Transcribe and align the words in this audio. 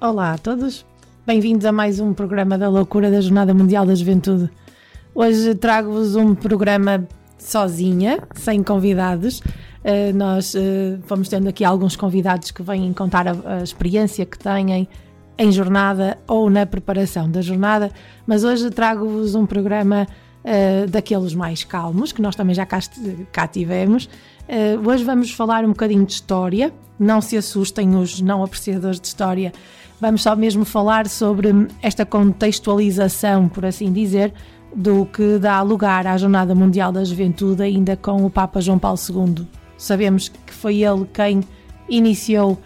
Olá 0.00 0.34
a 0.34 0.38
todos, 0.38 0.86
bem-vindos 1.26 1.66
a 1.66 1.72
mais 1.72 1.98
um 1.98 2.14
programa 2.14 2.56
da 2.56 2.68
Loucura 2.68 3.10
da 3.10 3.20
Jornada 3.20 3.52
Mundial 3.52 3.84
da 3.84 3.96
Juventude. 3.96 4.48
Hoje 5.12 5.56
trago-vos 5.56 6.14
um 6.14 6.36
programa 6.36 7.04
sozinha, 7.36 8.20
sem 8.32 8.62
convidados. 8.62 9.40
Uh, 9.40 10.14
nós 10.14 10.54
uh, 10.54 11.00
vamos 11.04 11.28
tendo 11.28 11.48
aqui 11.48 11.64
alguns 11.64 11.96
convidados 11.96 12.52
que 12.52 12.62
vêm 12.62 12.92
contar 12.92 13.26
a, 13.26 13.56
a, 13.56 13.62
experiência 13.64 14.24
que 14.24 14.38
têm 14.38 14.88
em 15.36 15.50
jornada 15.50 16.16
ou 16.28 16.48
na 16.48 16.64
preparação 16.64 17.28
da 17.28 17.42
jornada, 17.42 17.90
mas 18.24 18.44
hoje 18.44 18.70
trago-vos 18.70 19.34
um 19.34 19.46
programa 19.46 20.06
uh, 20.44 20.88
daqueles 20.88 21.34
mais 21.34 21.64
calmos, 21.64 22.12
que 22.12 22.22
nós 22.22 22.36
também 22.36 22.54
já 22.54 22.64
cá, 22.64 22.78
cá 23.32 23.48
tivemos. 23.48 24.08
hoje 24.86 25.02
vamos 25.02 25.32
falar 25.32 25.64
um 25.64 25.70
bocadinho 25.70 26.06
de 26.06 26.12
história, 26.12 26.72
não 27.00 27.20
se 27.20 27.36
assustem 27.36 27.96
os 27.96 28.20
não 28.20 28.44
apreciadores 28.44 29.00
de 29.00 29.08
história, 29.08 29.52
Vamos 30.00 30.22
só 30.22 30.36
mesmo 30.36 30.64
falar 30.64 31.08
sobre 31.08 31.48
esta 31.82 32.06
contextualização, 32.06 33.48
por 33.48 33.64
assim 33.66 33.92
dizer, 33.92 34.32
do 34.74 35.06
que 35.06 35.38
dá 35.38 35.60
lugar 35.62 36.06
à 36.06 36.16
Jornada 36.16 36.54
Mundial 36.54 36.92
da 36.92 37.02
Juventude, 37.02 37.62
ainda 37.62 37.96
com 37.96 38.24
o 38.24 38.30
Papa 38.30 38.60
João 38.60 38.78
Paulo 38.78 38.98
II. 39.08 39.46
Sabemos 39.76 40.28
que 40.28 40.54
foi 40.54 40.82
ele 40.82 41.04
quem 41.12 41.40
iniciou 41.88 42.52
uh, 42.52 42.58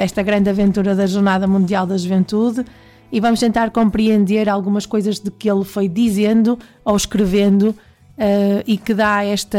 esta 0.00 0.22
grande 0.22 0.50
aventura 0.50 0.94
da 0.94 1.06
Jornada 1.06 1.46
Mundial 1.46 1.86
da 1.86 1.96
Juventude 1.96 2.64
e 3.10 3.20
vamos 3.20 3.40
tentar 3.40 3.70
compreender 3.70 4.48
algumas 4.48 4.84
coisas 4.84 5.18
de 5.18 5.30
que 5.30 5.50
ele 5.50 5.64
foi 5.64 5.88
dizendo 5.88 6.58
ou 6.84 6.96
escrevendo 6.96 7.68
uh, 7.68 8.62
e 8.66 8.76
que 8.76 8.92
dá 8.92 9.24
esta 9.24 9.58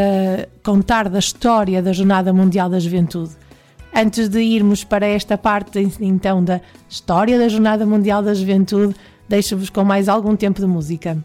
contar 0.64 1.10
da 1.10 1.20
história 1.20 1.82
da 1.82 1.94
Jornada 1.94 2.34
Mundial 2.34 2.70
da 2.70 2.80
Juventude. 2.80 3.32
Antes 3.96 4.28
de 4.28 4.42
irmos 4.42 4.84
para 4.84 5.06
esta 5.06 5.38
parte 5.38 5.88
então 6.02 6.44
da 6.44 6.60
história 6.90 7.38
da 7.38 7.48
Jornada 7.48 7.86
Mundial 7.86 8.24
da 8.24 8.34
Juventude, 8.34 8.96
deixo-vos 9.30 9.70
com 9.70 9.84
mais 9.84 10.10
algum 10.10 10.36
tempo 10.36 10.60
de 10.60 10.66
música. 10.66 11.24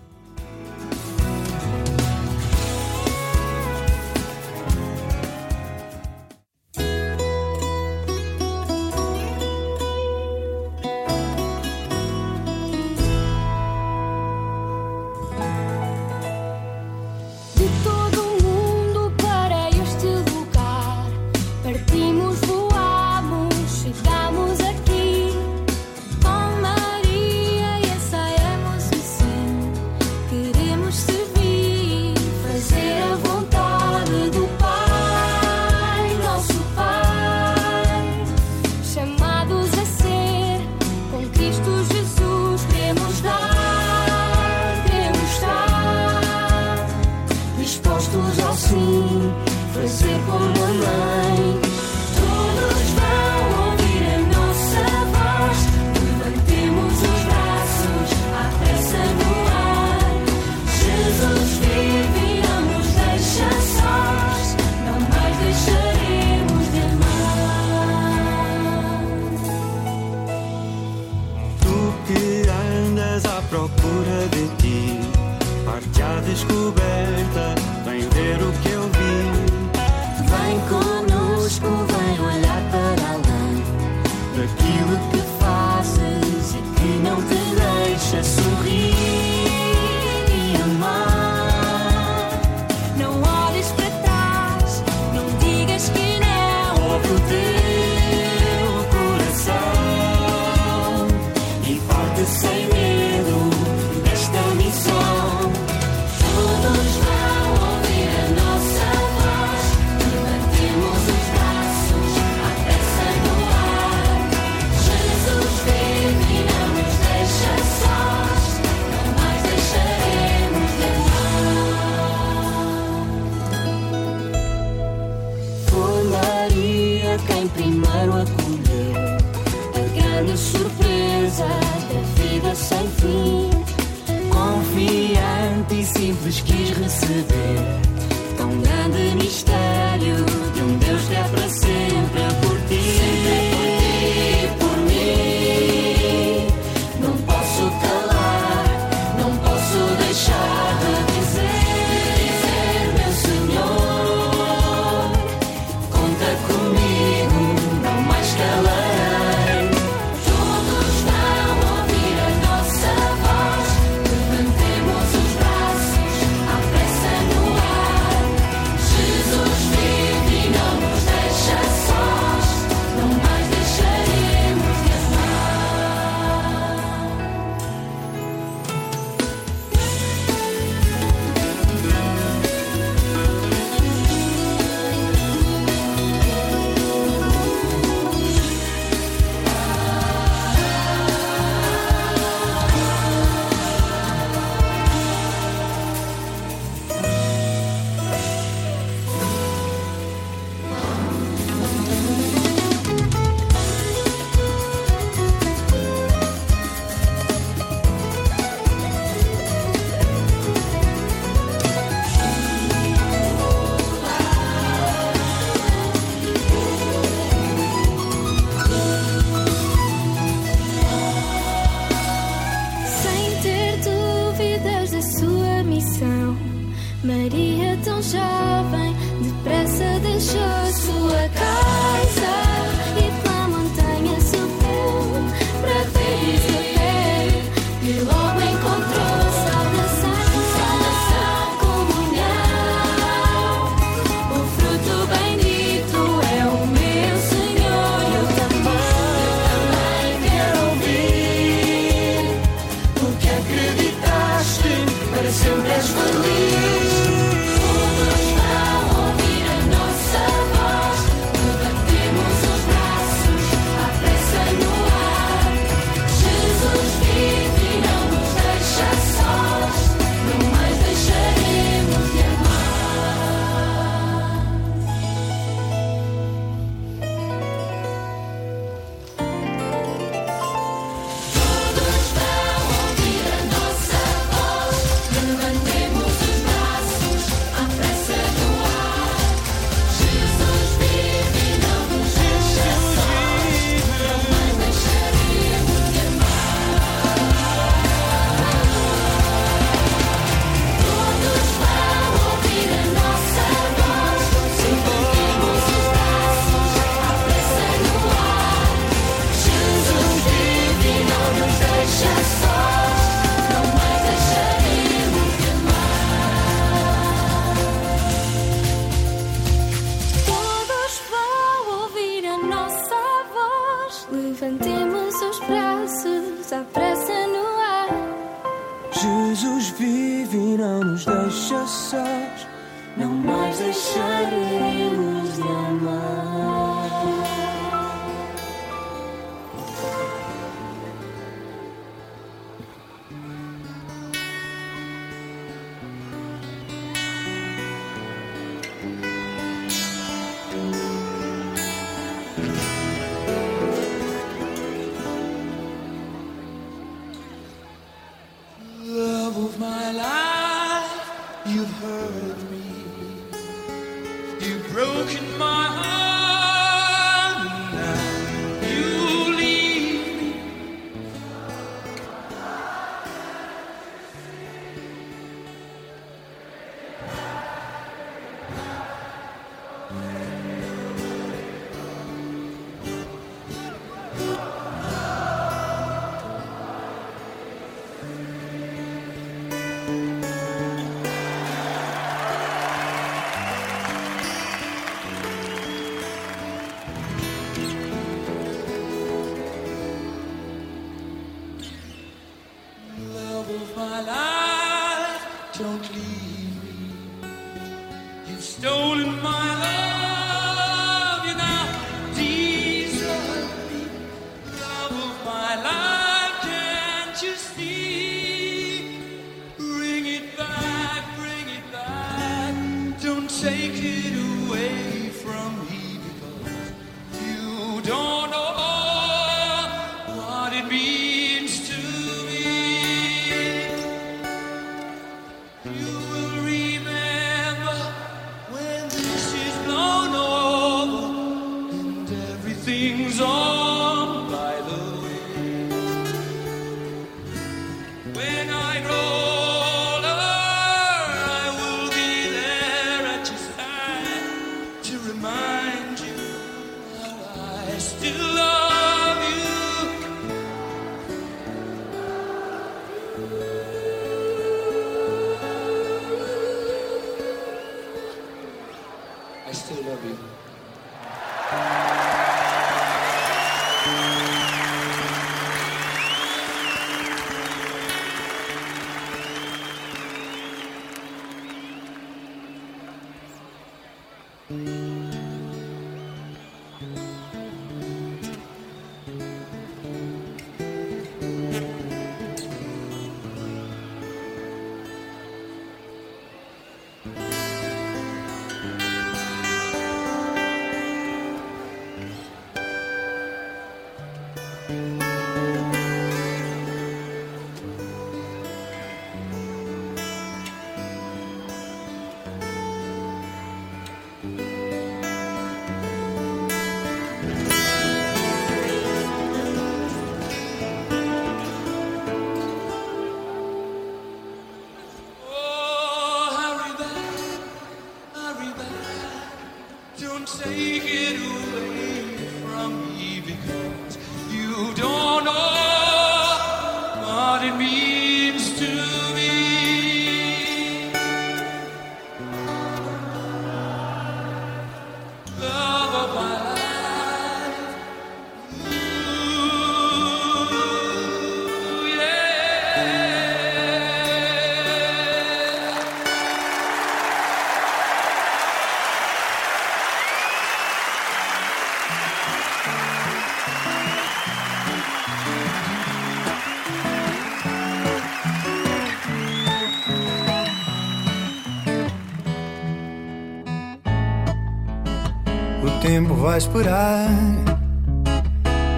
Esperar 576.38 577.08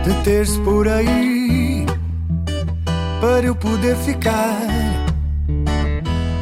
de 0.02 0.14
ter-se 0.24 0.58
por 0.60 0.88
aí 0.88 1.84
para 3.20 3.46
eu 3.46 3.54
poder 3.54 3.94
ficar 3.96 4.58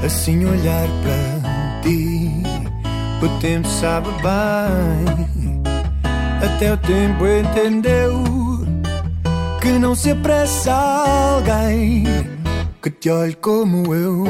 assim 0.04 0.44
olhar 0.44 0.87
para 1.02 1.82
ti. 1.82 2.42
O 3.20 3.40
tempo 3.40 3.66
sabe 3.66 4.08
bem, 4.22 5.60
até 6.40 6.72
o 6.72 6.76
tempo 6.76 7.26
entendeu 7.26 8.22
que 9.60 9.72
não 9.72 9.96
se 9.96 10.12
apressa 10.12 10.72
alguém 10.72 12.04
que 12.80 12.90
te 12.90 13.10
olhe 13.10 13.34
como 13.34 13.92
eu. 13.92 14.25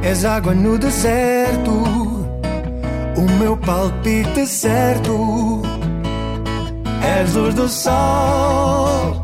És 0.00 0.24
água 0.24 0.54
no 0.54 0.78
deserto 0.78 1.37
meu 3.38 3.56
palpite 3.56 4.46
certo. 4.46 5.62
És 7.02 7.34
luz 7.34 7.54
do 7.54 7.68
sol, 7.68 9.22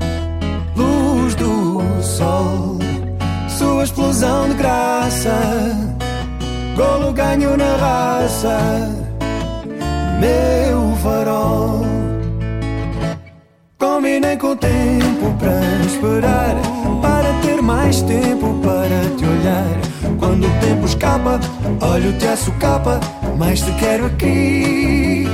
luz 0.76 1.34
do 1.34 1.82
sol, 2.02 2.78
sua 3.48 3.84
explosão 3.84 4.48
de 4.48 4.54
graça, 4.54 5.36
golo 6.76 7.12
ganho 7.12 7.56
na 7.56 7.76
raça, 7.76 8.58
meu 10.20 10.96
farol. 11.02 11.84
Combinei 13.78 14.36
com 14.36 14.52
o 14.52 14.56
tempo 14.56 15.34
para 15.38 15.60
esperar, 15.86 16.54
para 17.02 17.32
ter 17.42 17.60
mais 17.60 18.00
tempo 18.02 18.60
para 18.62 19.16
te 19.16 19.24
olhar. 19.24 19.93
Quando 20.18 20.46
o 20.46 20.60
tempo 20.60 20.86
escapa, 20.86 21.40
olho-te 21.80 22.26
a 22.26 22.36
socapa, 22.36 23.00
mas 23.38 23.60
te 23.60 23.72
quero 23.72 24.06
aqui. 24.06 25.26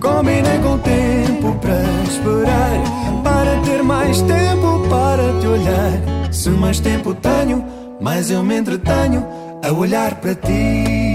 Combinei 0.00 0.58
com 0.58 0.74
o 0.74 0.78
tempo 0.78 1.54
para 1.60 1.82
esperar, 2.04 3.22
para 3.22 3.60
ter 3.62 3.82
mais 3.82 4.20
tempo 4.22 4.86
para 4.88 5.40
te 5.40 5.46
olhar. 5.46 6.32
Se 6.32 6.50
mais 6.50 6.80
tempo 6.80 7.14
tenho, 7.14 7.64
mais 8.00 8.30
eu 8.30 8.42
me 8.42 8.56
entretenho 8.56 9.26
a 9.62 9.72
olhar 9.72 10.14
para 10.16 10.34
ti. 10.34 11.05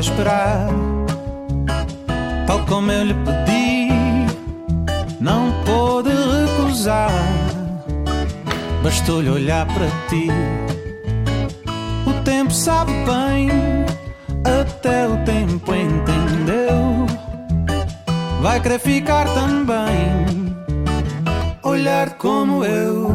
Esperar, 0.00 0.68
tal 2.46 2.64
como 2.66 2.90
eu 2.90 3.04
lhe 3.04 3.14
pedi, 3.14 3.88
não 5.20 5.52
pôde 5.64 6.08
recusar. 6.08 7.10
Bastou-lhe 8.82 9.28
olhar 9.28 9.66
para 9.66 9.86
ti. 10.08 10.28
O 12.06 12.24
tempo 12.24 12.50
sabe 12.50 12.92
bem, 13.04 13.50
até 14.60 15.06
o 15.06 15.18
tempo 15.24 15.74
entendeu. 15.74 17.06
Vai 18.40 18.58
querer 18.60 18.78
ficar 18.78 19.26
também, 19.34 20.56
olhar 21.62 22.14
como 22.14 22.64
eu. 22.64 23.10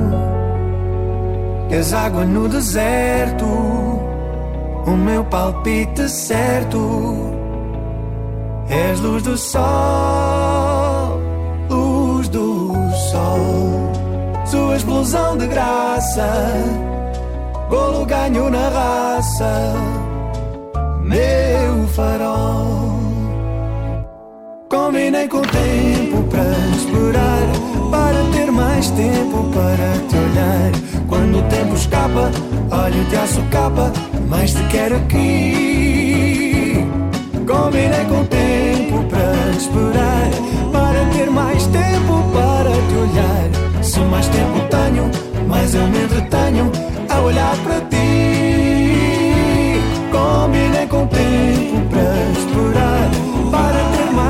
És 1.71 1.93
água 1.93 2.23
no 2.23 2.47
deserto, 2.47 3.94
o 4.85 4.91
meu 4.91 5.23
palpite 5.25 6.07
certo. 6.09 7.33
És 8.69 8.99
luz 8.99 9.23
do 9.23 9.37
sol, 9.37 11.19
luz 11.69 12.27
do 12.29 12.73
sol. 13.11 13.91
Sua 14.45 14.75
explosão 14.75 15.37
de 15.37 15.47
graça, 15.47 16.27
golo 17.69 18.05
ganho 18.05 18.49
na 18.49 18.69
raça, 18.69 19.73
meu 21.01 21.87
farol. 21.89 22.95
Combinei 24.69 25.27
com 25.27 25.37
o 25.37 25.41
tempo 25.41 25.94
para 26.23 26.57
esperar, 26.75 27.45
para 27.91 28.23
ter 28.31 28.51
mais 28.51 28.89
tempo 28.91 29.43
para 29.53 29.93
te 30.07 30.15
olhar. 30.17 30.71
Quando 31.07 31.39
o 31.39 31.43
tempo 31.43 31.75
escapa, 31.75 32.31
olho-te 32.71 33.15
a 33.15 33.27
socapa, 33.27 33.91
mas 34.29 34.53
te 34.53 34.63
quero 34.67 34.95
aqui. 34.95 36.85
Combinei 37.47 38.05
com 38.05 38.21
o 38.21 38.25
tempo 38.25 39.03
para 39.09 39.51
esperar, 39.51 40.29
para 40.71 41.05
ter 41.13 41.29
mais 41.29 41.65
tempo 41.67 42.23
para 42.33 42.71
te 42.71 42.95
olhar. 42.95 43.83
Se 43.83 43.99
mais 43.99 44.27
tempo 44.29 44.59
tenho, 44.69 45.11
mais 45.47 45.75
eu 45.75 45.87
me 45.87 46.03
entretenho 46.03 46.71
a 47.09 47.19
olhar 47.21 47.55
para 47.63 47.81
ti. 47.81 47.95
Combinei 50.11 50.87
com 50.87 51.03
o 51.03 51.07
tempo 51.07 51.81
para 51.91 52.31
esperar, 52.39 53.09
para 53.51 53.84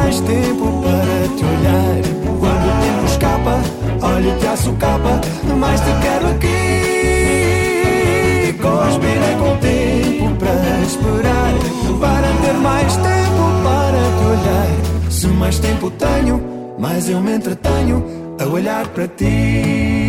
mais 0.05 0.19
tempo 0.19 0.83
para 0.83 1.27
te 1.35 1.43
olhar. 1.43 1.97
Quando 2.39 2.65
o 2.67 2.73
tempo 2.85 3.05
escapa, 3.05 3.59
olho-te 4.05 4.47
a 4.47 4.55
socapa, 4.55 5.19
mas 5.57 5.81
te 5.81 5.91
quero 6.01 6.27
aqui. 6.27 6.55
Combinei 8.61 9.35
com 9.39 9.51
o 9.51 9.57
tempo 9.57 10.35
para 10.37 10.81
esperar, 10.83 11.53
para 11.99 12.27
ter 12.43 12.53
mais 12.53 12.95
tempo 12.95 13.43
para 13.63 14.03
te 14.15 14.25
olhar. 14.25 14.69
Se 15.09 15.27
mais 15.27 15.57
tempo 15.57 15.89
tenho, 15.89 16.39
mais 16.77 17.09
eu 17.09 17.19
me 17.19 17.33
entretenho 17.35 18.05
a 18.39 18.45
olhar 18.45 18.87
para 18.89 19.07
ti. 19.07 20.04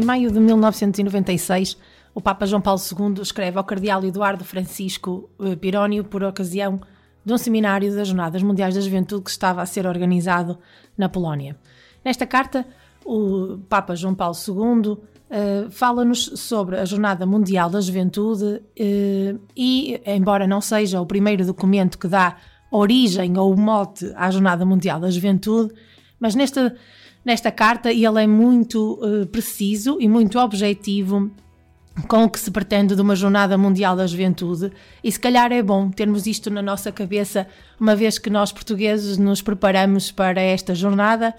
Em 0.00 0.02
maio 0.02 0.32
de 0.32 0.40
1996, 0.40 1.76
o 2.14 2.22
Papa 2.22 2.46
João 2.46 2.62
Paulo 2.62 2.80
II 2.80 3.20
escreve 3.20 3.58
ao 3.58 3.64
Cardeal 3.64 4.02
Eduardo 4.02 4.42
Francisco 4.42 5.28
eh, 5.38 5.54
Pirónio 5.56 6.04
por 6.04 6.24
ocasião 6.24 6.80
de 7.22 7.34
um 7.34 7.36
seminário 7.36 7.94
das 7.94 8.08
Jornadas 8.08 8.42
Mundiais 8.42 8.74
da 8.74 8.80
Juventude 8.80 9.24
que 9.24 9.30
estava 9.30 9.60
a 9.60 9.66
ser 9.66 9.86
organizado 9.86 10.58
na 10.96 11.06
Polónia. 11.06 11.54
Nesta 12.02 12.26
carta, 12.26 12.66
o 13.04 13.58
Papa 13.68 13.94
João 13.94 14.14
Paulo 14.14 14.34
II 14.34 14.96
eh, 15.28 15.66
fala-nos 15.68 16.32
sobre 16.36 16.78
a 16.78 16.86
Jornada 16.86 17.26
Mundial 17.26 17.68
da 17.68 17.82
Juventude 17.82 18.62
eh, 18.74 19.34
e, 19.54 20.00
embora 20.06 20.46
não 20.46 20.62
seja 20.62 20.98
o 20.98 21.04
primeiro 21.04 21.44
documento 21.44 21.98
que 21.98 22.08
dá 22.08 22.38
origem 22.70 23.36
ou 23.36 23.54
mote 23.54 24.10
à 24.16 24.30
Jornada 24.30 24.64
Mundial 24.64 24.98
da 24.98 25.10
Juventude, 25.10 25.74
mas 26.18 26.34
nesta 26.34 26.74
Nesta 27.24 27.50
carta, 27.50 27.92
ele 27.92 28.22
é 28.22 28.26
muito 28.26 28.98
eh, 29.02 29.26
preciso 29.26 29.98
e 30.00 30.08
muito 30.08 30.38
objetivo 30.38 31.30
com 32.08 32.24
o 32.24 32.30
que 32.30 32.40
se 32.40 32.50
pretende 32.50 32.94
de 32.94 33.02
uma 33.02 33.14
Jornada 33.14 33.58
Mundial 33.58 33.96
da 33.96 34.06
Juventude, 34.06 34.72
e 35.02 35.10
se 35.10 35.20
calhar 35.20 35.52
é 35.52 35.62
bom 35.62 35.90
termos 35.90 36.26
isto 36.26 36.50
na 36.50 36.62
nossa 36.62 36.90
cabeça, 36.90 37.46
uma 37.78 37.94
vez 37.94 38.18
que 38.18 38.30
nós 38.30 38.52
portugueses 38.52 39.18
nos 39.18 39.42
preparamos 39.42 40.10
para 40.10 40.40
esta 40.40 40.74
jornada 40.74 41.34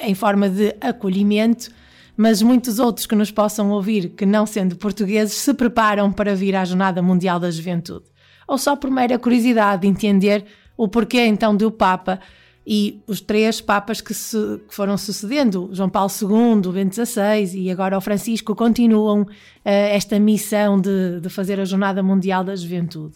em 0.00 0.14
forma 0.14 0.48
de 0.48 0.74
acolhimento, 0.80 1.70
mas 2.16 2.42
muitos 2.42 2.78
outros 2.78 3.06
que 3.06 3.14
nos 3.14 3.30
possam 3.30 3.70
ouvir, 3.70 4.10
que 4.10 4.26
não 4.26 4.46
sendo 4.46 4.76
portugueses, 4.76 5.34
se 5.34 5.54
preparam 5.54 6.12
para 6.12 6.34
vir 6.34 6.54
à 6.54 6.64
Jornada 6.64 7.02
Mundial 7.02 7.38
da 7.40 7.50
Juventude. 7.50 8.06
Ou 8.46 8.58
só 8.58 8.76
por 8.76 8.90
mera 8.90 9.18
curiosidade 9.18 9.82
de 9.82 9.88
entender 9.88 10.44
o 10.76 10.88
porquê 10.88 11.26
então 11.26 11.56
do 11.56 11.70
Papa 11.70 12.20
e 12.66 13.02
os 13.06 13.20
três 13.20 13.60
papas 13.60 14.00
que, 14.00 14.14
se, 14.14 14.36
que, 14.68 14.74
foram 14.74 14.96
sucedendo, 14.96 15.68
João 15.72 15.88
Paulo 15.88 16.10
II, 16.10 16.72
Bento 16.72 16.94
XVI 16.94 17.58
e 17.58 17.70
agora 17.70 17.98
o 17.98 18.00
Francisco, 18.00 18.54
continuam 18.54 19.22
uh, 19.22 19.26
esta 19.64 20.18
missão 20.20 20.80
de, 20.80 21.20
de, 21.20 21.28
fazer 21.28 21.58
a 21.58 21.64
Jornada 21.64 22.02
Mundial 22.02 22.44
da 22.44 22.54
Juventude. 22.54 23.14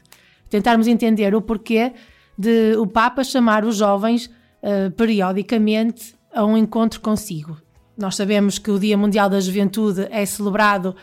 Tentarmos 0.50 0.88
entender 0.88 1.35
o 1.35 1.41
porquê 1.41 1.93
de 2.37 2.76
o 2.76 2.87
Papa 2.87 3.23
chamar 3.23 3.65
os 3.65 3.76
jovens 3.76 4.26
uh, 4.26 4.91
periodicamente 4.97 6.15
a 6.35 6.45
um 6.45 6.57
encontro 6.57 7.00
consigo. 7.00 7.57
Nós 7.97 8.17
sabemos 8.17 8.59
que 8.59 8.71
o 8.71 8.79
Dia 8.79 8.97
Mundial 8.97 9.31
da 9.31 9.41
Juventude 9.41 10.07
é 10.11 10.26
celebrado 10.26 10.95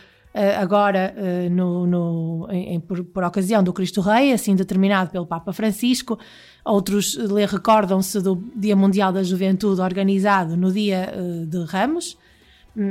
agora 0.58 1.14
no, 1.50 1.86
no, 1.86 2.48
em, 2.50 2.80
por, 2.80 3.04
por 3.04 3.22
ocasião 3.22 3.62
do 3.62 3.72
Cristo 3.72 4.00
Rei, 4.00 4.32
assim 4.32 4.56
determinado 4.56 5.10
pelo 5.10 5.26
Papa 5.26 5.52
Francisco. 5.52 6.18
Outros 6.64 7.16
recordam-se 7.50 8.20
do 8.20 8.42
Dia 8.56 8.74
Mundial 8.74 9.12
da 9.12 9.22
Juventude 9.22 9.80
organizado 9.80 10.56
no 10.56 10.72
dia 10.72 11.12
de 11.46 11.64
Ramos, 11.64 12.18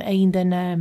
ainda 0.06 0.44
na, 0.44 0.78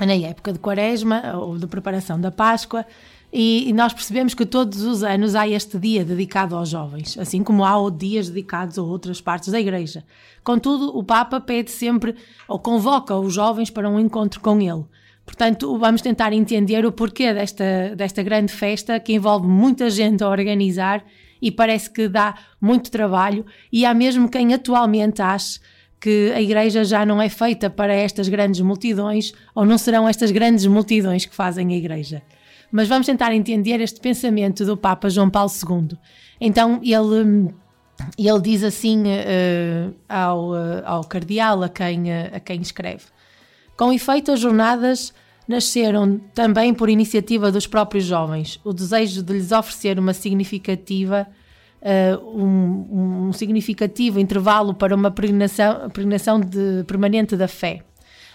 na 0.00 0.14
época 0.14 0.52
de 0.52 0.58
Quaresma 0.58 1.36
ou 1.36 1.58
de 1.58 1.66
preparação 1.66 2.20
da 2.20 2.30
Páscoa. 2.30 2.86
E, 3.32 3.70
e, 3.70 3.72
nós 3.72 3.94
percebemos 3.94 4.34
que 4.34 4.44
todos 4.44 4.82
os 4.82 5.02
anos 5.02 5.34
há 5.34 5.48
este 5.48 5.78
dia 5.78 6.04
dedicado 6.04 6.54
aos 6.54 6.68
jovens, 6.68 7.16
assim 7.16 7.42
como 7.42 7.64
há 7.64 7.74
dias 7.90 8.28
dedicados 8.28 8.78
a 8.78 8.82
outras 8.82 9.22
partes 9.22 9.50
da 9.50 9.58
Igreja. 9.58 10.04
Contudo, 10.44 10.94
o 10.94 11.02
Papa 11.02 11.40
pede 11.40 11.70
sempre 11.70 12.14
ou 12.46 12.58
convoca 12.58 13.16
os 13.16 13.32
jovens 13.32 13.70
para 13.70 13.88
um 13.88 13.98
encontro 13.98 14.38
com 14.38 14.60
ele. 14.60 14.84
Portanto, 15.24 15.78
vamos 15.78 16.02
tentar 16.02 16.32
entender 16.32 16.84
o 16.84 16.92
porquê 16.92 17.32
desta, 17.32 17.94
desta 17.96 18.22
grande 18.22 18.52
festa 18.52 18.98
que 18.98 19.12
envolve 19.12 19.46
muita 19.46 19.88
gente 19.88 20.22
a 20.22 20.28
organizar 20.28 21.04
e 21.40 21.50
parece 21.50 21.90
que 21.90 22.08
dá 22.08 22.36
muito 22.60 22.90
trabalho, 22.90 23.44
e 23.72 23.84
há 23.84 23.92
mesmo 23.92 24.28
quem 24.28 24.54
atualmente 24.54 25.20
ache 25.20 25.58
que 26.00 26.32
a 26.34 26.40
igreja 26.40 26.84
já 26.84 27.06
não 27.06 27.22
é 27.22 27.28
feita 27.28 27.70
para 27.70 27.94
estas 27.94 28.28
grandes 28.28 28.60
multidões, 28.60 29.32
ou 29.54 29.64
não 29.64 29.78
serão 29.78 30.08
estas 30.08 30.30
grandes 30.30 30.66
multidões 30.66 31.24
que 31.24 31.34
fazem 31.34 31.72
a 31.72 31.76
igreja. 31.76 32.22
Mas 32.72 32.88
vamos 32.88 33.06
tentar 33.06 33.32
entender 33.32 33.80
este 33.80 34.00
pensamento 34.00 34.64
do 34.64 34.76
Papa 34.76 35.10
João 35.10 35.30
Paulo 35.30 35.50
II. 35.50 35.96
Então, 36.40 36.80
ele, 36.82 37.52
ele 38.18 38.40
diz 38.40 38.64
assim 38.64 39.02
uh, 39.02 39.94
ao, 40.08 40.50
uh, 40.50 40.82
ao 40.84 41.04
cardeal 41.04 41.62
a 41.62 41.68
quem, 41.68 42.04
uh, 42.04 42.34
a 42.34 42.40
quem 42.40 42.60
escreve: 42.60 43.04
Com 43.82 43.92
efeito, 43.92 44.30
as 44.30 44.38
jornadas 44.38 45.12
nasceram 45.48 46.20
também 46.32 46.72
por 46.72 46.88
iniciativa 46.88 47.50
dos 47.50 47.66
próprios 47.66 48.04
jovens, 48.04 48.60
o 48.62 48.72
desejo 48.72 49.24
de 49.24 49.32
lhes 49.32 49.50
oferecer 49.50 49.98
uma 49.98 50.14
significativa, 50.14 51.26
uh, 51.82 52.40
um, 52.40 53.26
um, 53.26 53.32
significativo 53.32 54.20
intervalo 54.20 54.72
para 54.72 54.94
uma 54.94 55.10
de, 55.10 56.84
permanente 56.86 57.36
da 57.36 57.48
fé, 57.48 57.82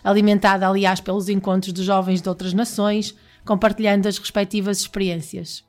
alimentada, 0.04 0.68
aliás, 0.68 1.00
pelos 1.00 1.30
encontros 1.30 1.72
de 1.72 1.82
jovens 1.82 2.22
de 2.22 2.28
outras 2.28 2.52
nações, 2.52 3.16
compartilhando 3.46 4.06
as 4.06 4.18
respectivas 4.18 4.82
experiências. 4.82 5.64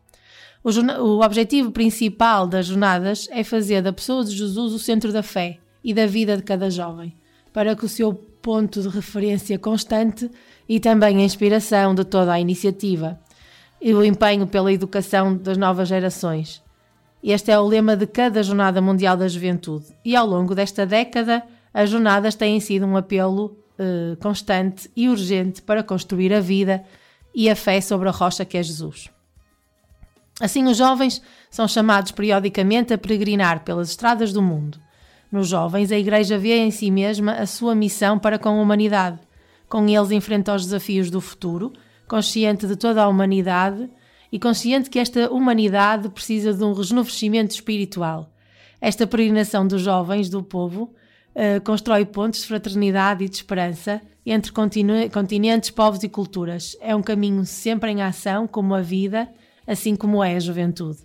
O, 0.64 0.70
o 0.70 1.24
objetivo 1.24 1.70
principal 1.70 2.48
das 2.48 2.66
jornadas 2.66 3.28
é 3.30 3.44
fazer 3.44 3.80
da 3.80 3.92
pessoa 3.92 4.24
de 4.24 4.34
Jesus 4.34 4.72
o 4.72 4.78
centro 4.80 5.12
da 5.12 5.22
fé 5.22 5.58
e 5.84 5.94
da 5.94 6.04
vida 6.04 6.36
de 6.36 6.42
cada 6.42 6.68
jovem, 6.68 7.14
para 7.58 7.74
que 7.74 7.84
o 7.84 7.88
seu 7.88 8.14
ponto 8.14 8.80
de 8.80 8.88
referência 8.88 9.58
constante 9.58 10.30
e 10.68 10.78
também 10.78 11.16
a 11.16 11.24
inspiração 11.24 11.92
de 11.92 12.04
toda 12.04 12.32
a 12.32 12.38
iniciativa 12.38 13.18
e 13.82 13.92
o 13.92 14.04
empenho 14.04 14.46
pela 14.46 14.72
educação 14.72 15.36
das 15.36 15.58
novas 15.58 15.88
gerações. 15.88 16.62
Este 17.20 17.50
é 17.50 17.58
o 17.58 17.66
lema 17.66 17.96
de 17.96 18.06
cada 18.06 18.44
Jornada 18.44 18.80
Mundial 18.80 19.16
da 19.16 19.26
Juventude, 19.26 19.86
e 20.04 20.14
ao 20.14 20.24
longo 20.24 20.54
desta 20.54 20.86
década, 20.86 21.42
as 21.74 21.90
jornadas 21.90 22.36
têm 22.36 22.60
sido 22.60 22.86
um 22.86 22.96
apelo 22.96 23.58
eh, 23.76 24.16
constante 24.20 24.88
e 24.94 25.08
urgente 25.08 25.60
para 25.60 25.82
construir 25.82 26.32
a 26.32 26.38
vida 26.38 26.84
e 27.34 27.50
a 27.50 27.56
fé 27.56 27.80
sobre 27.80 28.08
a 28.08 28.12
rocha 28.12 28.44
que 28.44 28.56
é 28.56 28.62
Jesus. 28.62 29.10
Assim, 30.40 30.64
os 30.68 30.76
jovens 30.76 31.20
são 31.50 31.66
chamados 31.66 32.12
periodicamente 32.12 32.94
a 32.94 32.98
peregrinar 32.98 33.64
pelas 33.64 33.90
estradas 33.90 34.32
do 34.32 34.40
mundo. 34.40 34.78
Nos 35.30 35.48
jovens, 35.48 35.92
a 35.92 35.98
Igreja 35.98 36.38
vê 36.38 36.56
em 36.56 36.70
si 36.70 36.90
mesma 36.90 37.32
a 37.32 37.46
sua 37.46 37.74
missão 37.74 38.18
para 38.18 38.38
com 38.38 38.48
a 38.48 38.62
humanidade. 38.62 39.18
Com 39.68 39.86
eles, 39.86 40.10
enfrenta 40.10 40.54
os 40.54 40.64
desafios 40.64 41.10
do 41.10 41.20
futuro, 41.20 41.72
consciente 42.06 42.66
de 42.66 42.76
toda 42.76 43.02
a 43.02 43.08
humanidade 43.08 43.90
e 44.32 44.38
consciente 44.38 44.88
que 44.88 44.98
esta 44.98 45.30
humanidade 45.30 46.08
precisa 46.08 46.54
de 46.54 46.64
um 46.64 46.72
rejuvenescimento 46.72 47.54
espiritual. 47.54 48.32
Esta 48.80 49.06
peregrinação 49.06 49.66
dos 49.66 49.82
jovens 49.82 50.30
do 50.30 50.42
povo 50.42 50.94
uh, 51.34 51.60
constrói 51.62 52.04
pontos 52.06 52.40
de 52.40 52.46
fraternidade 52.46 53.24
e 53.24 53.28
de 53.28 53.36
esperança 53.36 54.00
entre 54.24 54.52
continentes, 54.52 55.70
povos 55.70 56.02
e 56.02 56.08
culturas. 56.08 56.76
É 56.80 56.94
um 56.94 57.02
caminho 57.02 57.44
sempre 57.44 57.90
em 57.90 58.02
ação, 58.02 58.46
como 58.46 58.74
a 58.74 58.80
vida 58.80 59.28
assim 59.68 59.94
como 59.94 60.24
é 60.24 60.34
a 60.34 60.40
juventude. 60.40 60.98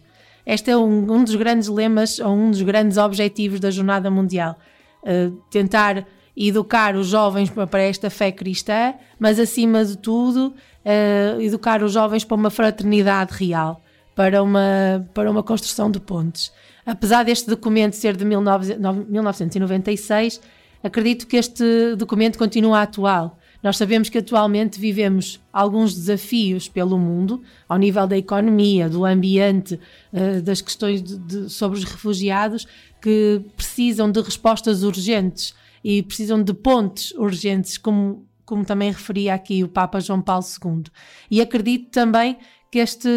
Este 0.45 0.71
é 0.71 0.77
um, 0.77 1.11
um 1.11 1.23
dos 1.23 1.35
grandes 1.35 1.67
lemas 1.67 2.19
ou 2.19 2.33
um 2.33 2.51
dos 2.51 2.61
grandes 2.61 2.97
objetivos 2.97 3.59
da 3.59 3.71
Jornada 3.71 4.11
Mundial. 4.11 4.57
Uh, 5.01 5.31
tentar 5.49 6.05
educar 6.35 6.95
os 6.95 7.07
jovens 7.07 7.49
para 7.49 7.81
esta 7.81 8.09
fé 8.09 8.31
cristã, 8.31 8.93
mas 9.19 9.39
acima 9.39 9.85
de 9.85 9.97
tudo, 9.97 10.53
uh, 10.85 11.41
educar 11.41 11.83
os 11.83 11.93
jovens 11.93 12.23
para 12.23 12.35
uma 12.35 12.49
fraternidade 12.49 13.33
real, 13.33 13.81
para 14.15 14.41
uma, 14.41 15.07
para 15.13 15.29
uma 15.29 15.43
construção 15.43 15.89
de 15.89 15.99
pontes. 15.99 16.51
Apesar 16.85 17.23
deste 17.23 17.49
documento 17.49 17.93
ser 17.93 18.17
de 18.17 18.25
19, 18.25 18.75
1996, 19.09 20.41
acredito 20.83 21.27
que 21.27 21.37
este 21.37 21.95
documento 21.95 22.37
continua 22.37 22.81
atual 22.81 23.37
nós 23.63 23.77
sabemos 23.77 24.09
que 24.09 24.17
atualmente 24.17 24.77
vivemos 24.77 25.41
alguns 25.51 25.95
desafios 25.95 26.67
pelo 26.67 26.99
mundo, 26.99 27.41
ao 27.67 27.77
nível 27.77 28.05
da 28.05 28.17
economia, 28.17 28.89
do 28.89 29.05
ambiente, 29.05 29.79
eh, 30.11 30.41
das 30.41 30.59
questões 30.59 31.01
de, 31.01 31.17
de, 31.17 31.49
sobre 31.49 31.79
os 31.79 31.85
refugiados, 31.85 32.67
que 33.01 33.41
precisam 33.55 34.11
de 34.11 34.19
respostas 34.19 34.83
urgentes 34.83 35.55
e 35.81 36.03
precisam 36.03 36.43
de 36.43 36.53
pontes 36.53 37.11
urgentes, 37.13 37.77
como, 37.77 38.25
como 38.45 38.65
também 38.65 38.91
referia 38.91 39.33
aqui 39.33 39.63
o 39.63 39.69
Papa 39.69 40.01
João 40.01 40.21
Paulo 40.21 40.45
II. 40.63 40.83
E 41.31 41.41
acredito 41.41 41.89
também 41.89 42.37
que 42.69 42.79
este 42.79 43.07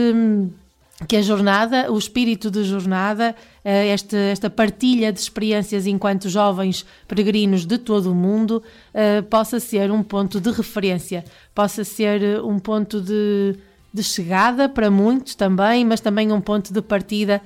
que 1.07 1.17
a 1.17 1.23
jornada, 1.23 1.93
o 1.93 1.99
espírito 1.99 2.51
de 2.51 2.65
jornada, 2.65 3.37
eh, 3.63 3.89
esta, 3.89 4.17
esta 4.17 4.49
partilha 4.49 5.13
de 5.13 5.21
experiências 5.21 5.87
enquanto 5.87 6.31
jovens 6.31 6.87
peregrinos 7.07 7.67
de 7.67 7.77
todo 7.77 8.13
o 8.13 8.15
mundo, 8.15 8.63
eh, 8.95 9.21
possa 9.23 9.61
ser 9.61 9.91
um 9.91 10.03
ponto 10.03 10.41
de 10.41 10.51
referência, 10.51 11.23
possa 11.55 11.85
ser 11.85 12.23
eh, 12.23 12.41
um 12.41 12.59
ponto 12.59 12.99
de, 12.99 13.57
de 13.93 14.03
chegada 14.03 14.71
para 14.71 14.91
muitos 14.91 15.35
também, 15.35 15.85
mas 15.85 16.01
também 16.01 16.33
um 16.33 16.41
ponto 16.41 16.73
de 16.73 16.81
partida 16.81 17.43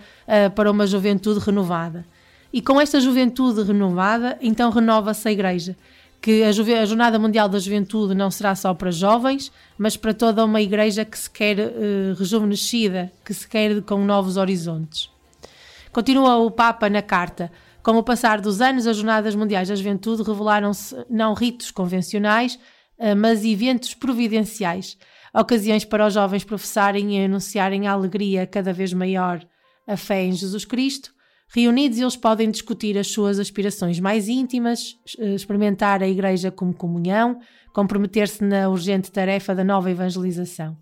para 0.54 0.70
uma 0.70 0.86
juventude 0.86 1.40
renovada. 1.40 2.04
E 2.52 2.60
com 2.62 2.80
esta 2.80 3.00
juventude 3.00 3.62
renovada, 3.62 4.38
então 4.40 4.70
renova-se 4.70 5.26
a 5.28 5.32
Igreja 5.32 5.76
que 6.20 6.42
a, 6.42 6.48
a, 6.48 6.84
Jornada 6.84 7.18
Mundial 7.18 7.48
da 7.48 7.58
Juventude 7.58 8.14
não 8.14 8.30
será 8.30 8.54
só 8.54 8.74
para 8.74 8.90
jovens, 8.90 9.50
mas 9.78 9.96
para 9.96 10.12
toda 10.12 10.44
uma 10.44 10.60
igreja 10.60 11.04
que 11.04 11.18
se 11.18 11.30
quer 11.30 11.58
uh, 11.58 12.14
rejuvenescida, 12.18 13.10
que 13.24 13.32
se 13.32 13.48
quer 13.48 13.80
com 13.82 14.04
novos 14.04 14.36
horizontes. 14.36 15.10
Continua 15.90 16.36
o 16.36 16.50
Papa 16.50 16.88
na 16.90 17.02
carta. 17.02 17.50
Com 17.82 17.96
o 17.96 18.02
passar 18.02 18.40
dos 18.40 18.60
anos, 18.60 18.86
as 18.86 18.96
Jornadas 18.96 19.34
Mundiais 19.34 19.68
da 19.68 19.74
Juventude 19.74 20.22
revelaram-se 20.22 20.94
não 21.08 21.32
ritos 21.32 21.70
convencionais, 21.70 22.56
uh, 22.98 23.16
mas 23.16 23.44
eventos 23.44 23.94
providenciais, 23.94 24.98
ocasiões 25.34 25.84
para 25.86 26.06
os 26.06 26.12
jovens 26.12 26.44
professarem 26.44 27.18
e 27.18 27.24
anunciarem 27.24 27.88
a 27.88 27.92
alegria 27.92 28.46
cada 28.46 28.72
vez 28.74 28.92
maior, 28.92 29.42
a 29.86 29.96
fé 29.96 30.24
em 30.24 30.32
Jesus 30.32 30.66
Cristo, 30.66 31.14
Reunidos, 31.52 31.98
eles 31.98 32.16
podem 32.16 32.48
discutir 32.48 32.96
as 32.96 33.08
suas 33.08 33.40
aspirações 33.40 33.98
mais 33.98 34.28
íntimas, 34.28 34.96
eh, 35.18 35.34
experimentar 35.34 36.00
a 36.00 36.08
Igreja 36.08 36.48
como 36.50 36.72
comunhão, 36.72 37.40
comprometer-se 37.72 38.44
na 38.44 38.68
urgente 38.68 39.10
tarefa 39.10 39.52
da 39.52 39.64
nova 39.64 39.90
evangelização. 39.90 40.76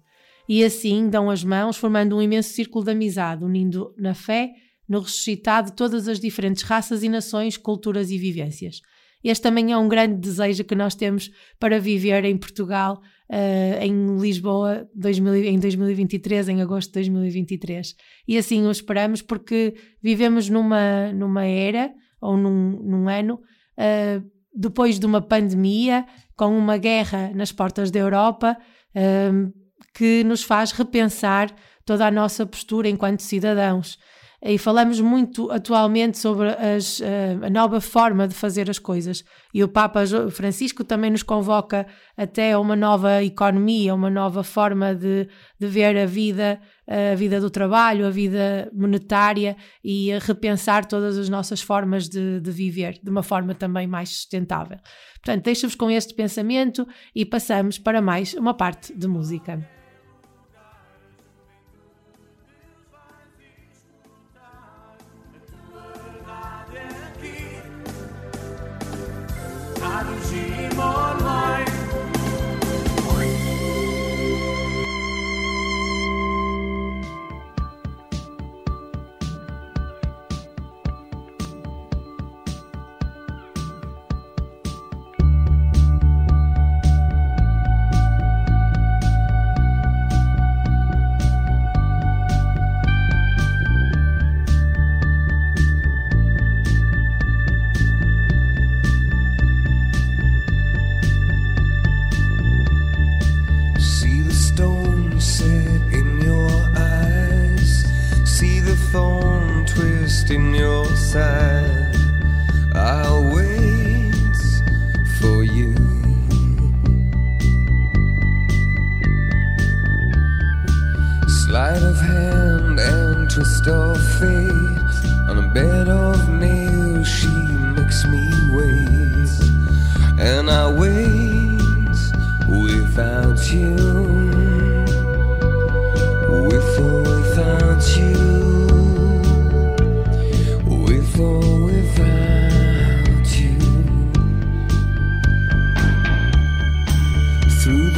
E 0.47 0.63
assim 0.63 1.09
dão 1.09 1.31
as 1.31 1.43
mãos, 1.43 1.79
formando 1.79 2.17
um 2.17 2.23
imenso 2.23 2.51
círculo 2.51 2.85
de 2.85 2.91
amizade, 2.91 3.45
unindo 3.45 3.95
na 3.97 4.13
fé, 4.13 4.51
no 4.87 5.01
ressuscitado, 5.01 5.73
todas 5.73 6.07
as 6.07 6.21
diferentes 6.21 6.63
raças 6.63 7.03
e 7.03 7.09
nações, 7.09 7.57
culturas 7.57 8.11
e 8.11 8.19
vivências. 8.19 8.81
Este 9.25 9.43
também 9.43 9.73
é 9.73 9.77
um 9.77 9.89
grande 9.89 10.17
desejo 10.17 10.65
que 10.65 10.75
nós 10.75 10.95
temos 10.95 11.31
para 11.59 11.81
viver 11.81 12.25
em 12.25 12.37
Portugal, 12.37 13.01
uh, 13.31 13.83
em 13.83 14.19
Lisboa, 14.19 14.89
2000, 14.95 15.35
em 15.45 15.59
2023, 15.59 16.49
em 16.49 16.63
agosto 16.63 16.89
de 16.89 16.95
2023. 16.95 17.95
E 18.27 18.37
assim 18.37 18.67
o 18.67 18.71
esperamos 18.71 19.23
porque 19.23 19.75
vivemos 20.03 20.49
numa, 20.49 21.13
numa 21.13 21.45
era 21.45 21.93
ou 22.21 22.37
num, 22.37 22.81
num 22.83 23.09
ano 23.09 23.35
uh, 23.35 24.25
depois 24.55 24.99
de 24.99 25.07
uma 25.07 25.21
pandemia, 25.21 26.05
com 26.37 26.57
uma 26.57 26.77
guerra 26.77 27.31
nas 27.35 27.53
portas 27.53 27.91
da 27.91 27.99
Europa, 28.01 28.57
uh, 28.95 29.53
que 29.95 30.25
nos 30.25 30.43
faz 30.43 30.73
repensar 30.73 31.55
toda 31.85 32.07
a 32.07 32.11
nossa 32.11 32.45
postura 32.45 32.89
enquanto 32.89 33.21
cidadãos 33.21 33.99
e 34.41 34.57
falamos 34.57 35.01
muito 35.01 35.51
atualmente 35.51 36.17
sobre 36.17 36.51
as, 36.51 37.01
eh, 37.01 37.37
a 37.43 37.51
nova 37.51 37.81
forma 37.81 38.29
de 38.29 38.35
fazer 38.35 38.71
as 38.71 38.79
coisas. 38.79 39.25
E 39.53 39.65
o 39.65 39.69
Papa 39.69 40.05
Francisco 40.31 40.85
também 40.85 41.11
nos 41.11 41.25
convoca 41.25 41.87
até 42.17 42.53
a 42.53 42.61
uma 42.61 42.77
nova 42.77 43.23
economia, 43.25 43.95
uma 43.95 44.09
nova 44.09 44.45
forma 44.45 44.95
de, 44.95 45.29
de 45.59 45.67
ver 45.67 45.99
a 45.99 46.07
vida, 46.07 46.61
a 46.87 47.17
vida 47.17 47.41
do 47.41 47.51
trabalho, 47.51 48.07
a 48.07 48.11
vida 48.11 48.71
monetária 48.73 49.57
e 49.83 50.13
a 50.13 50.21
repensar 50.21 50.87
todas 50.87 51.19
as 51.19 51.29
nossas 51.29 51.61
formas 51.61 52.09
de, 52.09 52.41
de 52.41 52.51
viver 52.53 53.01
de 53.03 53.11
uma 53.11 53.25
forma 53.25 53.55
também 53.55 53.89
mais 53.89 54.11
sustentável. 54.11 54.79
Portanto, 55.25 55.45
deixo-vos 55.45 55.75
com 55.75 55.91
este 55.91 56.15
pensamento 56.15 56.87
e 57.13 57.25
passamos 57.25 57.77
para 57.77 58.01
mais 58.01 58.35
uma 58.35 58.55
parte 58.55 58.95
de 58.95 59.09
música. 59.09 59.78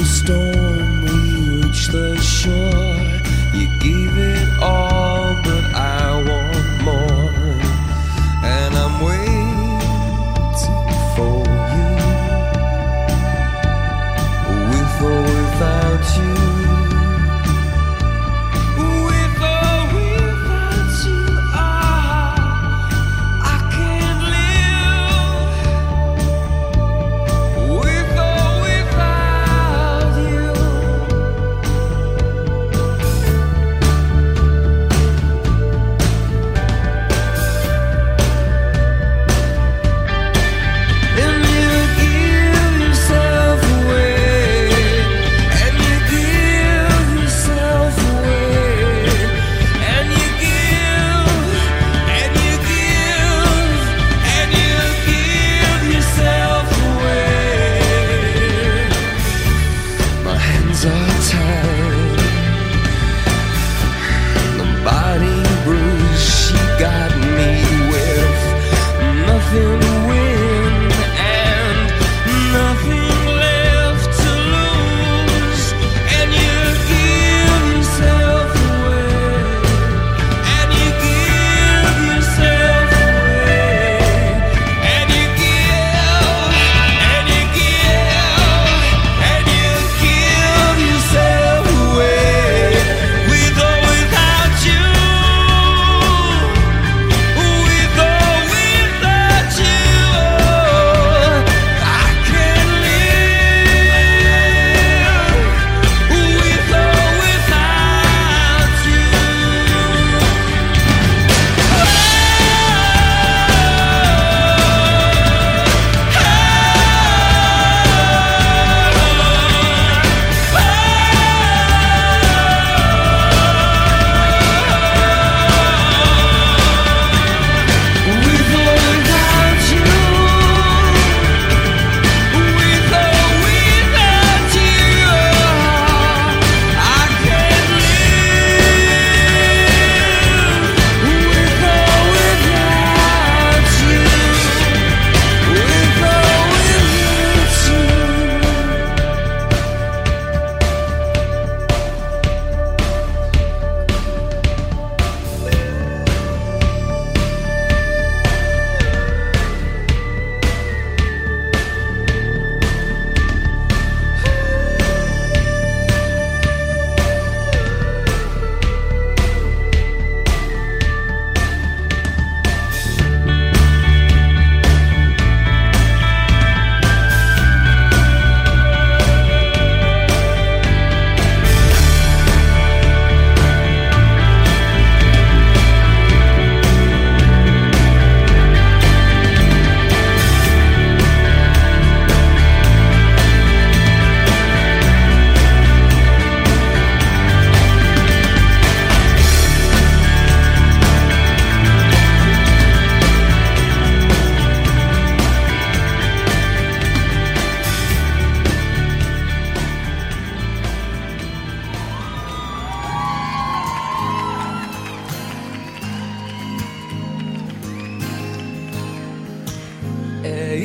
the 0.01 0.07
storm, 0.07 1.03
we 1.03 1.61
reached 1.61 1.93
the 1.93 2.17
shore. 2.23 2.97
You 3.53 3.69
gave 3.81 4.17
it 4.17 4.63
all. 4.63 5.10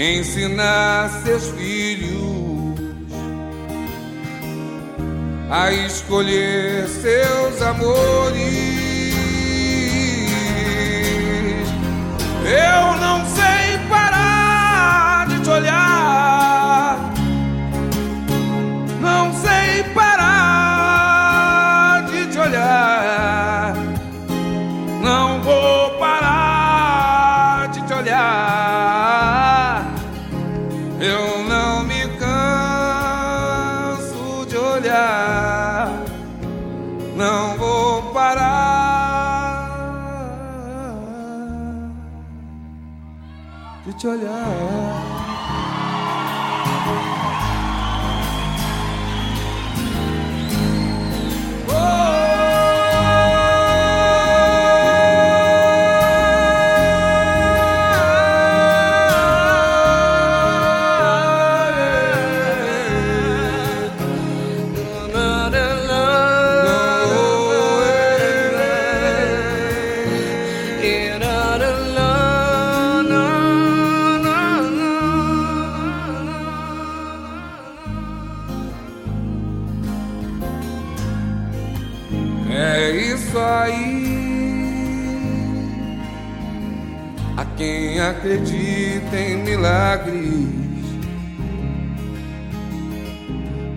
Ensinar 0.00 1.10
seus 1.24 1.48
filhos 1.48 2.78
a 5.50 5.72
escolher 5.72 6.86
seus 6.86 7.60
amores. 7.60 8.38
Eu 12.44 12.96
não 13.00 13.26
sei 13.26 13.76
parar 13.88 15.26
de 15.26 15.40
te 15.40 15.50
olhar. 15.50 15.87
Te 43.98 44.06
olhar. 44.08 45.07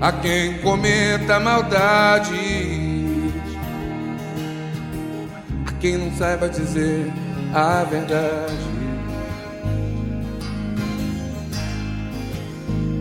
A 0.01 0.11
quem 0.11 0.57
cometa 0.57 1.39
maldades, 1.39 2.31
a 5.67 5.71
quem 5.79 5.97
não 5.97 6.11
saiba 6.17 6.49
dizer 6.49 7.13
a 7.53 7.83
verdade. 7.83 8.57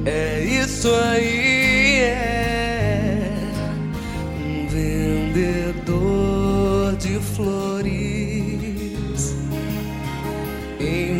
É 0.04 0.44
isso 0.44 0.92
aí, 0.94 2.00
é 2.00 3.32
um 4.44 4.68
vendedor 4.68 5.76
de 6.96 7.18
flores 7.34 7.80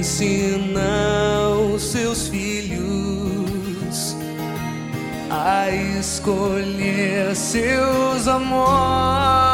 ensina 0.01 1.49
os 1.75 1.83
seus 1.83 2.29
filhos 2.29 2.50
a 5.43 5.71
escolher 5.71 7.35
seus 7.35 8.29
amores. 8.29 9.50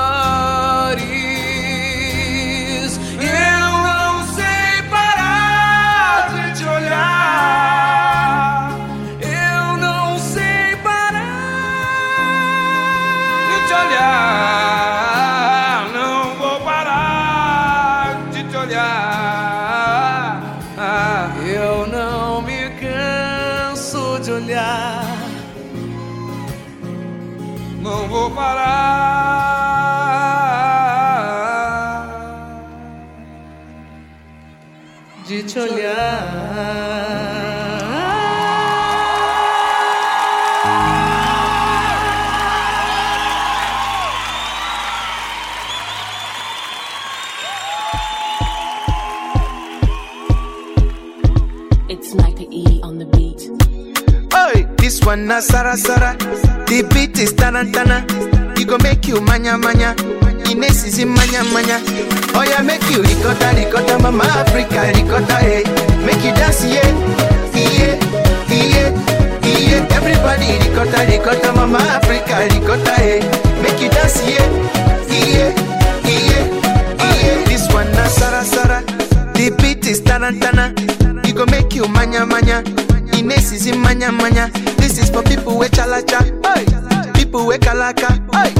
Oi, 55.17 55.23
this 55.23 55.23
one 55.23 55.27
na 55.27 55.41
Sara 55.41 55.77
Sara. 55.77 56.17
The 56.67 56.83
beat 56.93 57.19
is 57.19 57.33
tarantana. 57.33 58.05
You 58.59 58.67
go 58.67 58.77
make 58.79 59.07
you 59.09 59.21
manya 59.21 59.57
manya. 59.57 59.95
Ines 60.51 60.85
is 60.85 60.99
manya 61.05 61.43
manya. 61.53 61.81
Oh 62.35 62.45
yeah, 62.45 62.61
make 62.63 62.83
you 62.91 63.03
ricotta 63.03 63.53
ricotta, 63.57 63.99
mama 63.99 64.25
Africa 64.25 64.93
ricotta, 64.95 65.37
hey. 65.37 65.65
Make 66.05 66.23
you 66.25 66.35
dance, 66.35 66.65
yeah, 66.65 66.85
yeah, 67.55 67.97
yeah, 68.49 68.93
yeah. 69.43 69.97
Everybody 69.97 70.59
ricotta 70.61 71.07
ricotta, 71.09 71.53
mama 71.53 71.79
Africa 71.79 72.47
ricotta, 72.53 72.95
hey. 73.01 73.21
Make 73.63 73.81
you 73.81 73.89
dance, 73.89 74.21
yeah, 74.23 74.45
yeah, 75.09 75.53
yeah, 76.05 76.45
yeah. 77.01 77.45
This 77.47 77.67
one 77.73 77.91
na 77.93 78.07
Sara 78.09 78.45
Sara. 78.45 78.83
The 79.33 79.55
beat 79.63 79.87
is 79.87 80.01
tarantana. 80.01 80.77
You 81.27 81.33
go 81.33 81.47
make 81.47 81.75
you 81.75 81.89
manya 81.89 82.27
manya. 82.27 82.63
Ines 83.17 83.53
is 83.53 83.67
in 83.67 83.81
manya 83.81 84.13
manya. 84.13 84.51
This 84.77 84.99
is 84.99 85.09
for 85.11 85.23
people 85.23 85.59
with 85.59 85.73
chalacha, 85.73 86.21
people 87.15 87.47
with 87.47 87.61
kalaka, 87.61 88.13
hey. 88.35 88.53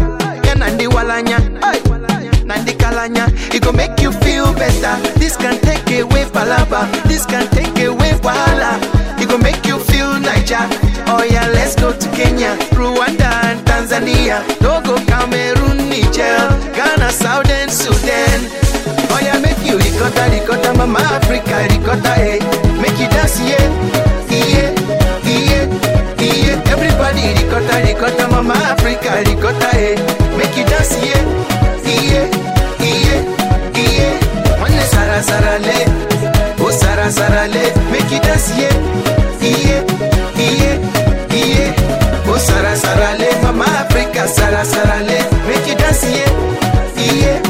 Yeah, 0.45 0.55
nandi 0.55 0.87
walanya, 0.87 1.39
hey. 1.63 1.81
nandi 2.45 2.73
kalanya. 2.73 3.29
It 3.55 3.63
go 3.63 3.73
make 3.73 4.01
you 4.01 4.13
feel 4.13 4.53
better. 4.55 4.97
This 5.19 5.37
can 5.37 5.61
take 5.61 5.85
away 6.01 6.25
palaba. 6.25 6.89
This 7.05 7.27
can 7.27 7.47
take 7.51 7.77
away 7.85 8.13
wahala. 8.25 8.81
It 9.21 9.29
go 9.29 9.37
make 9.39 9.65
you 9.67 9.79
feel 9.79 10.19
Niger. 10.21 10.65
Oh 11.09 11.23
yeah, 11.23 11.47
let's 11.49 11.75
go 11.77 11.93
to 11.93 12.09
Kenya, 12.17 12.57
Rwanda 12.73 13.29
and 13.45 13.61
Tanzania, 13.67 14.41
Togo, 14.59 14.97
Cameroon, 15.07 15.89
Niger, 15.89 16.49
Ghana, 16.75 17.11
Southern 17.13 17.69
Sudan. 17.69 18.41
Oh 19.13 19.21
yeah, 19.23 19.39
make 19.39 19.59
you 19.65 19.77
ricotta, 19.79 20.29
ricotta, 20.33 20.73
mama 20.77 20.99
Africa, 21.13 21.67
ricotta, 21.71 22.15
hey. 22.15 22.39
Eh. 22.41 22.81
Make 22.81 22.99
you 23.01 23.09
dance, 23.09 23.41
yeah, 23.41 23.63
mama 28.37 28.55
Africa, 28.55 29.23
ricotta, 29.25 29.69
hey. 29.73 29.95
Eh? 29.95 30.37
Make 30.37 30.57
you 30.59 30.65
dance, 30.69 30.93
yeah, 31.01 31.23
yeah, 31.89 32.29
yeah, 32.85 33.21
yeah. 33.73 34.61
One 34.61 34.77
sara 34.93 35.23
sara 35.23 35.55
le, 35.67 35.79
oh 36.61 36.71
sara 36.71 37.11
sara 37.11 37.49
le. 37.49 37.65
Make 37.91 38.11
you 38.13 38.21
dance, 38.21 38.53
yeah, 38.61 38.77
yeah, 39.41 39.83
yeah, 40.37 40.77
yeah. 41.33 42.29
Oh 42.29 42.37
sara 42.37 42.77
sara 42.77 43.17
le, 43.21 43.29
mama 43.43 43.65
Africa, 43.65 44.29
sara 44.29 44.65
sara 44.65 45.01
le. 45.09 45.19
Make 45.49 45.67
you 45.69 45.77
dance, 45.77 46.05
yeah, 46.05 46.31
yeah, 47.01 47.41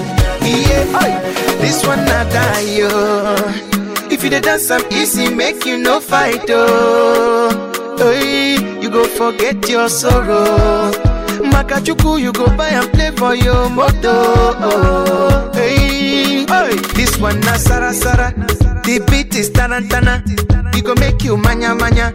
yeah. 0.46 1.58
This 1.60 1.84
one 1.84 2.04
not 2.04 2.30
die, 2.30 2.78
yo. 2.78 2.90
If 4.08 4.22
you 4.22 4.30
dance 4.30 4.70
am 4.70 4.82
easy, 4.92 5.34
make 5.34 5.64
you 5.66 5.78
no 5.78 5.98
fight, 6.00 6.46
oh. 6.48 7.72
You 7.98 8.75
go 8.96 9.04
forget 9.04 9.68
your 9.68 9.88
sorrow. 9.90 10.90
Makachuku, 11.52 12.18
you 12.18 12.32
go 12.32 12.46
buy 12.56 12.68
and 12.68 12.90
play 12.92 13.10
for 13.10 13.34
your 13.34 13.68
moto. 13.68 15.52
Hey, 15.52 16.46
hey. 16.48 16.76
This 16.96 17.18
one 17.18 17.38
na 17.40 17.56
Sara 17.58 17.92
Sara. 17.92 18.32
The 18.84 19.04
beat 19.10 19.34
is 19.34 19.50
tarantana. 19.50 20.24
You 20.74 20.82
go 20.82 20.94
make 20.94 21.22
you 21.24 21.36
manya 21.36 21.74
manya. 21.74 22.10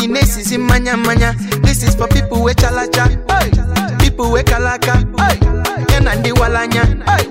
Ines 0.00 0.38
is 0.38 0.52
in 0.52 0.62
manya 0.62 0.96
manya. 0.96 1.34
This 1.64 1.82
is 1.82 1.94
for 1.94 2.08
people 2.08 2.42
with 2.42 2.56
chalacha. 2.56 3.04
Hey, 3.28 3.98
people 3.98 4.32
with 4.32 4.46
kalaka. 4.46 4.94
Hey, 5.20 5.36
yeah, 5.90 6.00
nandi 6.00 6.32
walanya. 6.32 6.84
Hey. 7.08 7.28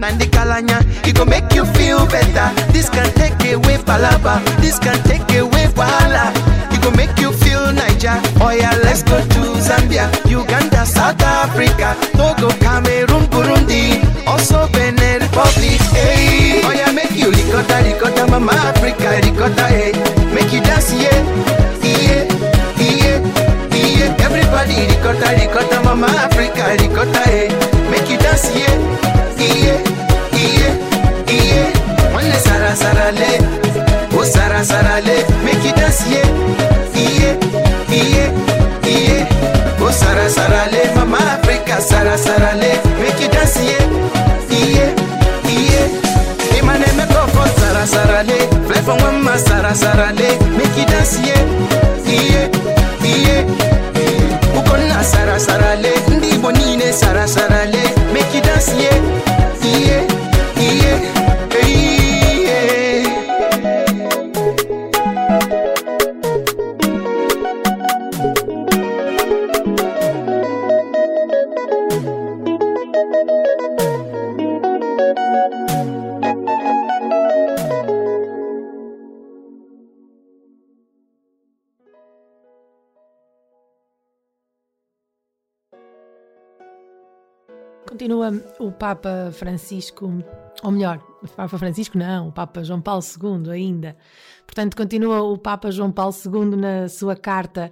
Nandi 0.00 0.24
Kalanya, 0.32 0.80
it 1.06 1.14
go 1.14 1.26
make 1.26 1.52
you 1.52 1.66
feel 1.76 2.06
better. 2.06 2.48
This 2.72 2.88
can 2.88 3.04
take 3.20 3.36
away 3.52 3.76
palaba, 3.84 4.40
this 4.62 4.78
can 4.78 4.96
take 5.04 5.28
away 5.36 5.68
wahala. 5.76 6.32
It 6.72 6.80
go 6.82 6.90
make 6.92 7.12
you 7.18 7.32
feel 7.34 7.70
Niger. 8.02 8.20
Oh 8.40 8.50
yeah, 8.50 8.76
let's 8.82 9.02
go 9.02 9.18
to 9.20 9.40
Zambia, 9.60 10.08
Uganda, 10.26 10.86
South 10.86 11.20
Africa, 11.22 11.94
Togo, 12.16 12.48
Cameroon, 12.58 13.24
Burundi, 13.28 14.00
also 14.26 14.68
Benin 14.72 15.20
Republic. 15.20 15.80
Hey, 15.92 16.62
oh 16.64 16.72
yeah, 16.72 16.92
make 16.92 17.12
you 17.12 17.30
ricotta, 17.30 17.82
ricotta, 17.84 18.26
mama 18.30 18.52
Africa, 18.52 19.20
ricotta, 19.22 19.66
hey, 19.68 19.92
make 20.34 20.52
you 20.52 20.60
dance, 20.60 20.92
yeah, 20.92 21.12
yeah, 21.82 22.24
yeah, 22.78 23.20
yeah. 23.68 24.24
Everybody 24.24 24.86
ricotta, 24.86 25.36
ricotta, 25.36 25.49
Papa 88.80 89.30
Francisco, 89.32 90.10
ou 90.62 90.70
melhor, 90.70 90.98
Papa 91.36 91.58
Francisco 91.58 91.98
não, 91.98 92.28
o 92.28 92.32
Papa 92.32 92.64
João 92.64 92.80
Paulo 92.80 93.02
II 93.02 93.50
ainda. 93.52 93.94
Portanto, 94.46 94.74
continua 94.74 95.20
o 95.20 95.36
Papa 95.36 95.70
João 95.70 95.92
Paulo 95.92 96.14
II 96.24 96.56
na 96.56 96.88
sua 96.88 97.14
carta 97.14 97.70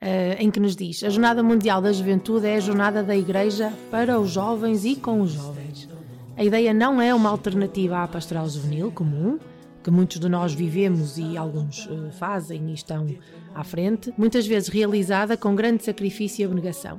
uh, 0.00 0.42
em 0.42 0.50
que 0.50 0.58
nos 0.58 0.74
diz: 0.74 1.04
A 1.04 1.10
Jornada 1.10 1.42
Mundial 1.42 1.82
da 1.82 1.92
Juventude 1.92 2.46
é 2.46 2.56
a 2.56 2.60
jornada 2.60 3.02
da 3.02 3.14
Igreja 3.14 3.70
para 3.90 4.18
os 4.18 4.30
jovens 4.30 4.86
e 4.86 4.96
com 4.96 5.20
os 5.20 5.32
jovens. 5.32 5.90
A 6.34 6.42
ideia 6.42 6.72
não 6.72 7.02
é 7.02 7.14
uma 7.14 7.28
alternativa 7.28 8.02
à 8.02 8.08
pastoral 8.08 8.48
juvenil 8.48 8.90
comum, 8.90 9.38
que 9.84 9.90
muitos 9.90 10.18
de 10.18 10.28
nós 10.28 10.54
vivemos 10.54 11.18
e 11.18 11.36
alguns 11.36 11.84
uh, 11.84 12.10
fazem 12.12 12.70
e 12.70 12.72
estão 12.72 13.06
à 13.54 13.62
frente, 13.62 14.10
muitas 14.16 14.46
vezes 14.46 14.70
realizada 14.70 15.36
com 15.36 15.54
grande 15.54 15.84
sacrifício 15.84 16.40
e 16.40 16.44
abnegação. 16.46 16.98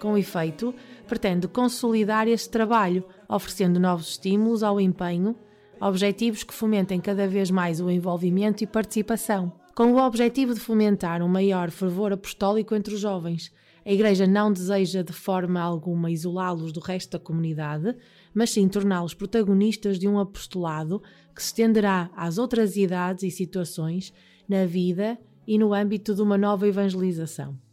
Com 0.00 0.16
efeito, 0.16 0.74
pretende 1.04 1.46
consolidar 1.46 2.26
este 2.26 2.50
trabalho, 2.50 3.04
oferecendo 3.28 3.78
novos 3.78 4.10
estímulos 4.10 4.62
ao 4.62 4.80
empenho, 4.80 5.36
objetivos 5.80 6.42
que 6.42 6.54
fomentem 6.54 7.00
cada 7.00 7.26
vez 7.26 7.50
mais 7.50 7.80
o 7.80 7.90
envolvimento 7.90 8.64
e 8.64 8.66
participação. 8.66 9.52
Com 9.74 9.92
o 9.92 9.98
objetivo 9.98 10.54
de 10.54 10.60
fomentar 10.60 11.20
um 11.22 11.28
maior 11.28 11.70
fervor 11.70 12.12
apostólico 12.12 12.74
entre 12.74 12.94
os 12.94 13.00
jovens, 13.00 13.52
a 13.84 13.92
Igreja 13.92 14.26
não 14.26 14.50
deseja 14.50 15.02
de 15.02 15.12
forma 15.12 15.60
alguma 15.60 16.10
isolá-los 16.10 16.72
do 16.72 16.80
resto 16.80 17.12
da 17.12 17.18
comunidade, 17.18 17.94
mas 18.32 18.50
sim 18.50 18.66
torná-los 18.66 19.12
protagonistas 19.12 19.98
de 19.98 20.08
um 20.08 20.18
apostolado 20.18 21.02
que 21.34 21.42
se 21.42 21.48
estenderá 21.48 22.10
às 22.16 22.38
outras 22.38 22.76
idades 22.76 23.24
e 23.24 23.30
situações 23.30 24.12
na 24.48 24.64
vida 24.64 25.18
e 25.46 25.58
no 25.58 25.74
âmbito 25.74 26.14
de 26.14 26.22
uma 26.22 26.38
nova 26.38 26.66
evangelização. 26.66 27.63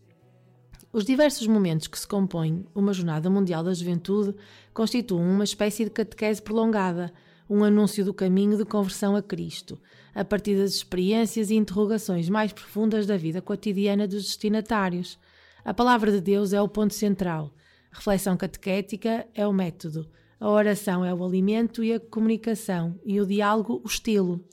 Os 0.93 1.05
diversos 1.05 1.47
momentos 1.47 1.87
que 1.87 1.97
se 1.97 2.05
compõem 2.05 2.65
uma 2.75 2.91
Jornada 2.91 3.29
Mundial 3.29 3.63
da 3.63 3.73
Juventude 3.73 4.35
constituem 4.73 5.23
uma 5.23 5.45
espécie 5.45 5.85
de 5.85 5.89
catequese 5.89 6.41
prolongada, 6.41 7.13
um 7.49 7.63
anúncio 7.63 8.03
do 8.03 8.13
caminho 8.13 8.57
de 8.57 8.65
conversão 8.65 9.15
a 9.15 9.21
Cristo, 9.21 9.79
a 10.13 10.25
partir 10.25 10.57
das 10.57 10.71
experiências 10.71 11.49
e 11.49 11.55
interrogações 11.55 12.27
mais 12.27 12.51
profundas 12.51 13.07
da 13.07 13.15
vida 13.15 13.41
cotidiana 13.41 14.05
dos 14.05 14.25
destinatários. 14.25 15.17
A 15.63 15.73
palavra 15.73 16.11
de 16.11 16.19
Deus 16.19 16.51
é 16.51 16.61
o 16.61 16.67
ponto 16.67 16.93
central, 16.93 17.53
a 17.89 17.95
reflexão 17.95 18.35
catequética 18.35 19.25
é 19.33 19.47
o 19.47 19.53
método, 19.53 20.09
a 20.41 20.49
oração 20.49 21.05
é 21.05 21.13
o 21.13 21.23
alimento 21.23 21.85
e 21.85 21.93
a 21.93 22.01
comunicação, 22.01 22.99
e 23.05 23.21
o 23.21 23.25
diálogo 23.25 23.81
o 23.81 23.87
estilo. 23.87 24.43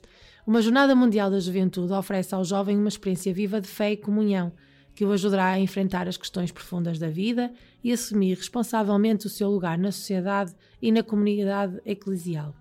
Uma 0.46 0.62
Jornada 0.62 0.94
Mundial 0.94 1.32
da 1.32 1.40
Juventude 1.40 1.92
oferece 1.92 2.32
ao 2.32 2.44
jovem 2.44 2.78
uma 2.78 2.88
experiência 2.88 3.34
viva 3.34 3.60
de 3.60 3.66
fé 3.66 3.90
e 3.90 3.96
comunhão, 3.96 4.52
que 4.98 5.04
o 5.04 5.12
ajudará 5.12 5.50
a 5.50 5.60
enfrentar 5.60 6.08
as 6.08 6.16
questões 6.16 6.50
profundas 6.50 6.98
da 6.98 7.08
vida 7.08 7.52
e 7.84 7.92
assumir 7.92 8.36
responsavelmente 8.36 9.28
o 9.28 9.30
seu 9.30 9.48
lugar 9.48 9.78
na 9.78 9.92
sociedade 9.92 10.52
e 10.82 10.90
na 10.90 11.04
comunidade 11.04 11.80
eclesial. 11.86 12.52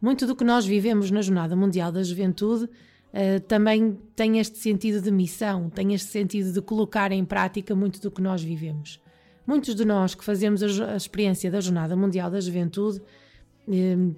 Muito 0.00 0.26
do 0.26 0.34
que 0.34 0.42
nós 0.42 0.66
vivemos 0.66 1.08
na 1.12 1.22
Jornada 1.22 1.54
Mundial 1.54 1.92
da 1.92 2.02
Juventude 2.02 2.64
uh, 2.64 3.40
também 3.46 3.96
tem 4.16 4.40
este 4.40 4.58
sentido 4.58 5.00
de 5.00 5.12
missão, 5.12 5.70
tem 5.70 5.94
este 5.94 6.08
sentido 6.08 6.52
de 6.52 6.60
colocar 6.60 7.12
em 7.12 7.24
prática 7.24 7.76
muito 7.76 8.00
do 8.00 8.10
que 8.10 8.20
nós 8.20 8.42
vivemos. 8.42 9.00
Muitos 9.46 9.76
de 9.76 9.84
nós 9.84 10.16
que 10.16 10.24
fazemos 10.24 10.64
a, 10.64 10.94
a 10.94 10.96
experiência 10.96 11.48
da 11.48 11.60
Jornada 11.60 11.94
Mundial 11.94 12.28
da 12.28 12.40
Juventude 12.40 13.00
uh, 13.68 14.16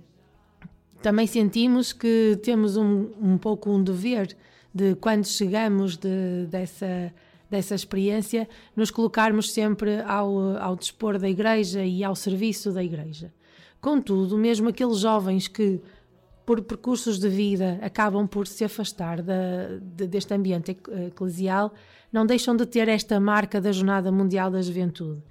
também 1.02 1.26
sentimos 1.26 1.92
que 1.92 2.40
temos 2.42 2.78
um, 2.78 3.10
um 3.20 3.36
pouco 3.36 3.70
um 3.70 3.84
dever 3.84 4.34
de 4.74 4.94
quando 4.94 5.26
chegamos 5.26 5.98
de, 5.98 6.46
dessa 6.48 7.12
dessa 7.50 7.74
experiência, 7.74 8.48
nos 8.74 8.90
colocarmos 8.90 9.52
sempre 9.52 10.00
ao, 10.02 10.56
ao 10.58 10.76
dispor 10.76 11.18
da 11.18 11.28
Igreja 11.28 11.84
e 11.84 12.02
ao 12.02 12.14
serviço 12.14 12.72
da 12.72 12.82
Igreja. 12.82 13.32
Contudo, 13.80 14.36
mesmo 14.38 14.68
aqueles 14.68 14.98
jovens 14.98 15.46
que, 15.46 15.80
por 16.46 16.62
percursos 16.62 17.18
de 17.18 17.28
vida, 17.28 17.78
acabam 17.82 18.26
por 18.26 18.46
se 18.46 18.64
afastar 18.64 19.22
da, 19.22 19.78
de, 19.80 20.06
deste 20.06 20.34
ambiente 20.34 20.76
eclesial, 21.06 21.72
não 22.12 22.24
deixam 22.24 22.56
de 22.56 22.66
ter 22.66 22.88
esta 22.88 23.20
marca 23.20 23.60
da 23.60 23.72
Jornada 23.72 24.10
Mundial 24.10 24.50
da 24.50 24.62
Juventude, 24.62 25.22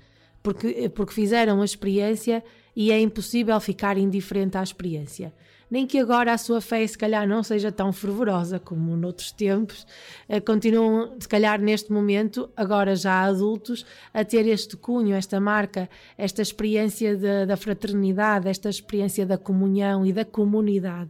porque, 0.41 0.89
porque 0.89 1.14
fizeram 1.14 1.61
a 1.61 1.66
experiência 1.66 2.43
e 2.76 2.91
é 2.91 2.99
impossível 2.99 3.59
ficar 3.59 3.97
indiferente 3.97 4.57
à 4.57 4.64
experiência 4.64 5.34
nem 5.74 5.88
que 5.88 5.97
agora 5.97 6.32
a 6.32 6.38
sua 6.38 6.61
fé 6.61 6.86
se 6.86 6.95
calhar 6.95 7.28
não 7.28 7.41
seja 7.41 7.71
tão 7.71 7.91
fervorosa 7.91 8.59
como 8.59 8.95
noutros 8.95 9.32
tempos, 9.32 9.88
eh, 10.30 10.39
continuam, 10.39 11.15
se 11.19 11.28
calhar 11.28 11.59
neste 11.59 11.91
momento, 11.91 12.47
agora 12.55 12.95
já 12.95 13.21
adultos, 13.21 13.84
a 14.13 14.24
ter 14.24 14.45
este 14.45 14.78
cunho, 14.78 15.15
esta 15.15 15.39
marca, 15.39 15.89
esta 16.15 16.43
experiência 16.43 17.15
de, 17.15 17.47
da 17.47 17.57
fraternidade, 17.57 18.47
esta 18.47 18.69
experiência 18.69 19.26
da 19.26 19.36
comunhão 19.36 20.05
e 20.05 20.13
da 20.13 20.24
comunidade, 20.24 21.09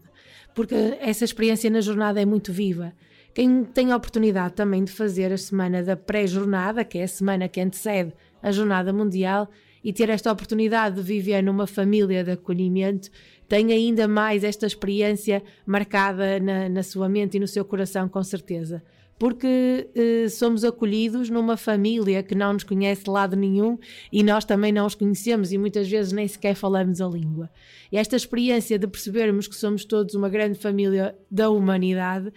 porque 0.55 0.97
essa 1.01 1.25
experiência 1.25 1.69
na 1.69 1.81
jornada 1.81 2.21
é 2.21 2.25
muito 2.25 2.53
viva. 2.53 2.93
Quem 3.33 3.65
tem 3.65 3.91
a 3.91 3.97
oportunidade 3.97 4.53
também 4.53 4.85
de 4.85 4.93
fazer 4.93 5.33
a 5.33 5.37
semana 5.37 5.83
da 5.83 5.97
pré-jornada, 5.97 6.85
que 6.85 6.99
é 6.99 7.03
a 7.03 7.07
semana 7.09 7.49
que 7.49 7.59
antecede 7.59 8.13
a 8.41 8.49
Jornada 8.49 8.93
Mundial, 8.93 9.49
e 9.83 9.91
ter 9.91 10.09
esta 10.09 10.31
oportunidade 10.31 10.95
de 10.95 11.01
viver 11.01 11.41
numa 11.41 11.67
família 11.67 12.23
de 12.23 12.31
acolhimento, 12.31 13.09
tem 13.53 13.71
ainda 13.71 14.07
mais 14.07 14.43
esta 14.43 14.65
experiência 14.65 15.43
marcada 15.63 16.39
na, 16.39 16.67
na 16.67 16.81
sua 16.81 17.07
mente 17.07 17.37
e 17.37 17.39
no 17.39 17.47
seu 17.47 17.63
coração, 17.63 18.09
com 18.09 18.23
certeza. 18.23 18.81
Porque 19.19 19.87
eh, 19.93 20.27
somos 20.27 20.63
acolhidos 20.63 21.29
numa 21.29 21.55
família 21.55 22.23
que 22.23 22.33
não 22.33 22.53
nos 22.53 22.63
conhece 22.63 23.03
de 23.03 23.11
lado 23.11 23.35
nenhum 23.35 23.77
e 24.11 24.23
nós 24.23 24.43
também 24.43 24.71
não 24.71 24.87
os 24.87 24.95
conhecemos 24.95 25.51
e 25.51 25.59
muitas 25.59 25.87
vezes 25.87 26.11
nem 26.11 26.27
sequer 26.27 26.55
falamos 26.55 26.99
a 26.99 27.07
língua. 27.07 27.47
E 27.91 27.97
esta 27.99 28.15
experiência 28.15 28.79
de 28.79 28.87
percebermos 28.87 29.47
que 29.47 29.55
somos 29.55 29.85
todos 29.85 30.15
uma 30.15 30.29
grande 30.29 30.57
família 30.57 31.15
da 31.29 31.51
humanidade. 31.51 32.33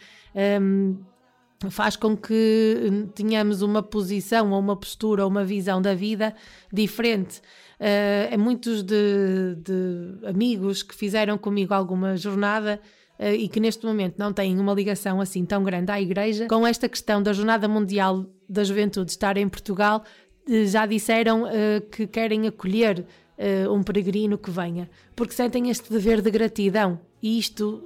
Um, 0.60 0.98
faz 1.70 1.96
com 1.96 2.16
que 2.16 3.08
tenhamos 3.14 3.62
uma 3.62 3.82
posição 3.82 4.52
ou 4.52 4.60
uma 4.60 4.76
postura 4.76 5.24
ou 5.24 5.30
uma 5.30 5.44
visão 5.44 5.80
da 5.80 5.94
vida 5.94 6.34
diferente. 6.72 7.40
Uh, 7.78 8.38
muitos 8.38 8.82
de, 8.82 9.54
de, 9.56 10.26
amigos 10.26 10.82
que 10.82 10.94
fizeram 10.94 11.36
comigo 11.36 11.74
alguma 11.74 12.16
jornada 12.16 12.80
uh, 13.18 13.26
e 13.26 13.48
que 13.48 13.60
neste 13.60 13.84
momento 13.84 14.14
não 14.18 14.32
têm 14.32 14.58
uma 14.58 14.72
ligação 14.72 15.20
assim 15.20 15.44
tão 15.44 15.62
grande 15.62 15.92
à 15.92 16.00
Igreja, 16.00 16.46
com 16.46 16.66
esta 16.66 16.88
questão 16.88 17.22
da 17.22 17.32
Jornada 17.32 17.68
Mundial 17.68 18.26
da 18.48 18.64
Juventude 18.64 19.10
estar 19.10 19.36
em 19.36 19.48
Portugal, 19.48 20.02
uh, 20.48 20.66
já 20.66 20.86
disseram 20.86 21.44
que 21.90 22.06
querem 22.06 22.46
acolher 22.46 23.04
um 23.70 23.82
peregrino 23.82 24.38
que 24.38 24.50
venha, 24.50 24.88
porque 25.14 25.34
sentem 25.34 25.68
este 25.70 25.92
dever 25.92 26.22
de 26.22 26.30
gratidão 26.30 26.98
e 27.22 27.38
isto 27.38 27.84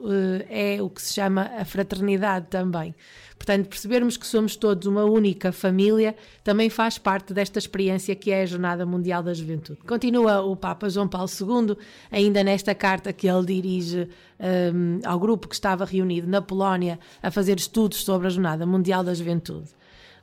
é 0.48 0.82
o 0.82 0.90
que 0.90 1.00
se 1.00 1.14
chama 1.14 1.50
a 1.58 1.64
fraternidade 1.64 2.46
também. 2.48 2.94
Portanto, 3.38 3.68
percebermos 3.68 4.18
que 4.18 4.26
somos 4.26 4.54
todos 4.54 4.86
uma 4.86 5.04
única 5.04 5.50
família 5.50 6.14
também 6.44 6.68
faz 6.68 6.98
parte 6.98 7.32
desta 7.32 7.58
experiência 7.58 8.14
que 8.14 8.30
é 8.30 8.42
a 8.42 8.46
Jornada 8.46 8.84
Mundial 8.84 9.22
da 9.22 9.32
Juventude. 9.32 9.80
Continua 9.80 10.42
o 10.42 10.54
Papa 10.54 10.90
João 10.90 11.08
Paulo 11.08 11.30
II, 11.40 11.74
ainda 12.12 12.44
nesta 12.44 12.74
carta 12.74 13.14
que 13.14 13.26
ele 13.26 13.46
dirige 13.46 14.08
um, 14.38 15.00
ao 15.06 15.18
grupo 15.18 15.48
que 15.48 15.54
estava 15.54 15.86
reunido 15.86 16.28
na 16.28 16.42
Polónia 16.42 16.98
a 17.22 17.30
fazer 17.30 17.56
estudos 17.56 18.04
sobre 18.04 18.26
a 18.26 18.30
Jornada 18.30 18.66
Mundial 18.66 19.02
da 19.02 19.14
Juventude. 19.14 19.70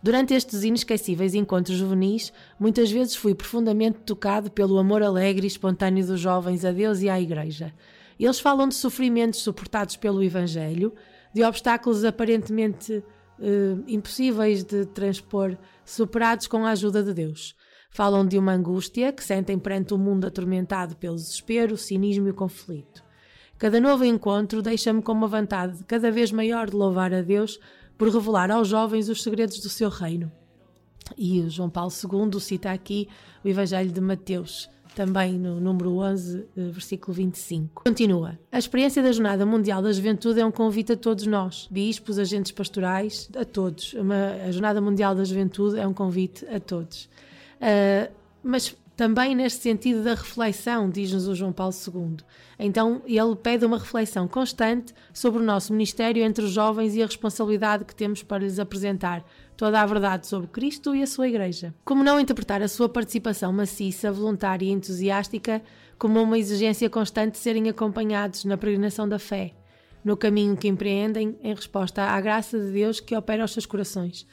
Durante 0.02 0.34
estes 0.34 0.64
inesquecíveis 0.64 1.34
encontros 1.34 1.78
juvenis, 1.78 2.32
muitas 2.60 2.92
vezes 2.92 3.16
fui 3.16 3.34
profundamente 3.34 4.00
tocado 4.00 4.52
pelo 4.52 4.78
amor 4.78 5.02
alegre 5.02 5.46
e 5.46 5.48
espontâneo 5.48 6.06
dos 6.06 6.20
jovens 6.20 6.64
a 6.64 6.72
Deus 6.72 7.02
e 7.02 7.10
à 7.10 7.20
Igreja. 7.20 7.74
Eles 8.20 8.40
falam 8.40 8.68
de 8.68 8.76
sofrimentos 8.76 9.42
suportados 9.42 9.96
pelo 9.96 10.24
Evangelho, 10.24 10.94
de 11.34 11.44
obstáculos 11.44 12.04
aparentemente 12.04 13.04
uh, 13.40 13.84
impossíveis 13.88 14.64
de 14.64 14.86
transpor, 14.86 15.58
superados 15.86 16.48
com 16.48 16.66
a 16.66 16.72
ajuda 16.72 17.04
de 17.04 17.14
Deus. 17.14 17.56
Falam 17.90 18.26
de 18.26 18.38
uma 18.38 18.54
angústia 18.54 19.12
que 19.12 19.24
sentem 19.24 19.58
perante 19.58 19.94
o 19.94 19.98
um 19.98 20.00
mundo 20.00 20.28
atormentado 20.28 20.96
pelo 20.96 21.16
desespero, 21.16 21.78
cinismo 21.78 22.28
e 22.28 22.34
conflito. 22.34 23.04
Cada 23.58 23.80
novo 23.80 24.06
encontro 24.06 24.62
deixa-me 24.62 25.02
com 25.02 25.14
uma 25.14 25.28
vontade 25.28 25.84
cada 25.86 26.12
vez 26.12 26.32
maior 26.32 26.70
de 26.70 26.76
louvar 26.76 27.12
a 27.12 27.24
Deus 27.24 27.60
por 27.98 28.10
revelar 28.10 28.52
aos 28.52 28.68
jovens 28.68 29.10
os 29.10 29.24
segredos 29.24 29.60
do 29.60 29.70
seu 29.70 29.90
reino. 29.90 30.32
E 31.18 31.48
João 31.50 31.70
Paulo 31.70 31.92
II 31.92 32.40
cita 32.40 32.72
aqui 32.72 33.08
o 33.44 33.48
Evangelho 33.48 33.92
de 33.92 34.02
Mateus, 34.02 34.70
também 34.94 35.34
no 35.34 35.60
número 35.62 35.98
11, 36.00 36.46
eh, 36.58 36.70
versículo 36.70 37.14
25. 37.14 37.84
Continua. 37.84 38.38
A 38.52 38.58
experiência 38.58 39.02
da 39.02 39.12
Jornada 39.12 39.46
Mundial 39.46 39.82
da 39.82 39.92
Juventude 39.92 40.40
é 40.40 40.46
um 40.46 40.52
convite 40.52 40.94
a 40.94 40.98
todos 40.98 41.26
nós, 41.28 41.68
bispos, 41.70 42.18
agentes 42.18 42.52
pastorais, 42.52 43.30
a 43.38 43.46
todos. 43.46 43.96
a 44.46 44.52
Jornada 44.52 44.82
Mundial 44.82 45.16
da 45.16 45.24
Juventude 45.24 45.80
é 45.80 45.88
um 45.88 45.94
convite 45.94 46.46
a 46.48 46.60
todos. 46.60 47.06
Uh, 47.58 48.12
mas 48.44 48.76
também 48.98 49.36
neste 49.36 49.62
sentido 49.62 50.04
da 50.04 50.16
reflexão, 50.16 50.90
diz-nos 50.90 51.28
o 51.28 51.36
João 51.36 51.54
Paulo 51.54 51.72
II. 51.72 52.18
Então, 52.58 53.04
ele 53.06 53.36
pede 53.36 53.64
uma 53.64 53.78
reflexão 53.78 54.28
constante 54.28 54.92
sobre 55.14 55.40
o 55.40 55.46
nosso 55.46 55.72
ministério 55.72 56.24
entre 56.24 56.44
os 56.44 56.50
jovens 56.50 56.96
e 56.96 57.04
a 57.04 57.06
responsabilidade 57.06 57.86
que 57.86 57.96
temos 57.96 58.24
para 58.24 58.44
lhes 58.44 58.58
apresentar 58.58 59.24
toda 59.56 59.80
a 59.80 59.86
verdade 59.86 60.26
sobre 60.26 60.48
Cristo 60.48 60.96
e 60.96 61.04
a 61.04 61.08
sua 61.08 61.28
Igreja. 61.28 61.76
Como 61.86 62.04
não 62.04 62.20
interpretar 62.20 62.64
a 62.64 62.68
sua 62.68 62.90
participação 62.90 63.54
maciça, 63.54 64.12
voluntária 64.12 64.66
e 64.66 64.72
entusiástica 64.72 65.62
como 66.00 66.20
uma 66.20 66.40
exigência 66.40 66.90
constante 66.90 67.34
de 67.34 67.38
serem 67.38 67.70
acompanhados 67.70 68.46
na 68.46 68.58
peregrinação 68.58 69.08
da 69.08 69.20
fé, 69.20 69.54
no 70.04 70.18
caminho 70.18 70.58
que 70.58 70.68
empreendem 70.68 71.38
em 71.44 71.54
resposta 71.54 72.02
à 72.02 72.20
graça 72.20 72.60
de 72.60 72.72
Deus 72.72 73.00
que 73.00 73.16
opera 73.16 73.44
aos 73.44 73.54
seus 73.54 73.68
corações 73.68 74.26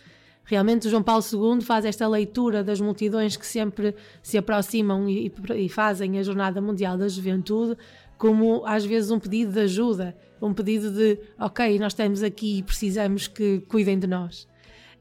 Realmente, 0.45 0.91
João 0.91 1.03
Paulo 1.03 1.23
II 1.23 1.63
faz 1.63 1.85
esta 1.85 2.07
leitura 2.07 2.63
das 2.63 2.81
multidões 2.81 3.37
que 3.37 3.47
sempre 3.47 3.95
se 4.23 4.37
aproximam 4.37 5.09
e, 5.09 5.33
e 5.57 5.69
fazem 5.69 6.19
a 6.19 6.23
Jornada 6.23 6.61
Mundial 6.61 6.99
da 6.99 7.09
Juventude 7.09 7.77
como 8.17 8.65
às 8.65 8.85
vezes 8.85 9.11
um 9.11 9.19
pedido 9.19 9.53
de 9.53 9.61
ajuda, 9.61 10.17
um 10.41 10.53
pedido 10.53 10.91
de 10.91 11.19
ok, 11.39 11.79
nós 11.79 11.93
estamos 11.93 12.23
aqui 12.23 12.59
e 12.59 12.63
precisamos 12.63 13.27
que 13.27 13.61
cuidem 13.69 13.99
de 13.99 14.07
nós. 14.07 14.47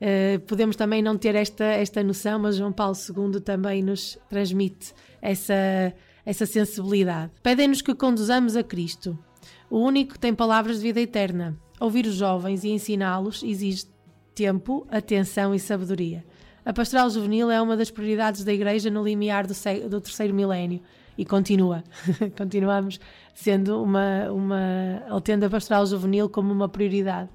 Uh, 0.01 0.39
podemos 0.41 0.75
também 0.75 1.01
não 1.01 1.17
ter 1.17 1.35
esta, 1.35 1.63
esta 1.63 2.03
noção, 2.03 2.39
mas 2.39 2.57
João 2.57 2.73
Paulo 2.73 2.95
II 2.95 3.39
também 3.39 3.81
nos 3.81 4.17
transmite 4.27 4.93
essa, 5.21 5.93
essa 6.25 6.45
sensibilidade. 6.45 7.31
Pedem-nos 7.41 7.81
que 7.81 7.95
conduzamos 7.95 8.57
a 8.57 8.63
Cristo, 8.63 9.17
o 9.69 9.79
único 9.79 10.13
que 10.13 10.19
tem 10.19 10.33
palavras 10.33 10.77
de 10.77 10.83
vida 10.83 10.99
eterna. 10.99 11.57
Ouvir 11.79 12.05
os 12.05 12.15
jovens 12.15 12.63
e 12.63 12.69
ensiná-los 12.69 13.43
exige 13.43 13.85
tempo, 14.33 14.87
atenção 14.89 15.53
e 15.53 15.59
sabedoria. 15.59 16.23
A 16.65 16.71
pastoral 16.71 17.09
juvenil 17.09 17.51
é 17.51 17.61
uma 17.61 17.75
das 17.75 17.91
prioridades 17.91 18.43
da 18.43 18.53
Igreja 18.53 18.89
no 18.89 19.03
limiar 19.03 19.45
do, 19.45 19.53
do 19.89 19.99
terceiro 19.99 20.33
milénio 20.33 20.81
e 21.17 21.25
continua. 21.25 21.83
Continuamos 22.37 22.99
sendo 23.33 23.81
uma, 23.83 24.31
uma, 24.31 25.21
tendo 25.23 25.45
a 25.45 25.49
pastoral 25.49 25.85
juvenil 25.85 26.29
como 26.29 26.53
uma 26.53 26.69
prioridade. 26.69 27.29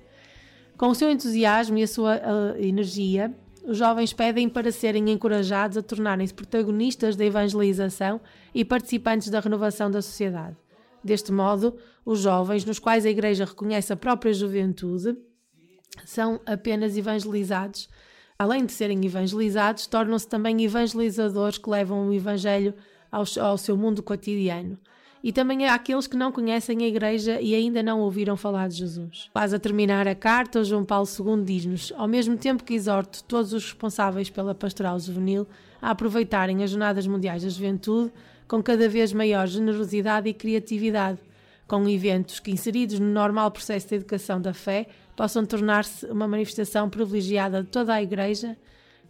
Com 0.76 0.88
o 0.88 0.94
seu 0.94 1.10
entusiasmo 1.10 1.76
e 1.76 1.82
a 1.82 1.88
sua 1.88 2.20
energia, 2.58 3.34
os 3.66 3.76
jovens 3.76 4.12
pedem 4.12 4.48
para 4.48 4.72
serem 4.72 5.10
encorajados 5.10 5.76
a 5.76 5.82
tornarem-se 5.82 6.32
protagonistas 6.32 7.16
da 7.16 7.24
evangelização 7.24 8.20
e 8.54 8.64
participantes 8.64 9.28
da 9.28 9.40
renovação 9.40 9.90
da 9.90 10.00
sociedade. 10.00 10.56
Deste 11.04 11.32
modo, 11.32 11.76
os 12.04 12.20
jovens, 12.20 12.64
nos 12.64 12.78
quais 12.78 13.04
a 13.04 13.10
Igreja 13.10 13.44
reconhece 13.44 13.92
a 13.92 13.96
própria 13.96 14.32
juventude, 14.32 15.16
são 16.04 16.40
apenas 16.46 16.96
evangelizados. 16.96 17.88
Além 18.38 18.64
de 18.64 18.72
serem 18.72 19.04
evangelizados, 19.04 19.86
tornam-se 19.86 20.28
também 20.28 20.64
evangelizadores 20.64 21.58
que 21.58 21.68
levam 21.68 22.08
o 22.08 22.14
Evangelho 22.14 22.72
ao, 23.10 23.24
ao 23.40 23.58
seu 23.58 23.76
mundo 23.76 24.02
cotidiano. 24.02 24.78
E 25.22 25.32
também 25.32 25.66
há 25.66 25.74
aqueles 25.74 26.06
que 26.06 26.16
não 26.16 26.30
conhecem 26.30 26.84
a 26.84 26.86
Igreja 26.86 27.40
e 27.40 27.54
ainda 27.54 27.82
não 27.82 28.00
ouviram 28.00 28.36
falar 28.36 28.68
de 28.68 28.76
Jesus. 28.76 29.28
Quase 29.32 29.56
a 29.56 29.58
terminar 29.58 30.06
a 30.06 30.14
carta, 30.14 30.62
João 30.62 30.84
Paulo 30.84 31.08
II 31.08 31.42
diz-nos: 31.42 31.92
ao 31.96 32.06
mesmo 32.06 32.36
tempo 32.36 32.62
que 32.62 32.74
exorto 32.74 33.24
todos 33.24 33.52
os 33.52 33.64
responsáveis 33.64 34.30
pela 34.30 34.54
pastoral 34.54 35.00
juvenil 35.00 35.46
a 35.82 35.90
aproveitarem 35.90 36.62
as 36.62 36.70
Jornadas 36.70 37.06
Mundiais 37.06 37.42
da 37.42 37.48
Juventude 37.48 38.12
com 38.46 38.62
cada 38.62 38.88
vez 38.88 39.12
maior 39.12 39.46
generosidade 39.46 40.28
e 40.28 40.32
criatividade, 40.32 41.18
com 41.66 41.86
eventos 41.88 42.40
que, 42.40 42.50
inseridos 42.50 42.98
no 42.98 43.06
normal 43.06 43.50
processo 43.50 43.88
de 43.88 43.96
educação 43.96 44.40
da 44.40 44.54
fé, 44.54 44.86
possam 45.18 45.44
tornar-se 45.44 46.06
uma 46.06 46.28
manifestação 46.28 46.88
privilegiada 46.88 47.64
de 47.64 47.68
toda 47.68 47.92
a 47.92 48.00
Igreja, 48.00 48.56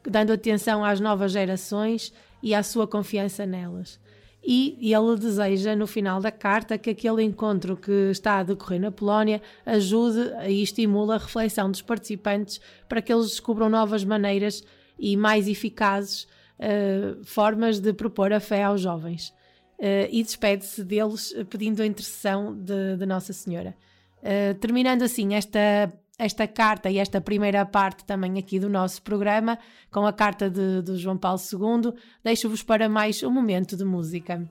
dando 0.02 0.32
atenção 0.32 0.82
às 0.82 1.00
novas 1.00 1.32
gerações 1.32 2.14
e 2.42 2.54
à 2.54 2.62
sua 2.62 2.86
confiança 2.88 3.44
nelas. 3.44 4.00
E 4.42 4.78
ele 4.80 5.16
deseja, 5.18 5.76
no 5.76 5.86
final 5.86 6.18
da 6.18 6.32
carta, 6.32 6.78
que 6.78 6.88
aquele 6.88 7.22
encontro 7.22 7.76
que 7.76 7.92
está 8.10 8.38
a 8.38 8.42
decorrer 8.42 8.80
na 8.80 8.90
Polónia 8.90 9.42
ajude 9.66 10.32
e 10.48 10.62
estimule 10.62 11.12
a 11.12 11.18
reflexão 11.18 11.70
dos 11.70 11.82
participantes 11.82 12.58
para 12.88 13.02
que 13.02 13.12
eles 13.12 13.26
descubram 13.26 13.68
novas 13.68 14.02
maneiras 14.02 14.64
e 14.98 15.14
mais 15.14 15.46
eficazes 15.46 16.26
uh, 16.58 17.22
formas 17.22 17.80
de 17.80 17.92
propor 17.92 18.32
a 18.32 18.40
fé 18.40 18.62
aos 18.62 18.80
jovens. 18.80 19.28
Uh, 19.78 20.08
e 20.10 20.22
despede-se 20.22 20.82
deles 20.82 21.34
pedindo 21.50 21.82
a 21.82 21.86
intercessão 21.86 22.56
de, 22.56 22.96
de 22.96 23.04
Nossa 23.04 23.34
Senhora. 23.34 23.76
Uh, 24.22 24.54
terminando 24.58 25.02
assim 25.02 25.34
esta, 25.34 25.92
esta 26.18 26.46
carta 26.46 26.90
e 26.90 26.98
esta 26.98 27.20
primeira 27.20 27.64
parte 27.64 28.04
também 28.04 28.38
aqui 28.38 28.58
do 28.58 28.68
nosso 28.68 29.02
programa, 29.02 29.58
com 29.90 30.06
a 30.06 30.12
carta 30.12 30.50
de, 30.50 30.82
de 30.82 30.96
João 30.96 31.16
Paulo 31.16 31.40
II, 31.40 31.92
deixo-vos 32.24 32.62
para 32.62 32.88
mais 32.88 33.22
um 33.22 33.30
momento 33.30 33.76
de 33.76 33.84
música. 33.84 34.48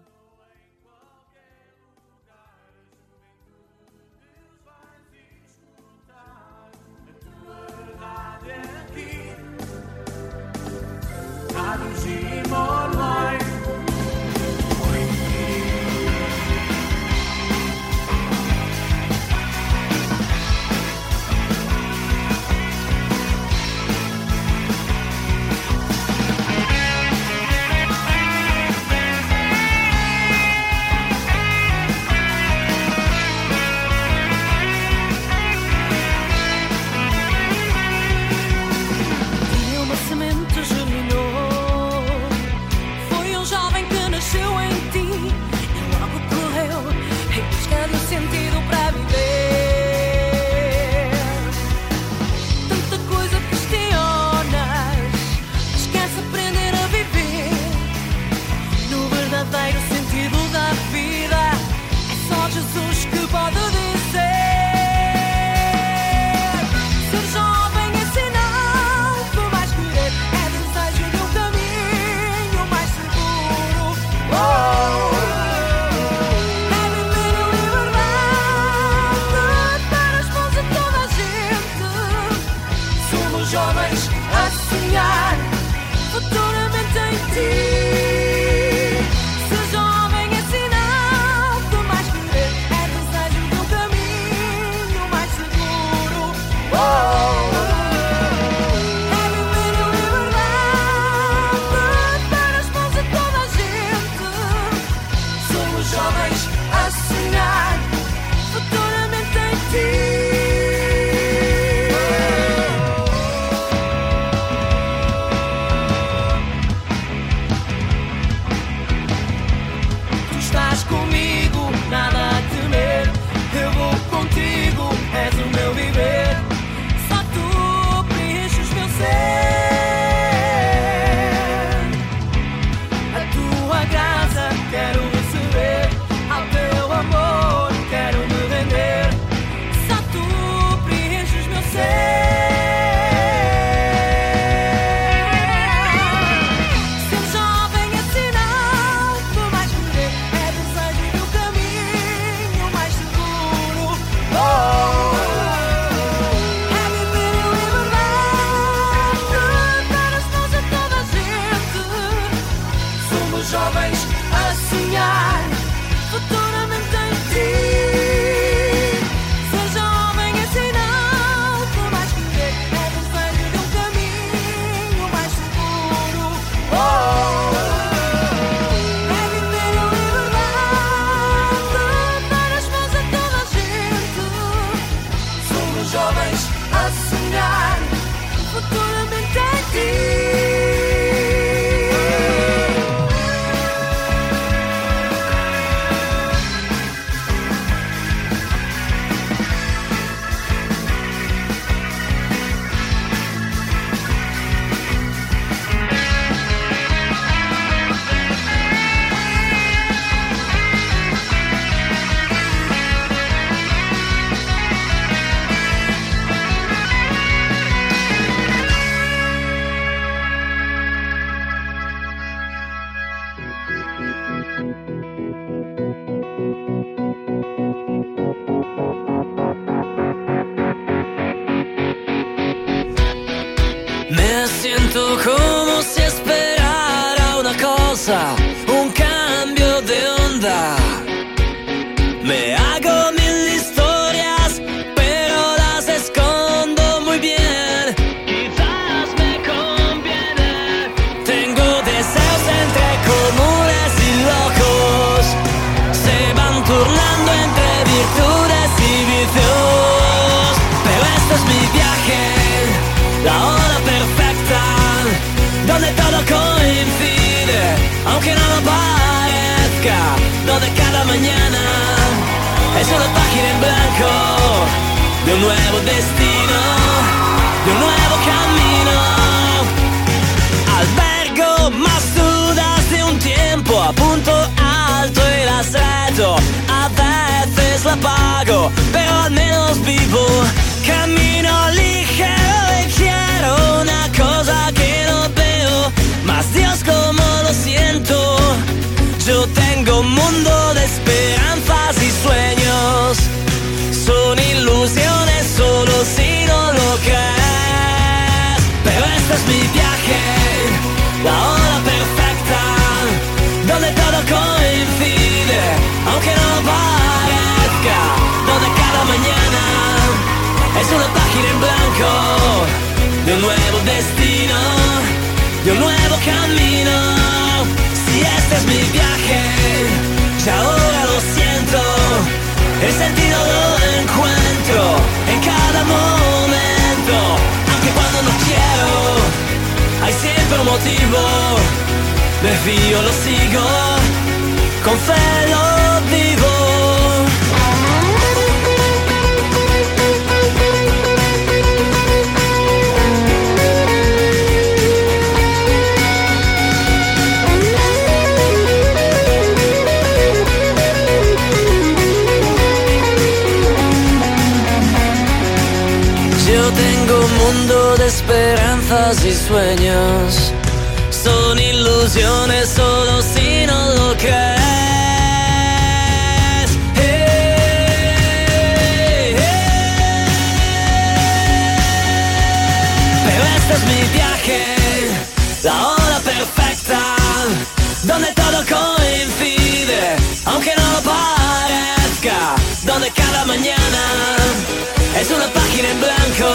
Es 395.19 395.31
una 395.31 395.47
página 395.47 395.89
en 395.89 395.99
blanco 395.99 396.49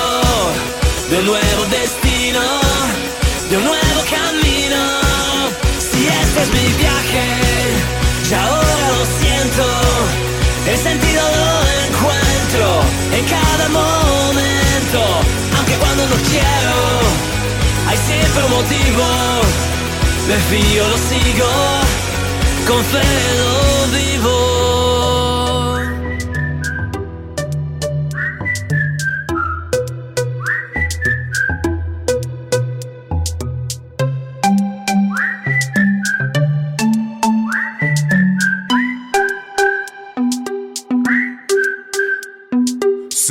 de 1.11 1.19
un 1.19 1.27
nuevo 1.27 1.65
destino, 1.67 2.41
de 3.51 3.57
un 3.59 3.65
nuevo 3.65 4.01
camino. 4.11 4.81
Si 5.79 6.07
este 6.07 6.43
es 6.43 6.49
mi 6.49 6.67
viaje, 6.83 7.27
ya 8.31 8.45
ahora 8.45 8.89
lo 8.97 9.05
siento, 9.21 9.65
el 10.73 10.79
sentido 10.79 11.23
lo 11.23 11.51
encuentro 11.87 12.67
en 13.19 13.25
cada 13.27 13.69
momento, 13.69 15.01
aunque 15.57 15.75
cuando 15.75 16.07
no 16.07 16.17
quiero, 16.31 16.75
hay 17.89 17.99
siempre 17.99 18.45
un 18.45 18.51
motivo, 18.53 19.05
me 20.29 20.37
fío, 20.49 20.89
lo 20.89 20.99
sigo, 20.99 21.51
con 22.67 22.85
fe 22.85 23.03
lo 23.39 23.99
vivo. 23.99 24.72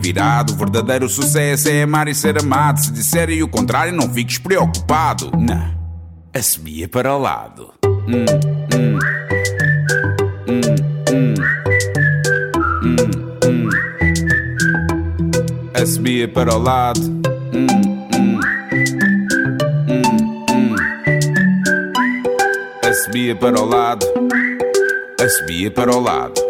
virado. 0.00 0.52
O 0.54 0.56
verdadeiro 0.56 1.08
sucesso 1.08 1.68
é 1.68 1.82
amar 1.82 2.08
e 2.08 2.14
ser 2.14 2.38
amado. 2.38 2.80
Se 2.80 2.90
disserem 2.90 3.42
o 3.42 3.48
contrário, 3.48 3.92
não 3.92 4.08
fiques 4.12 4.38
preocupado. 4.38 5.30
Não, 5.38 5.74
assobia 6.34 6.88
para 6.88 7.14
o 7.14 7.18
lado. 7.18 7.72
Hum, 7.84 8.24
hum. 8.74 8.98
Assobia 15.74 16.28
para 16.28 16.54
o 16.54 16.58
lado. 16.58 17.00
Hum, 17.00 17.66
hum. 18.14 18.40
Hum, 19.88 20.02
hum. 20.50 20.76
Para 23.40 23.60
o 23.60 23.64
lado. 23.64 24.06
Assobia 25.20 25.70
para 25.70 25.94
o 25.94 26.00
lado. 26.00 26.49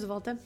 Estamos 0.00 0.02
de 0.02 0.06
volta 0.06 0.38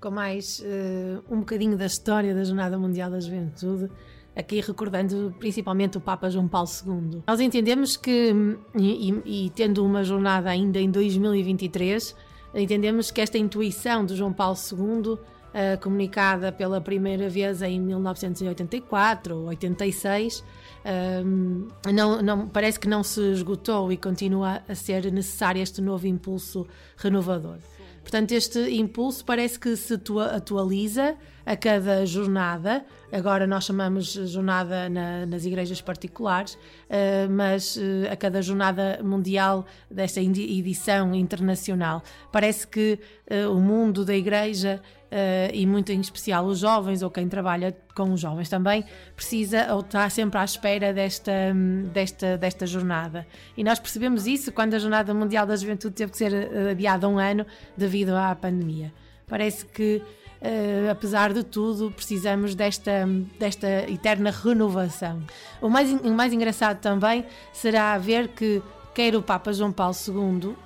com 0.00 0.10
mais 0.10 0.62
eh, 0.64 1.18
um 1.30 1.38
bocadinho 1.40 1.76
da 1.78 1.86
história 1.86 2.34
da 2.34 2.44
Jornada 2.44 2.78
Mundial 2.78 3.10
da 3.10 3.18
Juventude, 3.18 3.90
aqui 4.36 4.60
recordando 4.60 5.34
principalmente 5.38 5.96
o 5.96 6.00
Papa 6.00 6.28
João 6.30 6.46
Paulo 6.46 6.68
II. 6.86 7.22
Nós 7.26 7.40
entendemos 7.40 7.96
que, 7.96 8.32
e, 8.76 9.10
e- 9.10 9.46
e 9.46 9.50
tendo 9.50 9.84
uma 9.84 10.04
jornada 10.04 10.50
ainda 10.50 10.78
em 10.78 10.90
2023, 10.90 12.14
entendemos 12.54 13.10
que 13.10 13.20
esta 13.20 13.38
intuição 13.38 14.04
de 14.04 14.14
João 14.14 14.32
Paulo 14.32 14.56
II, 14.72 15.18
eh, 15.54 15.76
comunicada 15.78 16.52
pela 16.52 16.80
primeira 16.80 17.28
vez 17.30 17.62
em 17.62 17.80
1984 17.80 19.34
ou 19.36 19.46
86, 19.48 20.44
eh, 20.84 21.22
não, 21.92 22.20
não- 22.22 22.46
parece 22.48 22.78
que 22.78 22.88
não 22.88 23.02
se 23.02 23.22
esgotou 23.32 23.90
e 23.90 23.96
continua 23.96 24.60
a 24.68 24.74
ser 24.74 25.10
necessário 25.10 25.62
este 25.62 25.80
novo 25.80 26.06
impulso 26.06 26.66
renovador. 26.96 27.56
Portanto, 28.08 28.32
este 28.34 28.70
impulso 28.70 29.22
parece 29.22 29.58
que 29.60 29.76
se 29.76 29.96
atua- 29.96 30.34
atualiza 30.34 31.14
a 31.52 31.56
cada 31.56 32.04
jornada. 32.04 32.84
Agora 33.10 33.46
nós 33.46 33.64
chamamos 33.64 34.12
jornada 34.12 34.88
na- 34.90 35.24
nas 35.24 35.46
igrejas 35.46 35.80
particulares, 35.80 36.58
eh, 36.90 37.26
mas 37.26 37.78
eh, 37.78 38.10
a 38.12 38.16
cada 38.16 38.42
jornada 38.42 39.00
mundial 39.02 39.64
desta 39.90 40.20
edição 40.20 41.14
internacional. 41.14 42.02
Parece 42.30 42.66
que 42.66 42.98
eh, 43.26 43.46
o 43.46 43.54
mundo 43.58 44.04
da 44.04 44.14
igreja 44.14 44.82
eh, 45.10 45.50
e 45.54 45.64
muito 45.66 45.90
em 45.90 46.00
especial 46.00 46.44
os 46.44 46.58
jovens 46.58 47.02
ou 47.02 47.10
quem 47.10 47.26
trabalha 47.28 47.74
com 47.96 48.12
os 48.12 48.20
jovens 48.20 48.50
também 48.50 48.84
precisa 49.16 49.72
ou 49.72 49.80
está 49.80 50.10
sempre 50.10 50.38
à 50.38 50.44
espera 50.44 50.92
desta, 50.92 51.32
hum, 51.54 51.88
desta, 51.94 52.36
desta 52.36 52.66
jornada. 52.66 53.26
E 53.56 53.64
nós 53.64 53.78
percebemos 53.78 54.26
isso 54.26 54.52
quando 54.52 54.74
a 54.74 54.78
Jornada 54.78 55.14
Mundial 55.14 55.46
da 55.46 55.56
Juventude 55.56 55.94
teve 55.94 56.12
que 56.12 56.18
ser 56.18 56.32
adiada 56.72 57.08
um 57.08 57.18
ano 57.18 57.46
devido 57.74 58.10
à 58.14 58.34
pandemia. 58.34 58.92
Parece 59.26 59.64
que, 59.66 60.02
uh, 60.42 60.90
apesar 60.90 61.32
de 61.32 61.42
tudo, 61.42 61.90
precisamos 61.90 62.54
desta, 62.54 63.06
desta 63.38 63.68
eterna 63.90 64.30
renovação. 64.30 65.22
O 65.60 65.68
mais, 65.68 65.92
o 65.92 66.12
mais 66.12 66.32
engraçado 66.32 66.80
também 66.80 67.24
será 67.52 67.96
ver 67.98 68.28
que 68.28 68.62
quer 68.94 69.14
o 69.14 69.22
Papa 69.22 69.52
João 69.52 69.70
Paulo 69.70 69.94
II, 69.94 70.56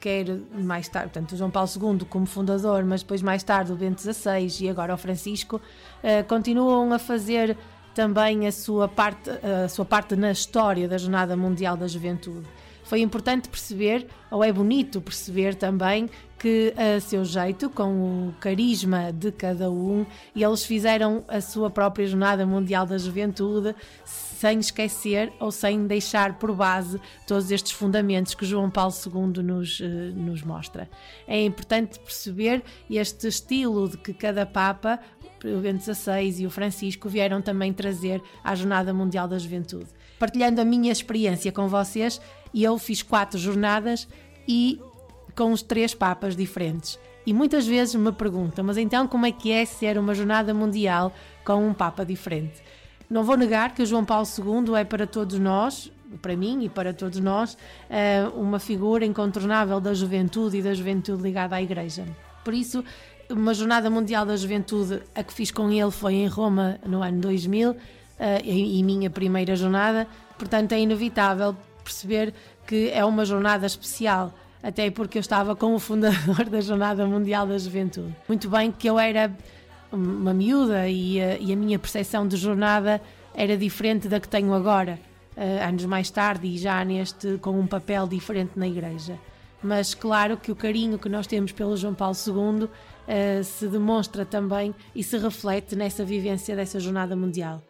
quer 0.00 0.24
mais 0.52 0.88
tarde, 0.88 1.10
portanto, 1.12 1.36
João 1.36 1.50
Paulo 1.50 1.68
II 1.68 2.06
como 2.08 2.24
fundador, 2.24 2.82
mas 2.84 3.02
depois 3.02 3.20
mais 3.20 3.42
tarde 3.42 3.70
o 3.70 3.76
Bento 3.76 4.00
XVI 4.00 4.64
e 4.64 4.70
agora 4.70 4.94
o 4.94 4.96
Francisco, 4.96 5.56
uh, 5.56 6.26
continuam 6.26 6.92
a 6.92 6.98
fazer 6.98 7.56
também 7.94 8.46
a 8.46 8.52
sua 8.52 8.88
parte, 8.88 9.30
a 9.30 9.68
sua 9.68 9.84
parte 9.84 10.16
na 10.16 10.32
história 10.32 10.88
da 10.88 10.98
Jornada 10.98 11.36
Mundial 11.36 11.76
da 11.76 11.86
Juventude. 11.86 12.46
Foi 12.82 13.00
importante 13.00 13.48
perceber, 13.48 14.06
ou 14.30 14.44
é 14.44 14.52
bonito 14.52 15.00
perceber 15.00 15.54
também, 15.54 16.10
que 16.44 16.74
a 16.76 17.00
seu 17.00 17.24
jeito, 17.24 17.70
com 17.70 18.28
o 18.28 18.34
carisma 18.38 19.10
de 19.10 19.32
cada 19.32 19.70
um, 19.70 20.04
eles 20.36 20.62
fizeram 20.62 21.24
a 21.26 21.40
sua 21.40 21.70
própria 21.70 22.06
Jornada 22.06 22.44
Mundial 22.44 22.84
da 22.84 22.98
Juventude 22.98 23.74
sem 24.04 24.58
esquecer 24.58 25.32
ou 25.40 25.50
sem 25.50 25.86
deixar 25.86 26.38
por 26.38 26.54
base 26.54 27.00
todos 27.26 27.50
estes 27.50 27.72
fundamentos 27.72 28.34
que 28.34 28.44
João 28.44 28.68
Paulo 28.68 28.92
II 29.06 29.42
nos, 29.42 29.80
eh, 29.80 29.86
nos 30.14 30.42
mostra. 30.42 30.86
É 31.26 31.42
importante 31.42 31.98
perceber 31.98 32.62
este 32.90 33.26
estilo 33.26 33.88
de 33.88 33.96
que 33.96 34.12
cada 34.12 34.44
Papa, 34.44 35.00
o 35.42 35.60
Bento 35.62 35.82
XVI 35.82 36.42
e 36.42 36.46
o 36.46 36.50
Francisco, 36.50 37.08
vieram 37.08 37.40
também 37.40 37.72
trazer 37.72 38.20
à 38.44 38.54
Jornada 38.54 38.92
Mundial 38.92 39.26
da 39.26 39.38
Juventude. 39.38 39.88
Partilhando 40.18 40.60
a 40.60 40.64
minha 40.64 40.92
experiência 40.92 41.50
com 41.50 41.68
vocês, 41.68 42.20
eu 42.54 42.76
fiz 42.76 43.02
quatro 43.02 43.38
jornadas 43.38 44.06
e 44.46 44.78
com 45.34 45.52
os 45.52 45.62
três 45.62 45.94
papas 45.94 46.36
diferentes. 46.36 46.98
E 47.26 47.32
muitas 47.32 47.66
vezes 47.66 47.94
me 47.94 48.12
perguntam, 48.12 48.64
mas 48.64 48.76
então 48.76 49.08
como 49.08 49.24
é 49.26 49.32
que 49.32 49.50
é 49.50 49.64
ser 49.64 49.98
uma 49.98 50.14
jornada 50.14 50.52
mundial 50.52 51.12
com 51.44 51.66
um 51.66 51.72
papa 51.72 52.04
diferente? 52.04 52.62
Não 53.08 53.24
vou 53.24 53.36
negar 53.36 53.74
que 53.74 53.82
o 53.82 53.86
João 53.86 54.04
Paulo 54.04 54.26
II 54.26 54.74
é 54.76 54.84
para 54.84 55.06
todos 55.06 55.38
nós, 55.38 55.90
para 56.20 56.36
mim 56.36 56.64
e 56.64 56.68
para 56.68 56.92
todos 56.92 57.18
nós, 57.20 57.56
eh, 57.88 58.26
uma 58.34 58.58
figura 58.58 59.04
incontornável 59.04 59.80
da 59.80 59.94
juventude 59.94 60.58
e 60.58 60.62
da 60.62 60.74
juventude 60.74 61.22
ligada 61.22 61.56
à 61.56 61.62
Igreja. 61.62 62.04
Por 62.44 62.52
isso, 62.52 62.84
uma 63.30 63.54
Jornada 63.54 63.88
Mundial 63.88 64.26
da 64.26 64.36
Juventude, 64.36 65.02
a 65.14 65.22
que 65.22 65.32
fiz 65.32 65.50
com 65.50 65.70
ele 65.70 65.90
foi 65.90 66.14
em 66.14 66.26
Roma 66.26 66.78
no 66.86 67.02
ano 67.02 67.20
2000 67.20 67.76
eh, 68.18 68.42
e 68.44 68.82
minha 68.82 69.08
primeira 69.10 69.56
jornada, 69.56 70.06
portanto 70.38 70.72
é 70.72 70.80
inevitável 70.80 71.56
perceber 71.82 72.34
que 72.66 72.90
é 72.90 73.04
uma 73.04 73.24
jornada 73.24 73.66
especial 73.66 74.32
até 74.64 74.90
porque 74.90 75.18
eu 75.18 75.20
estava 75.20 75.54
com 75.54 75.74
o 75.74 75.78
fundador 75.78 76.44
da 76.48 76.58
Jornada 76.62 77.06
Mundial 77.06 77.46
da 77.46 77.58
Juventude. 77.58 78.16
Muito 78.26 78.48
bem 78.48 78.72
que 78.72 78.88
eu 78.88 78.98
era 78.98 79.30
uma 79.92 80.32
miúda 80.32 80.88
e 80.88 81.20
a, 81.20 81.36
e 81.36 81.52
a 81.52 81.56
minha 81.56 81.78
percepção 81.78 82.26
de 82.26 82.38
jornada 82.38 83.00
era 83.34 83.58
diferente 83.58 84.08
da 84.08 84.18
que 84.18 84.26
tenho 84.26 84.54
agora, 84.54 84.98
uh, 85.36 85.68
anos 85.68 85.84
mais 85.84 86.10
tarde 86.10 86.46
e 86.46 86.56
já 86.56 86.82
neste 86.82 87.36
com 87.38 87.60
um 87.60 87.66
papel 87.66 88.08
diferente 88.08 88.52
na 88.56 88.66
igreja. 88.66 89.18
Mas 89.62 89.94
claro 89.94 90.38
que 90.38 90.50
o 90.50 90.56
carinho 90.56 90.98
que 90.98 91.10
nós 91.10 91.26
temos 91.26 91.52
pelo 91.52 91.76
João 91.76 91.94
Paulo 91.94 92.16
II 92.26 92.64
uh, 92.64 93.44
se 93.44 93.68
demonstra 93.68 94.24
também 94.24 94.74
e 94.94 95.04
se 95.04 95.18
reflete 95.18 95.76
nessa 95.76 96.06
vivência 96.06 96.56
dessa 96.56 96.80
jornada 96.80 97.14
mundial. 97.14 97.62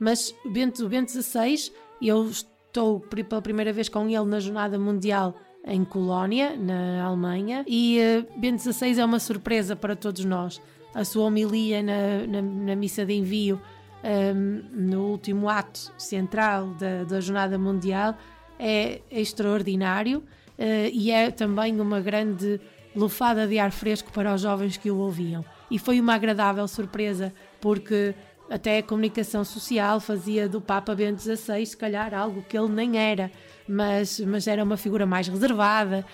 Mas 0.00 0.34
Bento, 0.46 0.88
Bento 0.88 1.12
XVI, 1.12 1.70
eu 2.02 2.28
estou 2.28 2.98
pela 2.98 3.40
primeira 3.40 3.72
vez 3.72 3.88
com 3.88 4.08
ele 4.08 4.24
na 4.24 4.40
jornada 4.40 4.76
mundial 4.76 5.36
em 5.70 5.84
Colónia, 5.84 6.56
na 6.56 7.04
Alemanha, 7.04 7.64
e 7.66 7.98
uh, 8.00 8.38
Bento 8.38 8.60
XVI 8.60 9.00
é 9.00 9.04
uma 9.04 9.20
surpresa 9.20 9.74
para 9.76 9.96
todos 9.96 10.24
nós 10.24 10.60
a 10.94 11.04
sua 11.04 11.24
homilia 11.24 11.82
na, 11.82 12.26
na, 12.26 12.42
na 12.42 12.76
missa 12.76 13.06
de 13.06 13.14
envio 13.14 13.60
um, 14.02 14.62
no 14.72 15.06
último 15.06 15.48
ato 15.48 15.92
central 15.98 16.68
da, 16.74 17.04
da 17.04 17.20
Jornada 17.20 17.58
Mundial 17.58 18.16
é 18.58 19.00
extraordinário 19.10 20.18
uh, 20.18 20.90
e 20.92 21.10
é 21.10 21.30
também 21.30 21.80
uma 21.80 22.00
grande 22.00 22.60
lufada 22.94 23.46
de 23.46 23.58
ar 23.58 23.70
fresco 23.70 24.10
para 24.12 24.34
os 24.34 24.40
jovens 24.40 24.76
que 24.76 24.90
o 24.90 24.98
ouviam. 24.98 25.44
E 25.70 25.78
foi 25.78 26.00
uma 26.00 26.14
agradável 26.14 26.66
surpresa, 26.66 27.32
porque 27.60 28.14
até 28.50 28.78
a 28.78 28.82
comunicação 28.82 29.44
social 29.44 30.00
fazia 30.00 30.48
do 30.48 30.60
Papa 30.60 30.94
Bento 30.94 31.22
XVI, 31.22 31.64
se 31.64 31.76
calhar, 31.76 32.12
algo 32.12 32.42
que 32.42 32.58
ele 32.58 32.68
nem 32.68 32.98
era, 32.98 33.30
mas, 33.70 34.20
mas 34.20 34.46
era 34.46 34.62
uma 34.62 34.76
figura 34.76 35.06
mais 35.06 35.28
reservada, 35.28 36.04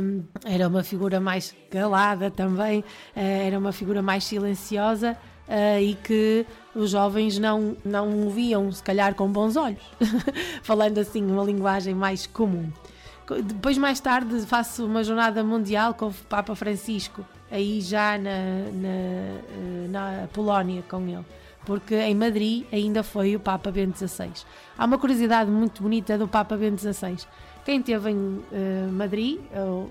um, 0.00 0.22
era 0.44 0.68
uma 0.68 0.82
figura 0.82 1.20
mais 1.20 1.54
calada 1.70 2.30
também, 2.30 2.80
uh, 2.80 2.84
era 3.14 3.58
uma 3.58 3.72
figura 3.72 4.00
mais 4.00 4.24
silenciosa 4.24 5.16
uh, 5.48 5.80
e 5.80 5.94
que 5.96 6.46
os 6.74 6.90
jovens 6.90 7.38
não, 7.38 7.76
não 7.84 8.30
viam, 8.30 8.70
se 8.70 8.82
calhar, 8.82 9.14
com 9.14 9.30
bons 9.30 9.56
olhos, 9.56 9.82
falando 10.62 10.98
assim 10.98 11.24
uma 11.24 11.44
linguagem 11.44 11.94
mais 11.94 12.26
comum. 12.26 12.70
Depois, 13.42 13.78
mais 13.78 14.00
tarde, 14.00 14.38
faço 14.42 14.84
uma 14.84 15.02
jornada 15.02 15.42
mundial 15.42 15.94
com 15.94 16.08
o 16.08 16.14
Papa 16.28 16.54
Francisco, 16.54 17.24
aí 17.50 17.80
já 17.80 18.18
na, 18.18 18.30
na, 18.72 18.88
eh, 18.88 19.86
na 19.88 20.28
Polónia 20.30 20.84
com 20.86 21.08
ele 21.08 21.24
porque 21.64 21.94
em 21.94 22.14
Madrid 22.14 22.66
ainda 22.72 23.02
foi 23.02 23.34
o 23.34 23.40
Papa 23.40 23.70
Bento 23.70 23.98
XVI. 23.98 24.32
Há 24.76 24.84
uma 24.84 24.98
curiosidade 24.98 25.50
muito 25.50 25.82
bonita 25.82 26.18
do 26.18 26.26
Papa 26.26 26.56
Bento 26.56 26.80
XVI. 26.80 27.16
Quem 27.64 27.78
esteve 27.78 28.10
em 28.10 28.16
uh, 28.16 28.92
Madrid, 28.92 29.40
ou, 29.56 29.90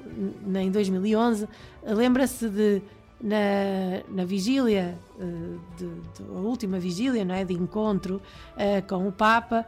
em 0.55 0.69
2011, 0.69 1.47
lembra-se 1.83 2.49
de, 2.49 2.81
na, 3.21 4.03
na 4.09 4.25
vigília, 4.25 4.97
uh, 5.17 5.59
de, 5.77 5.85
de, 5.85 6.29
a 6.29 6.39
última 6.39 6.79
vigília 6.79 7.23
não 7.23 7.33
é, 7.33 7.45
de 7.45 7.53
encontro 7.53 8.21
uh, 8.55 8.87
com 8.87 9.07
o 9.07 9.11
Papa, 9.11 9.65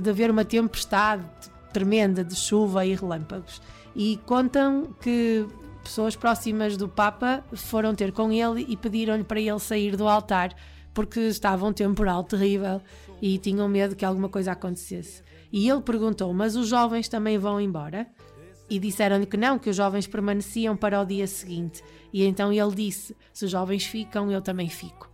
de 0.00 0.08
haver 0.08 0.30
uma 0.30 0.44
tempestade 0.44 1.24
tremenda 1.72 2.24
de 2.24 2.36
chuva 2.36 2.86
e 2.86 2.94
relâmpagos. 2.94 3.60
E 3.94 4.18
contam 4.24 4.88
que 5.00 5.44
pessoas 5.82 6.14
próximas 6.14 6.76
do 6.76 6.88
Papa 6.88 7.44
foram 7.52 7.94
ter 7.94 8.12
com 8.12 8.32
ele 8.32 8.64
e 8.68 8.76
pediram-lhe 8.76 9.24
para 9.24 9.40
ele 9.40 9.58
sair 9.58 9.96
do 9.96 10.06
altar 10.06 10.54
porque 10.96 11.20
estava 11.20 11.66
um 11.66 11.74
temporal 11.74 12.24
terrível 12.24 12.80
e 13.20 13.38
tinham 13.38 13.68
medo 13.68 13.96
que 13.96 14.04
alguma 14.04 14.28
coisa 14.28 14.52
acontecesse. 14.52 15.22
E 15.52 15.68
ele 15.68 15.82
perguntou: 15.82 16.32
Mas 16.32 16.56
os 16.56 16.68
jovens 16.68 17.08
também 17.08 17.38
vão 17.38 17.60
embora? 17.60 18.06
E 18.68 18.78
disseram-lhe 18.78 19.26
que 19.26 19.36
não, 19.36 19.58
que 19.58 19.70
os 19.70 19.76
jovens 19.76 20.06
permaneciam 20.06 20.76
para 20.76 21.00
o 21.00 21.04
dia 21.04 21.26
seguinte. 21.26 21.82
E 22.12 22.24
então 22.24 22.52
ele 22.52 22.74
disse: 22.74 23.16
Se 23.32 23.44
os 23.44 23.50
jovens 23.50 23.84
ficam, 23.84 24.30
eu 24.30 24.42
também 24.42 24.68
fico. 24.68 25.10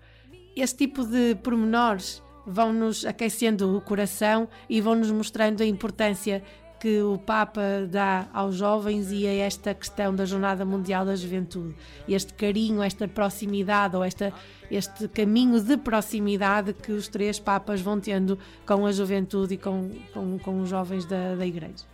Este 0.56 0.86
tipo 0.86 1.04
de 1.04 1.34
pormenores 1.36 2.22
vão-nos 2.46 3.04
aquecendo 3.04 3.76
o 3.76 3.80
coração 3.80 4.48
e 4.68 4.80
vão-nos 4.80 5.10
mostrando 5.10 5.62
a 5.62 5.66
importância 5.66 6.42
que 6.82 7.00
o 7.00 7.16
Papa 7.16 7.86
dá 7.88 8.26
aos 8.32 8.56
jovens 8.56 9.12
e 9.12 9.24
a 9.24 9.32
esta 9.32 9.72
questão 9.72 10.12
da 10.12 10.24
Jornada 10.24 10.64
Mundial 10.64 11.06
da 11.06 11.14
Juventude. 11.14 11.76
Este 12.08 12.34
carinho, 12.34 12.82
esta 12.82 13.06
proximidade 13.06 13.94
ou 13.94 14.02
esta, 14.02 14.32
este 14.68 15.06
caminho 15.06 15.60
de 15.60 15.76
proximidade 15.76 16.72
que 16.72 16.90
os 16.90 17.06
três 17.06 17.38
Papas 17.38 17.80
vão 17.80 18.00
tendo 18.00 18.36
com 18.66 18.84
a 18.84 18.90
juventude 18.90 19.54
e 19.54 19.58
com, 19.58 19.92
com, 20.12 20.40
com 20.40 20.60
os 20.60 20.68
jovens 20.68 21.04
da, 21.04 21.36
da 21.36 21.46
Igreja. 21.46 21.84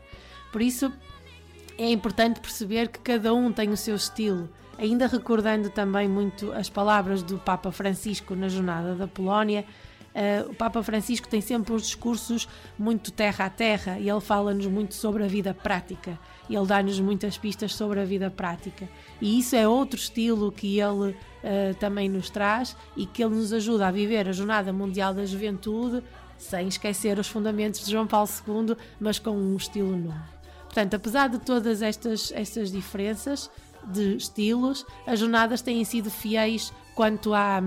Por 0.50 0.62
isso, 0.62 0.90
é 1.76 1.90
importante 1.90 2.40
perceber 2.40 2.88
que 2.88 3.00
cada 3.00 3.34
um 3.34 3.52
tem 3.52 3.68
o 3.68 3.76
seu 3.76 3.94
estilo, 3.94 4.48
ainda 4.78 5.06
recordando 5.06 5.68
também 5.68 6.08
muito 6.08 6.50
as 6.52 6.70
palavras 6.70 7.22
do 7.22 7.36
Papa 7.36 7.70
Francisco 7.70 8.34
na 8.34 8.48
Jornada 8.48 8.94
da 8.94 9.06
Polónia 9.06 9.66
Uh, 10.18 10.50
o 10.50 10.54
Papa 10.54 10.82
Francisco 10.82 11.28
tem 11.28 11.40
sempre 11.40 11.72
uns 11.72 11.82
discursos 11.82 12.48
muito 12.76 13.12
terra 13.12 13.44
a 13.44 13.50
terra 13.50 14.00
e 14.00 14.10
ele 14.10 14.20
fala-nos 14.20 14.66
muito 14.66 14.94
sobre 14.94 15.22
a 15.22 15.28
vida 15.28 15.54
prática. 15.54 16.18
Ele 16.50 16.66
dá-nos 16.66 16.98
muitas 16.98 17.38
pistas 17.38 17.72
sobre 17.72 18.00
a 18.00 18.04
vida 18.04 18.28
prática. 18.28 18.88
E 19.20 19.38
isso 19.38 19.54
é 19.54 19.68
outro 19.68 19.96
estilo 19.96 20.50
que 20.50 20.80
ele 20.80 21.10
uh, 21.10 21.74
também 21.78 22.08
nos 22.08 22.30
traz 22.30 22.76
e 22.96 23.06
que 23.06 23.22
ele 23.22 23.36
nos 23.36 23.52
ajuda 23.52 23.86
a 23.86 23.92
viver 23.92 24.28
a 24.28 24.32
Jornada 24.32 24.72
Mundial 24.72 25.14
da 25.14 25.24
Juventude 25.24 26.02
sem 26.36 26.66
esquecer 26.66 27.16
os 27.16 27.28
fundamentos 27.28 27.84
de 27.84 27.92
João 27.92 28.06
Paulo 28.06 28.28
II, 28.46 28.76
mas 28.98 29.20
com 29.20 29.30
um 29.30 29.56
estilo 29.56 29.96
novo. 29.96 30.18
Portanto, 30.64 30.94
apesar 30.94 31.28
de 31.28 31.38
todas 31.38 31.80
estas, 31.80 32.32
estas 32.32 32.72
diferenças 32.72 33.48
de 33.86 34.16
estilos, 34.16 34.84
as 35.06 35.20
jornadas 35.20 35.62
têm 35.62 35.84
sido 35.84 36.10
fiéis 36.10 36.72
quanto 36.94 37.32
à 37.32 37.62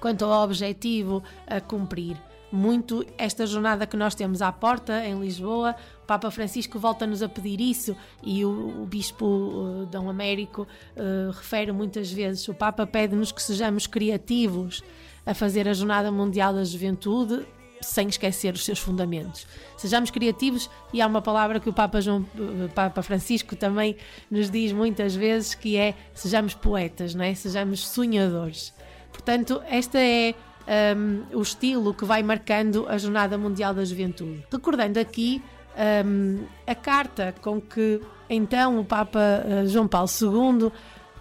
quanto 0.00 0.24
ao 0.24 0.44
objetivo 0.44 1.22
a 1.46 1.60
cumprir. 1.60 2.16
Muito 2.52 3.06
esta 3.16 3.46
jornada 3.46 3.86
que 3.86 3.96
nós 3.96 4.14
temos 4.16 4.42
à 4.42 4.50
porta 4.50 5.04
em 5.06 5.20
Lisboa, 5.20 5.76
o 6.02 6.06
Papa 6.06 6.32
Francisco 6.32 6.80
volta-nos 6.80 7.22
a 7.22 7.28
pedir 7.28 7.60
isso 7.60 7.96
e 8.24 8.44
o, 8.44 8.82
o 8.82 8.86
Bispo 8.86 9.24
uh, 9.24 9.86
Dom 9.86 10.10
Américo 10.10 10.62
uh, 10.62 11.30
refere 11.30 11.70
muitas 11.70 12.10
vezes: 12.10 12.48
o 12.48 12.54
Papa 12.54 12.84
pede-nos 12.84 13.30
que 13.30 13.40
sejamos 13.40 13.86
criativos 13.86 14.82
a 15.24 15.32
fazer 15.32 15.68
a 15.68 15.72
Jornada 15.72 16.10
Mundial 16.10 16.52
da 16.52 16.64
Juventude 16.64 17.46
sem 17.80 18.08
esquecer 18.08 18.52
os 18.54 18.64
seus 18.64 18.78
fundamentos. 18.78 19.46
Sejamos 19.76 20.10
criativos 20.10 20.68
e 20.92 21.00
há 21.00 21.06
uma 21.06 21.22
palavra 21.22 21.58
que 21.58 21.68
o 21.68 21.72
Papa, 21.72 22.00
João, 22.00 22.26
Papa 22.74 23.02
Francisco 23.02 23.56
também 23.56 23.96
nos 24.30 24.50
diz 24.50 24.72
muitas 24.72 25.14
vezes 25.14 25.54
que 25.54 25.76
é 25.76 25.94
sejamos 26.12 26.54
poetas, 26.54 27.14
não 27.14 27.24
é? 27.24 27.34
sejamos 27.34 27.86
sonhadores. 27.88 28.74
Portanto, 29.20 29.62
esta 29.68 29.98
é 29.98 30.34
um, 30.96 31.36
o 31.36 31.42
estilo 31.42 31.92
que 31.92 32.06
vai 32.06 32.22
marcando 32.22 32.86
a 32.88 32.96
Jornada 32.96 33.36
Mundial 33.36 33.74
da 33.74 33.84
Juventude. 33.84 34.42
Recordando 34.50 34.98
aqui 34.98 35.42
um, 36.06 36.46
a 36.66 36.74
carta 36.74 37.34
com 37.42 37.60
que 37.60 38.00
então 38.30 38.80
o 38.80 38.84
Papa 38.84 39.44
uh, 39.44 39.68
João 39.68 39.86
Paulo 39.86 40.08
II 40.08 40.72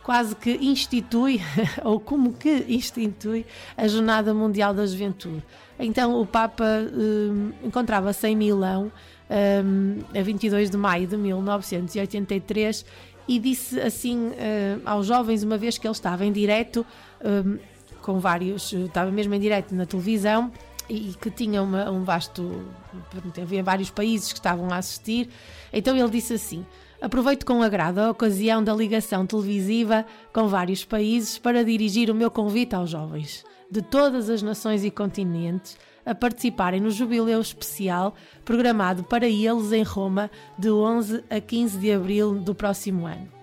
quase 0.01 0.33
que 0.33 0.51
institui, 0.61 1.41
ou 1.83 1.99
como 1.99 2.31
que 2.33 2.65
institui, 2.69 3.45
a 3.75 3.85
Jornada 3.85 4.33
Mundial 4.33 4.73
da 4.73 4.85
Juventude. 4.85 5.43
Então 5.77 6.21
o 6.21 6.25
Papa 6.25 6.65
um, 6.93 7.51
encontrava-se 7.65 8.25
em 8.29 8.35
Milão 8.35 8.89
um, 9.29 9.99
a 10.17 10.23
22 10.23 10.69
de 10.69 10.77
maio 10.77 11.05
de 11.05 11.17
1983 11.17 12.85
e 13.27 13.37
disse 13.37 13.79
assim 13.79 14.29
uh, 14.29 14.81
aos 14.85 15.05
jovens, 15.05 15.43
uma 15.43 15.57
vez 15.57 15.77
que 15.77 15.85
ele 15.85 15.91
estava 15.91 16.25
em 16.25 16.31
direto 16.31 16.85
um, 17.23 17.59
com 18.01 18.19
vários, 18.19 18.73
estava 18.73 19.11
mesmo 19.11 19.33
em 19.33 19.39
direto 19.39 19.73
na 19.73 19.85
televisão 19.85 20.51
e 20.89 21.13
que 21.21 21.29
tinha 21.29 21.61
uma, 21.61 21.89
um 21.89 22.03
vasto. 22.03 22.65
Havia 23.41 23.63
vários 23.63 23.89
países 23.89 24.33
que 24.33 24.39
estavam 24.39 24.71
a 24.71 24.77
assistir. 24.77 25.29
Então 25.71 25.95
ele 25.95 26.09
disse 26.09 26.33
assim: 26.33 26.65
Aproveito 27.01 27.45
com 27.45 27.61
agrado 27.61 27.99
a 27.99 28.11
ocasião 28.11 28.63
da 28.63 28.73
ligação 28.73 29.25
televisiva 29.25 30.05
com 30.33 30.47
vários 30.47 30.83
países 30.83 31.37
para 31.37 31.63
dirigir 31.63 32.09
o 32.09 32.15
meu 32.15 32.31
convite 32.31 32.75
aos 32.75 32.89
jovens 32.89 33.45
de 33.71 33.81
todas 33.81 34.29
as 34.29 34.41
nações 34.41 34.83
e 34.83 34.89
continentes 34.89 35.77
a 36.05 36.15
participarem 36.15 36.81
no 36.81 36.89
jubileu 36.89 37.39
especial 37.39 38.15
programado 38.43 39.03
para 39.03 39.27
eles 39.27 39.71
em 39.71 39.83
Roma 39.83 40.31
de 40.57 40.71
11 40.71 41.23
a 41.29 41.39
15 41.39 41.77
de 41.77 41.91
abril 41.91 42.35
do 42.35 42.55
próximo 42.55 43.05
ano. 43.05 43.38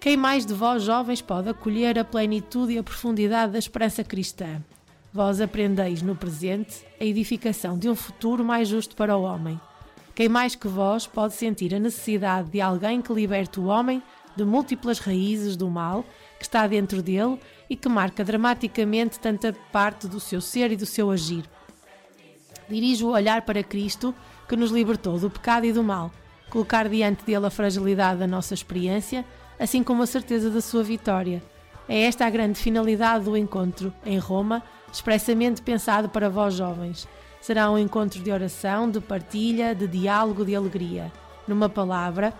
Quem 0.00 0.16
mais 0.16 0.46
de 0.46 0.54
vós, 0.54 0.82
jovens, 0.82 1.20
pode 1.20 1.50
acolher 1.50 1.98
a 1.98 2.04
plenitude 2.06 2.72
e 2.72 2.78
a 2.78 2.82
profundidade 2.82 3.52
da 3.52 3.58
esperança 3.58 4.02
cristã? 4.02 4.64
Vós 5.12 5.42
aprendeis 5.42 6.00
no 6.00 6.16
presente 6.16 6.86
a 6.98 7.04
edificação 7.04 7.78
de 7.78 7.86
um 7.86 7.94
futuro 7.94 8.42
mais 8.42 8.66
justo 8.66 8.96
para 8.96 9.14
o 9.14 9.22
homem. 9.24 9.60
Quem 10.14 10.26
mais 10.26 10.54
que 10.54 10.68
vós 10.68 11.06
pode 11.06 11.34
sentir 11.34 11.74
a 11.74 11.78
necessidade 11.78 12.48
de 12.48 12.62
alguém 12.62 13.02
que 13.02 13.12
liberte 13.12 13.60
o 13.60 13.66
homem 13.66 14.02
de 14.34 14.42
múltiplas 14.42 14.98
raízes 15.00 15.54
do 15.54 15.68
mal 15.68 16.02
que 16.38 16.44
está 16.44 16.66
dentro 16.66 17.02
dele 17.02 17.38
e 17.68 17.76
que 17.76 17.88
marca 17.88 18.24
dramaticamente 18.24 19.20
tanta 19.20 19.52
parte 19.70 20.08
do 20.08 20.18
seu 20.18 20.40
ser 20.40 20.72
e 20.72 20.76
do 20.76 20.86
seu 20.86 21.10
agir? 21.10 21.44
Dirijo 22.70 23.08
o 23.08 23.12
olhar 23.12 23.42
para 23.42 23.62
Cristo, 23.62 24.14
que 24.48 24.56
nos 24.56 24.70
libertou 24.70 25.18
do 25.18 25.28
pecado 25.28 25.66
e 25.66 25.74
do 25.74 25.84
mal, 25.84 26.10
colocar 26.48 26.88
diante 26.88 27.22
dele 27.22 27.44
a 27.44 27.50
fragilidade 27.50 28.20
da 28.20 28.26
nossa 28.26 28.54
experiência, 28.54 29.26
assim 29.60 29.82
como 29.82 30.02
a 30.02 30.06
certeza 30.06 30.50
da 30.50 30.62
sua 30.62 30.82
vitória. 30.82 31.42
É 31.86 32.02
esta 32.02 32.24
a 32.24 32.30
grande 32.30 32.58
finalidade 32.58 33.26
do 33.26 33.36
encontro 33.36 33.92
em 34.04 34.18
Roma 34.18 34.62
expressamente 34.90 35.62
pensado 35.62 36.08
para 36.08 36.30
vós 36.30 36.54
jovens. 36.54 37.06
Será 37.40 37.70
um 37.70 37.78
encontro 37.78 38.22
de 38.22 38.30
oração, 38.30 38.90
de 38.90 39.00
partilha, 39.00 39.74
de 39.74 39.86
diálogo, 39.86 40.44
de 40.44 40.54
alegria. 40.54 41.12
Numa 41.46 41.68
palavra, 41.68 42.34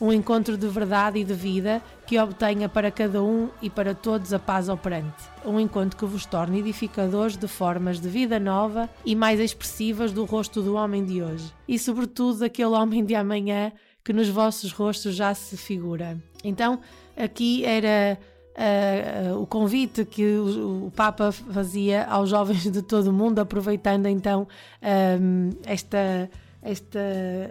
um 0.00 0.12
encontro 0.12 0.56
de 0.56 0.66
verdade 0.68 1.18
e 1.18 1.24
de 1.24 1.34
vida 1.34 1.82
que 2.06 2.18
obtenha 2.18 2.68
para 2.68 2.90
cada 2.90 3.22
um 3.22 3.48
e 3.62 3.70
para 3.70 3.94
todos 3.94 4.32
a 4.32 4.38
paz 4.38 4.68
operante. 4.68 5.24
Um 5.44 5.58
encontro 5.58 5.96
que 5.96 6.04
vos 6.04 6.26
torne 6.26 6.58
edificadores 6.58 7.36
de 7.36 7.48
formas 7.48 8.00
de 8.00 8.08
vida 8.08 8.38
nova 8.38 8.88
e 9.04 9.14
mais 9.14 9.40
expressivas 9.40 10.12
do 10.12 10.24
rosto 10.24 10.62
do 10.62 10.74
homem 10.74 11.04
de 11.04 11.22
hoje. 11.22 11.52
E, 11.66 11.78
sobretudo, 11.78 12.40
daquele 12.40 12.70
homem 12.70 13.04
de 13.04 13.14
amanhã 13.14 13.72
que 14.04 14.12
nos 14.12 14.28
vossos 14.28 14.70
rostos 14.70 15.16
já 15.16 15.34
se 15.34 15.56
figura. 15.56 16.18
Então, 16.44 16.78
aqui 17.16 17.64
era 17.64 18.18
uh, 18.54 19.40
o 19.40 19.46
convite 19.46 20.04
que 20.04 20.36
o, 20.36 20.86
o, 20.86 20.90
Papa 20.90 21.32
fazia 21.32 22.04
aos 22.04 22.28
jovens 22.28 22.70
de 22.70 22.82
todo 22.82 23.08
o 23.08 23.12
mundo, 23.12 23.38
aproveitando 23.38 24.06
então 24.06 24.46
um, 25.20 25.50
esta, 25.64 26.30
esta, 26.62 27.00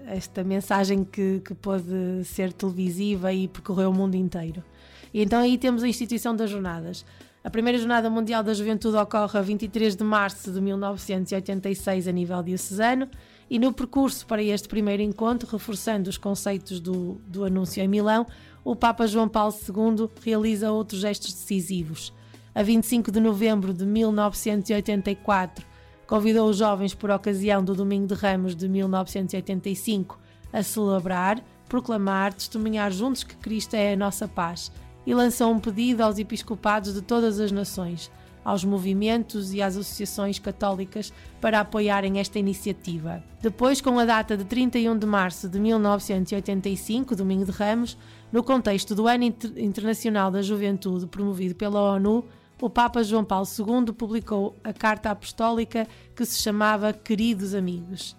esta 0.08 0.43
mensagem 0.43 1.04
que, 1.04 1.41
que 1.43 1.56
pôde 1.56 2.24
ser 2.24 2.54
televisiva 2.54 3.34
e 3.34 3.47
percorreu 3.47 3.89
o 3.89 3.93
mundo 3.93 4.16
inteiro. 4.16 4.64
E 5.12 5.24
então 5.24 5.39
aí 5.39 5.58
temos 5.58 5.82
a 5.84 5.88
instituição 5.88 6.36
das 6.36 6.51
jornadas. 6.51 7.04
A 7.43 7.49
primeira 7.49 7.78
Jornada 7.78 8.10
Mundial 8.10 8.41
da 8.41 8.54
Juventude 8.54 8.95
ocorre 8.95 9.38
a 9.38 9.41
23 9.41 9.95
de 9.97 10.04
março 10.04 10.51
de 10.51 10.62
1986 10.62 12.08
a 12.08 12.12
nível 12.12 12.41
diocesano 12.41 13.10
e 13.54 13.60
no 13.60 13.72
percurso 13.72 14.26
para 14.26 14.41
este 14.41 14.68
primeiro 14.68 15.04
encontro, 15.04 15.47
reforçando 15.47 16.10
os 16.10 16.18
conceitos 16.18 16.80
do, 16.80 17.22
do 17.28 17.45
anúncio 17.45 17.84
em 17.84 17.88
Milão, 17.88 18.26
o 18.66 18.76
Papa 18.76 19.06
João 19.06 19.30
Paulo 19.30 19.54
II 19.54 20.10
realiza 20.24 20.72
outros 20.72 21.01
gestos 21.01 21.32
decisivos. 21.32 22.12
A 22.56 22.64
25 22.64 23.12
de 23.12 23.20
novembro 23.20 23.72
de 23.72 23.86
1984, 23.86 25.64
convidou 26.08 26.49
os 26.49 26.58
jovens 26.58 26.95
por 26.95 27.12
ocasião 27.12 27.64
do 27.64 27.76
Domingo 27.76 28.08
de 28.08 28.16
Ramos 28.16 28.56
de 28.56 28.68
1985 28.68 30.20
a 30.51 30.64
celebrar, 30.64 31.39
proclamar, 31.70 32.34
testemunhar 32.34 32.91
juntos 32.91 33.24
que 33.24 33.36
Cristo 33.36 33.76
é 33.76 33.93
a 33.93 33.97
nossa 33.97 34.28
paz 34.28 34.72
e 35.06 35.14
lançou 35.14 35.51
um 35.51 35.60
pedido 35.60 36.01
aos 36.01 36.18
episcopados 36.18 36.95
de 36.95 37.04
todas 37.04 37.39
as 37.39 37.51
nações, 37.51 38.10
aos 38.43 38.63
movimentos 38.63 39.53
e 39.53 39.61
às 39.61 39.77
associações 39.77 40.39
católicas 40.39 41.13
para 41.39 41.59
apoiarem 41.59 42.19
esta 42.19 42.39
iniciativa. 42.39 43.23
Depois, 43.41 43.81
com 43.81 43.97
a 43.99 44.05
data 44.05 44.35
de 44.35 44.43
31 44.45 44.97
de 44.97 45.05
março 45.05 45.49
de 45.49 45.59
1985, 45.59 47.15
Domingo 47.15 47.45
de 47.45 47.51
Ramos, 47.51 47.97
no 48.31 48.43
contexto 48.43 48.95
do 48.95 49.07
Ano 49.07 49.25
Inter 49.25 49.51
Internacional 49.57 50.31
da 50.31 50.41
Juventude 50.41 51.07
promovido 51.07 51.55
pela 51.55 51.79
ONU, 51.79 52.25
o 52.61 52.69
Papa 52.69 53.03
João 53.03 53.25
Paulo 53.25 53.45
II 53.45 53.93
publicou 53.93 54.55
a 54.63 54.71
Carta 54.71 55.11
Apostólica 55.11 55.87
que 56.15 56.25
se 56.25 56.41
chamava 56.41 56.93
Queridos 56.93 57.53
Amigos. 57.53 58.15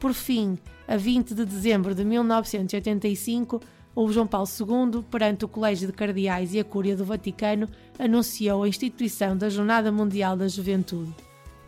Por 0.00 0.14
fim, 0.14 0.58
a 0.88 0.96
20 0.96 1.34
de 1.34 1.44
dezembro 1.44 1.94
de 1.94 2.04
1985, 2.04 3.60
o 3.94 4.10
João 4.10 4.26
Paulo 4.26 4.48
II, 4.48 5.02
perante 5.10 5.44
o 5.44 5.48
Colégio 5.48 5.86
de 5.86 5.92
Cardeais 5.92 6.54
e 6.54 6.60
a 6.60 6.64
Cúria 6.64 6.96
do 6.96 7.04
Vaticano, 7.04 7.68
anunciou 7.98 8.62
a 8.62 8.68
instituição 8.68 9.36
da 9.36 9.48
Jornada 9.50 9.92
Mundial 9.92 10.36
da 10.36 10.48
Juventude. 10.48 11.14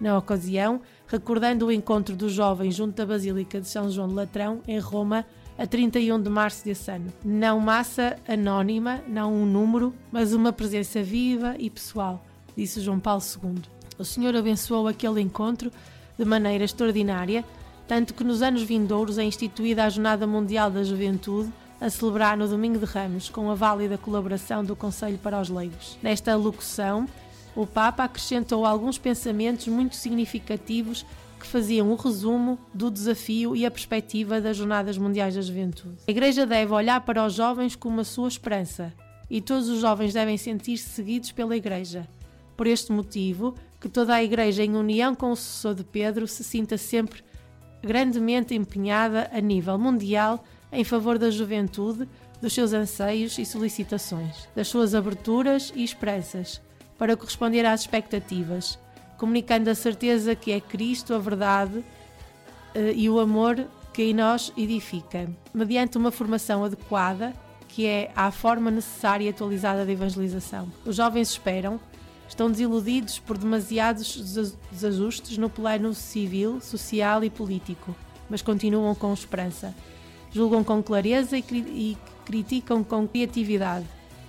Na 0.00 0.18
ocasião, 0.18 0.80
recordando 1.06 1.66
o 1.66 1.72
encontro 1.72 2.16
dos 2.16 2.32
jovens 2.32 2.74
junto 2.74 3.00
à 3.00 3.06
Basílica 3.06 3.60
de 3.60 3.68
São 3.68 3.90
João 3.90 4.08
de 4.08 4.14
Latrão, 4.14 4.60
em 4.66 4.78
Roma, 4.78 5.24
a 5.56 5.66
31 5.66 6.20
de 6.20 6.28
março 6.28 6.64
desse 6.64 6.90
ano. 6.90 7.12
Não 7.24 7.60
massa 7.60 8.16
anónima, 8.26 9.00
não 9.06 9.32
um 9.32 9.46
número, 9.46 9.94
mas 10.10 10.32
uma 10.32 10.52
presença 10.52 11.02
viva 11.02 11.54
e 11.58 11.70
pessoal, 11.70 12.24
disse 12.56 12.80
João 12.80 12.98
Paulo 12.98 13.22
II. 13.22 13.62
O 13.98 14.04
Senhor 14.04 14.34
abençoou 14.34 14.88
aquele 14.88 15.20
encontro 15.20 15.70
de 16.18 16.24
maneira 16.24 16.64
extraordinária, 16.64 17.44
tanto 17.86 18.14
que 18.14 18.24
nos 18.24 18.42
anos 18.42 18.62
vindouros 18.62 19.18
é 19.18 19.24
instituída 19.24 19.84
a 19.84 19.90
Jornada 19.90 20.26
Mundial 20.26 20.70
da 20.70 20.82
Juventude 20.82 21.52
a 21.80 21.90
celebrar 21.90 22.36
no 22.36 22.48
Domingo 22.48 22.78
de 22.78 22.84
Ramos, 22.84 23.28
com 23.28 23.50
a 23.50 23.54
válida 23.54 23.98
colaboração 23.98 24.64
do 24.64 24.76
Conselho 24.76 25.18
para 25.18 25.40
os 25.40 25.48
Leigos. 25.48 25.98
Nesta 26.02 26.34
locução, 26.36 27.06
o 27.54 27.66
Papa 27.66 28.04
acrescentou 28.04 28.64
alguns 28.64 28.98
pensamentos 28.98 29.68
muito 29.68 29.96
significativos 29.96 31.04
que 31.38 31.46
faziam 31.46 31.90
o 31.92 31.94
resumo 31.94 32.58
do 32.72 32.90
desafio 32.90 33.54
e 33.54 33.66
a 33.66 33.70
perspectiva 33.70 34.40
das 34.40 34.56
Jornadas 34.56 34.96
Mundiais 34.96 35.34
da 35.34 35.42
Juventude. 35.42 35.98
A 36.08 36.10
Igreja 36.10 36.46
deve 36.46 36.72
olhar 36.72 37.00
para 37.02 37.24
os 37.24 37.34
jovens 37.34 37.76
como 37.76 38.00
a 38.00 38.04
sua 38.04 38.28
esperança 38.28 38.92
e 39.28 39.40
todos 39.40 39.68
os 39.68 39.80
jovens 39.80 40.12
devem 40.12 40.36
sentir-se 40.38 40.88
seguidos 40.88 41.32
pela 41.32 41.56
Igreja. 41.56 42.08
Por 42.56 42.66
este 42.66 42.92
motivo, 42.92 43.54
que 43.80 43.88
toda 43.88 44.14
a 44.14 44.22
Igreja, 44.22 44.64
em 44.64 44.74
união 44.74 45.14
com 45.14 45.32
o 45.32 45.36
sucessor 45.36 45.74
de 45.74 45.84
Pedro, 45.84 46.26
se 46.26 46.42
sinta 46.42 46.78
sempre 46.78 47.22
grandemente 47.82 48.54
empenhada 48.54 49.30
a 49.32 49.40
nível 49.40 49.78
mundial 49.78 50.42
em 50.74 50.84
favor 50.84 51.18
da 51.18 51.30
juventude, 51.30 52.08
dos 52.40 52.52
seus 52.52 52.72
anseios 52.72 53.38
e 53.38 53.46
solicitações, 53.46 54.48
das 54.54 54.68
suas 54.68 54.94
aberturas 54.94 55.72
e 55.74 55.84
esperanças, 55.84 56.60
para 56.98 57.16
corresponder 57.16 57.64
às 57.64 57.82
expectativas, 57.82 58.78
comunicando 59.16 59.70
a 59.70 59.74
certeza 59.74 60.34
que 60.34 60.52
é 60.52 60.60
Cristo 60.60 61.14
a 61.14 61.18
verdade 61.18 61.84
eh, 62.74 62.92
e 62.94 63.08
o 63.08 63.18
amor 63.20 63.66
que 63.92 64.02
em 64.02 64.12
nós 64.14 64.52
edifica, 64.56 65.30
mediante 65.54 65.96
uma 65.96 66.10
formação 66.10 66.64
adequada 66.64 67.32
que 67.68 67.86
é 67.86 68.12
à 68.14 68.30
forma 68.30 68.70
necessária 68.70 69.24
e 69.24 69.28
atualizada 69.28 69.84
de 69.84 69.92
evangelização. 69.92 70.70
Os 70.84 70.96
jovens 70.96 71.30
esperam, 71.30 71.80
estão 72.28 72.50
desiludidos 72.50 73.18
por 73.18 73.36
demasiados 73.36 74.52
desajustes 74.70 75.38
no 75.38 75.50
plano 75.50 75.92
civil, 75.92 76.60
social 76.60 77.24
e 77.24 77.30
político, 77.30 77.94
mas 78.28 78.42
continuam 78.42 78.94
com 78.94 79.12
esperança 79.12 79.74
julgam 80.34 80.64
com 80.64 80.82
clareza 80.82 81.38
e, 81.38 81.42
cri 81.42 81.60
e 81.60 81.98
criticam 82.26 82.82
com 82.82 83.06
criatividade. 83.06 83.86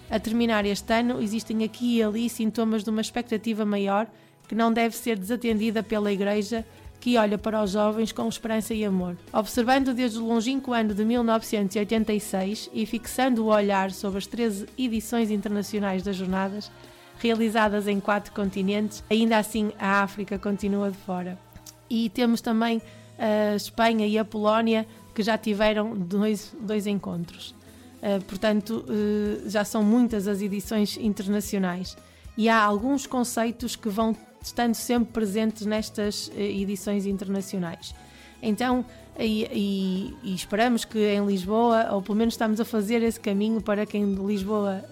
A 0.10 0.20
terminar 0.20 0.66
este 0.66 0.94
ano, 0.94 1.22
existem 1.22 1.64
aqui 1.64 1.98
e 1.98 2.04
ali 2.04 2.30
sintomas 2.30 2.84
de 2.84 2.90
uma 2.92 3.02
expectativa 3.02 3.66
maior 3.66 4.08
que 4.48 4.54
não 4.54 4.72
deve 4.72 4.96
ser 4.96 5.18
desatendida 5.18 5.82
pela 5.82 6.12
Igreja 6.12 6.64
que 7.00 7.18
olha 7.18 7.38
para 7.38 7.62
os 7.62 7.72
jovens 7.72 8.12
com 8.12 8.28
esperança 8.28 8.74
e 8.74 8.84
amor. 8.84 9.16
Observando 9.32 9.94
desde 9.94 10.18
o 10.18 10.26
longínquo 10.26 10.74
ano 10.74 10.94
de 10.94 11.06
1986 11.06 12.70
e 12.74 12.86
fixando 12.86 13.44
o 13.44 13.54
olhar 13.54 13.92
sobre 13.92 14.18
as 14.18 14.26
13 14.26 14.66
edições 14.78 15.30
internacionais 15.30 16.02
das 16.02 16.16
jornadas, 16.16 16.72
realizadas 17.20 17.88
em 17.88 18.00
quatro 18.00 18.32
continentes, 18.34 19.04
ainda 19.10 19.38
assim 19.38 19.72
a 19.78 20.02
África 20.02 20.40
continua 20.40 20.90
de 20.90 20.98
fora. 20.98 21.38
E 21.90 22.10
temos 22.10 22.42
também 22.42 22.82
a 23.20 23.56
Espanha 23.56 24.08
e 24.08 24.18
a 24.18 24.26
Polónia 24.26 24.88
que 25.16 25.24
já 25.24 25.38
tiveram 25.38 25.96
dois, 25.96 26.54
dois 26.60 26.86
encontros. 26.86 27.56
Uh, 28.04 28.24
portanto, 28.26 28.86
uh, 28.88 29.50
já 29.50 29.64
são 29.64 29.82
muitas 29.82 30.28
as 30.28 30.42
edições 30.42 30.98
internacionais 30.98 31.98
e 32.38 32.50
há 32.50 32.62
alguns 32.62 33.08
conceitos 33.08 33.78
que 33.78 33.88
vão 33.88 34.16
estando 34.44 34.76
sempre 34.76 35.14
presentes 35.14 35.66
nestas 35.66 36.28
uh, 36.28 36.34
edições 36.38 37.06
internacionais. 37.06 37.96
Então, 38.44 38.86
e, 39.18 39.46
e, 39.46 40.32
e, 40.32 40.36
esperamos 40.36 40.84
que 40.84 41.00
em 41.00 41.26
Lisboa, 41.26 41.88
ou 41.94 42.02
pelo 42.02 42.18
menos 42.18 42.34
estamos 42.34 42.60
a 42.60 42.66
fazer 42.66 43.02
esse 43.02 43.20
caminho 43.20 43.62
para 43.62 43.86
que 43.86 43.98
em 43.98 44.14
Lisboa, 44.14 44.84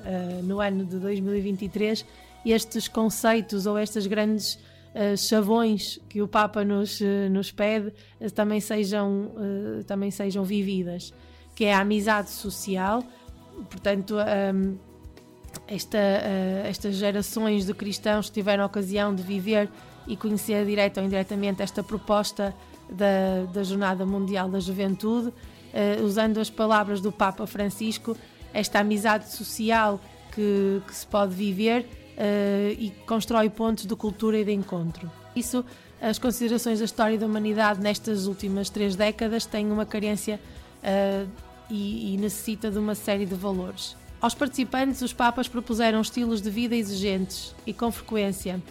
no 0.44 0.62
ano 0.62 0.86
de 0.86 0.98
2023, 0.98 2.06
estes 2.46 2.88
conceitos 2.88 3.66
ou 3.66 3.78
estas 3.78 4.08
grandes 4.08 4.58
uh, 4.94 5.18
chavões 5.18 6.00
que 6.08 6.22
o 6.22 6.28
Papa 6.28 6.64
nos, 6.64 7.00
uh, 7.02 7.30
nos 7.30 7.52
pede 7.52 7.94
uh, 8.20 8.32
também, 8.32 8.60
sejam, 8.60 9.32
também 9.88 10.12
sejam 10.12 10.44
vividas, 10.44 11.14
que 11.56 11.66
é 11.66 11.74
a 11.74 11.80
amizade 11.80 12.30
social, 12.30 13.04
portanto, 13.70 14.16
um, 14.16 14.78
esta, 15.68 15.98
estas 16.66 16.96
gerações 16.96 17.66
de 17.66 17.74
cristãos 17.74 18.28
que 18.28 18.34
tiveram 18.34 18.64
a 18.64 18.66
ocasião 18.66 19.14
de 19.14 19.22
viver 19.22 19.70
e 20.08 20.18
conhecer 20.18 20.66
direta 20.66 21.00
ou 21.00 21.06
indiretamente 21.06 21.62
esta 21.62 21.84
proposta 21.84 22.54
da, 22.90 23.46
da 23.54 23.64
Jornada 23.64 24.04
Mundial 24.06 24.50
da 24.50 24.60
Juventude, 24.60 25.32
usando 26.04 26.40
as 26.40 26.50
palavras 26.50 27.00
do 27.02 27.12
Papa 27.12 27.46
Francisco, 27.46 28.18
esta 28.52 28.80
amizade 28.80 29.32
social 29.32 30.02
que, 30.34 30.82
que 30.88 30.96
se 30.96 31.06
pode 31.06 31.34
viver 31.36 31.88
e 32.78 32.92
constrói 33.06 33.50
pontos 33.50 33.86
de 33.86 33.96
cultura 33.96 34.38
e 34.38 34.46
de 34.46 34.52
encontro. 34.52 35.10
Isso, 35.36 35.66
as 36.02 36.20
considerações 36.20 36.80
da 36.80 36.86
história 36.86 37.18
da 37.18 37.26
humanidade 37.26 37.82
nestas 37.82 38.28
últimas 38.28 38.70
três 38.70 38.96
décadas 38.96 39.46
têm 39.46 39.72
uma 39.72 39.86
carência 39.86 40.40
uh, 40.84 41.30
e, 41.70 42.14
e 42.14 42.18
necessita 42.18 42.70
de 42.70 42.78
uma 42.78 42.94
série 42.94 43.26
de 43.26 43.36
valores. 43.36 43.96
Aos 44.22 44.34
participantes, 44.34 45.02
os 45.02 45.12
Papas 45.12 45.48
propuseram 45.48 46.00
estilos 46.00 46.42
de 46.42 46.50
vida 46.50 46.76
exigentes 46.76 47.54
e 47.66 47.74
com 47.74 47.92
frequência, 47.92 48.62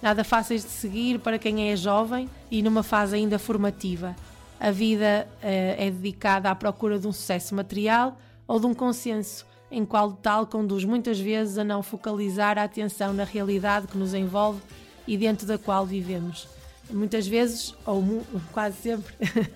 nada 0.00 0.24
fáceis 0.24 0.62
de 0.62 0.70
seguir 0.70 1.18
para 1.18 1.38
quem 1.38 1.70
é 1.70 1.76
jovem 1.76 2.28
e 2.50 2.62
numa 2.62 2.82
fase 2.82 3.16
ainda 3.16 3.38
formativa. 3.38 4.14
A 4.60 4.70
vida 4.70 5.26
uh, 5.28 5.36
é 5.42 5.90
dedicada 5.90 6.50
à 6.50 6.54
procura 6.54 6.98
de 6.98 7.06
um 7.06 7.12
sucesso 7.12 7.54
material 7.54 8.16
ou 8.46 8.60
de 8.60 8.66
um 8.66 8.74
consenso 8.74 9.46
em 9.72 9.86
qual 9.86 10.12
tal 10.12 10.46
conduz 10.46 10.84
muitas 10.84 11.18
vezes 11.18 11.56
a 11.56 11.64
não 11.64 11.82
focalizar 11.82 12.58
a 12.58 12.64
atenção 12.64 13.14
na 13.14 13.24
realidade 13.24 13.86
que 13.86 13.96
nos 13.96 14.12
envolve 14.12 14.60
e 15.08 15.16
dentro 15.16 15.46
da 15.46 15.56
qual 15.56 15.86
vivemos. 15.86 16.46
Muitas 16.90 17.26
vezes, 17.26 17.74
ou 17.86 18.22
quase 18.52 18.76
sempre, 18.76 19.14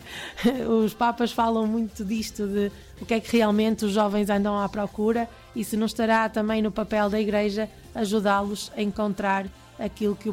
os 0.82 0.94
Papas 0.94 1.32
falam 1.32 1.66
muito 1.66 2.02
disto, 2.02 2.46
de 2.46 2.72
o 2.98 3.04
que 3.04 3.12
é 3.12 3.20
que 3.20 3.36
realmente 3.36 3.84
os 3.84 3.92
jovens 3.92 4.30
andam 4.30 4.58
à 4.58 4.66
procura 4.70 5.28
e 5.54 5.62
se 5.62 5.76
não 5.76 5.84
estará 5.84 6.28
também 6.30 6.62
no 6.62 6.72
papel 6.72 7.10
da 7.10 7.20
Igreja 7.20 7.68
ajudá-los 7.94 8.72
a 8.74 8.80
encontrar 8.80 9.46
aquilo 9.78 10.16
que, 10.16 10.32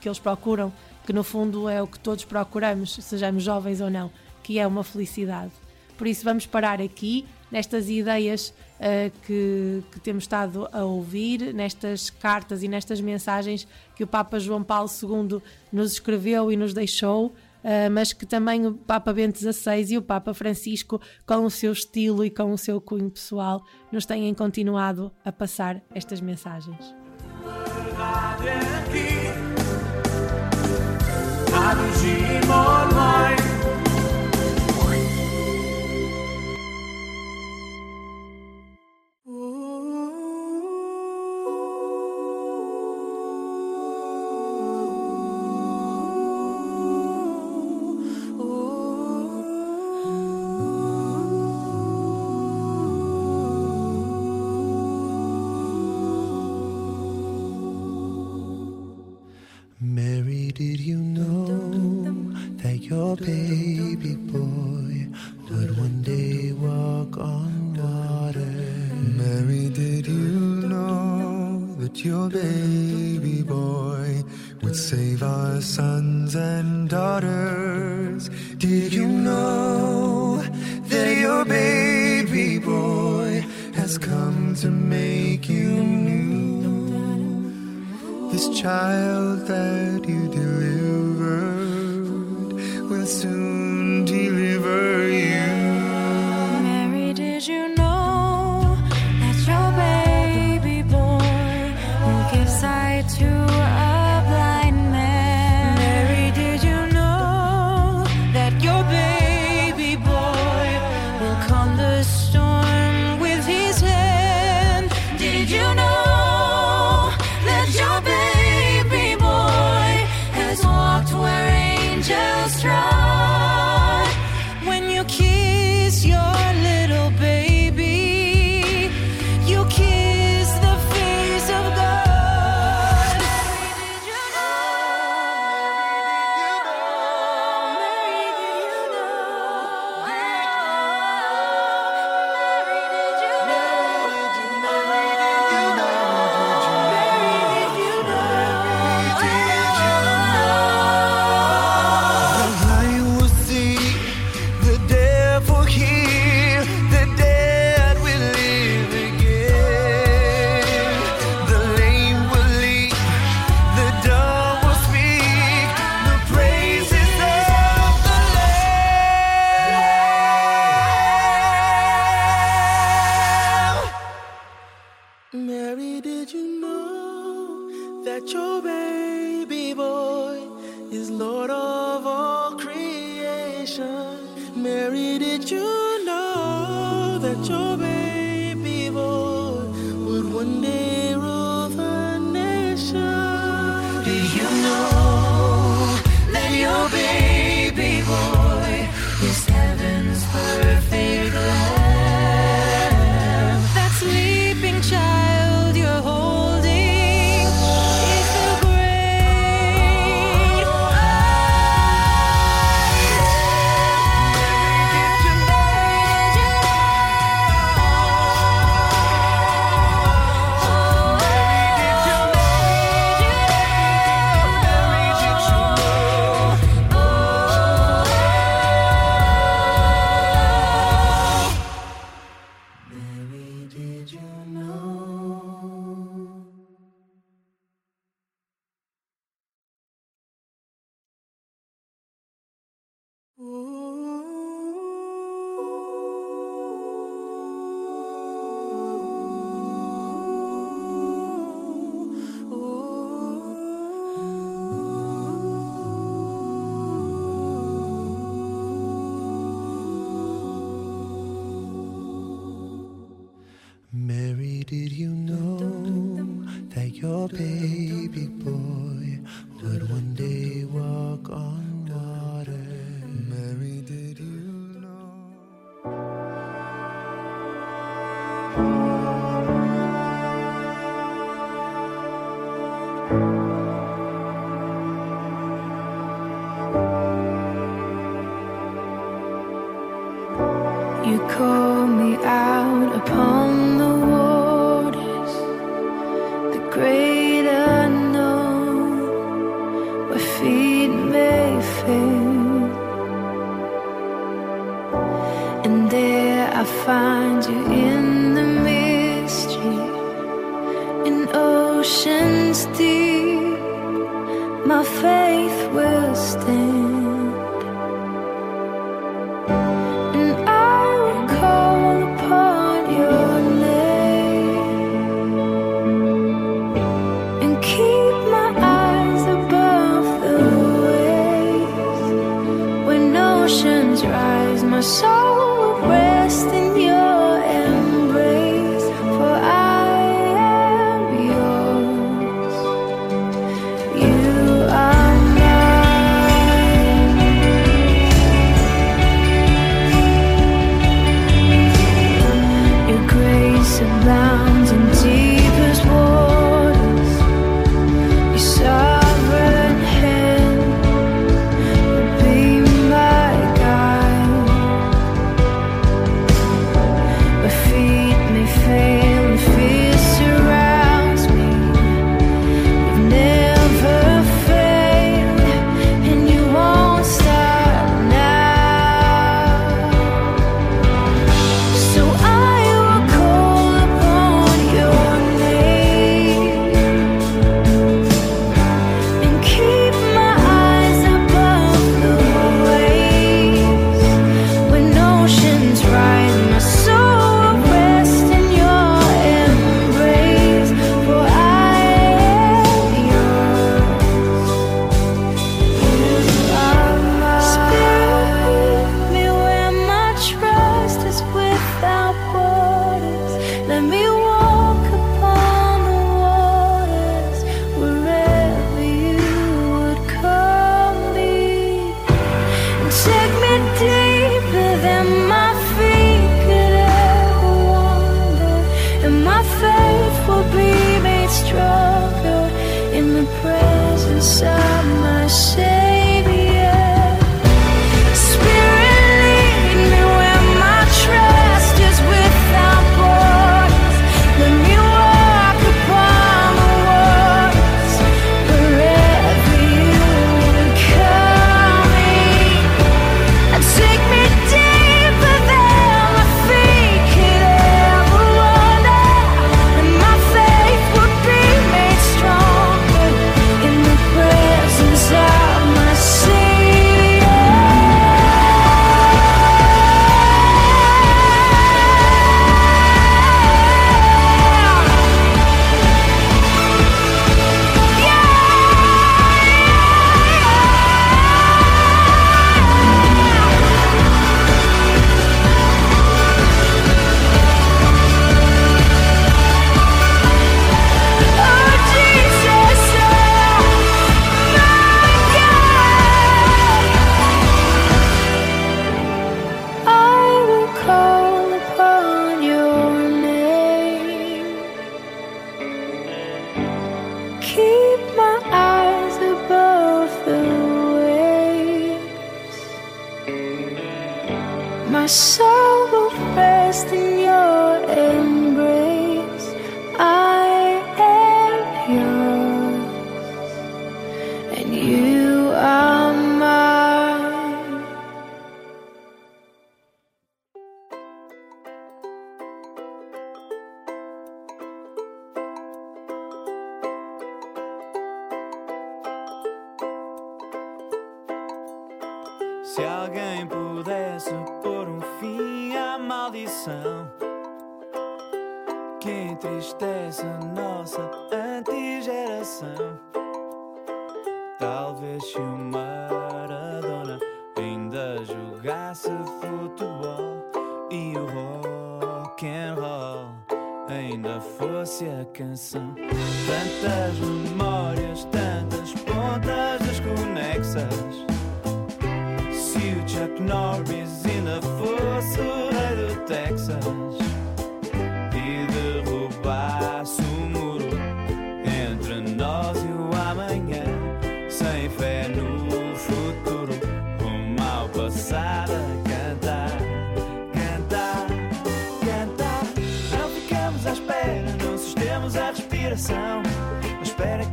que 0.00 0.08
eles 0.08 0.18
procuram, 0.18 0.72
que 1.06 1.12
no 1.12 1.22
fundo 1.22 1.68
é 1.68 1.80
o 1.80 1.86
que 1.86 2.00
todos 2.00 2.24
procuramos, 2.24 2.94
sejamos 3.00 3.44
jovens 3.44 3.80
ou 3.80 3.88
não, 3.88 4.10
que 4.42 4.58
é 4.58 4.66
uma 4.66 4.82
felicidade. 4.82 5.52
Por 5.96 6.08
isso 6.08 6.24
vamos 6.24 6.46
parar 6.46 6.80
aqui 6.80 7.26
nestas 7.50 7.88
ideias 7.88 8.52
que, 9.26 9.82
que, 9.92 10.00
temos 10.00 10.24
estado 10.24 10.68
a 10.72 10.84
ouvir, 10.84 11.52
nestas 11.52 12.08
cartas 12.08 12.62
e 12.62 12.68
nestas 12.68 13.00
mensagens 13.00 13.66
que 13.94 14.02
o 14.02 14.06
Papa 14.06 14.38
João 14.38 14.62
Paulo 14.62 14.88
II 14.88 15.40
nos 15.70 15.92
escreveu 15.92 16.50
e 16.50 16.56
nos 16.56 16.72
deixou. 16.72 17.34
Uh, 17.62 17.90
mas 17.92 18.14
que 18.14 18.24
também 18.24 18.66
o 18.66 18.72
Papa 18.72 19.12
Bento 19.12 19.38
XVI 19.38 19.84
e 19.92 19.98
o 19.98 20.02
Papa 20.02 20.32
Francisco, 20.32 20.98
com 21.26 21.44
o 21.44 21.50
seu 21.50 21.72
estilo 21.72 22.24
e 22.24 22.30
com 22.30 22.52
o 22.52 22.56
seu 22.56 22.80
cunho 22.80 23.10
pessoal, 23.10 23.62
nos 23.92 24.06
têm 24.06 24.32
continuado 24.32 25.12
a 25.22 25.30
passar 25.30 25.82
estas 25.94 26.22
mensagens. 26.22 26.94
your 32.02 32.40
baby 32.40 32.46
boy 32.46 33.59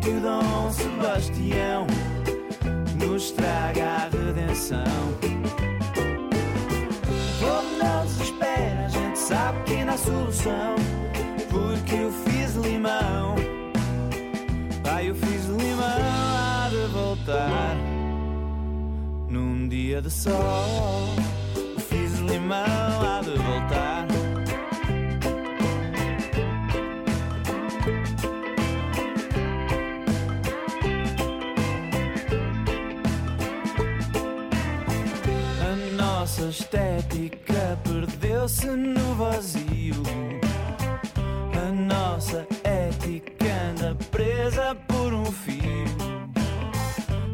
que 0.08 0.12
o 0.12 0.22
Dom 0.22 0.72
Sebastião 0.72 1.86
nos 2.96 3.32
traga 3.32 3.84
a 3.84 4.04
redenção. 4.08 4.78
O 7.04 7.40
povo 7.42 7.78
não 7.78 8.06
desespera, 8.06 8.86
a 8.86 8.88
gente 8.88 9.20
sabe 9.20 9.64
que 9.66 9.74
ainda 9.74 9.92
há 9.92 9.98
solução. 9.98 10.76
Porque 11.50 11.96
eu 11.96 12.12
fiz 12.24 12.56
limão, 12.56 13.36
ai, 14.90 15.10
eu 15.10 15.16
fiz 15.16 15.46
limão, 15.46 15.84
há 15.84 16.70
de 16.70 16.88
voltar. 16.94 17.76
Num 19.30 19.68
dia 19.68 20.02
de 20.02 20.10
sol, 20.10 21.10
eu 21.58 21.80
fiz 21.82 22.18
limão, 22.20 22.56
há 22.56 23.22
de 23.22 23.32
voltar. 23.32 23.97
Estética 36.60 37.78
perdeu-se 37.84 38.68
no 38.68 39.16
vazio. 39.16 40.02
A 41.54 41.72
nossa 41.72 42.48
ética 42.64 43.46
anda 43.70 43.96
presa 44.10 44.76
por 44.88 45.14
um 45.14 45.26
fio. 45.26 45.86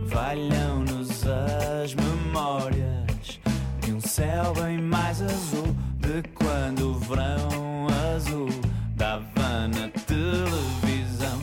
Valham-nos 0.08 1.26
as 1.26 1.94
memórias 1.95 3.40
de 3.80 3.94
um 3.94 4.02
céu 4.02 4.54
bem 4.54 4.82
mais 4.82 5.22
azul. 5.22 5.74
De 6.00 6.22
quando 6.36 6.91
o 6.91 7.00
verão 7.00 7.88
azul 8.16 8.50
dava 8.95 9.68
na 9.70 9.88
televisão. 10.06 11.40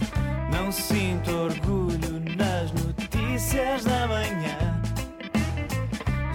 Não 0.52 0.70
sinto 0.70 1.31
orgulho 1.31 2.20
nas 2.36 2.70
notícias 2.73 3.85
da 3.85 4.07
manhã. 4.07 4.40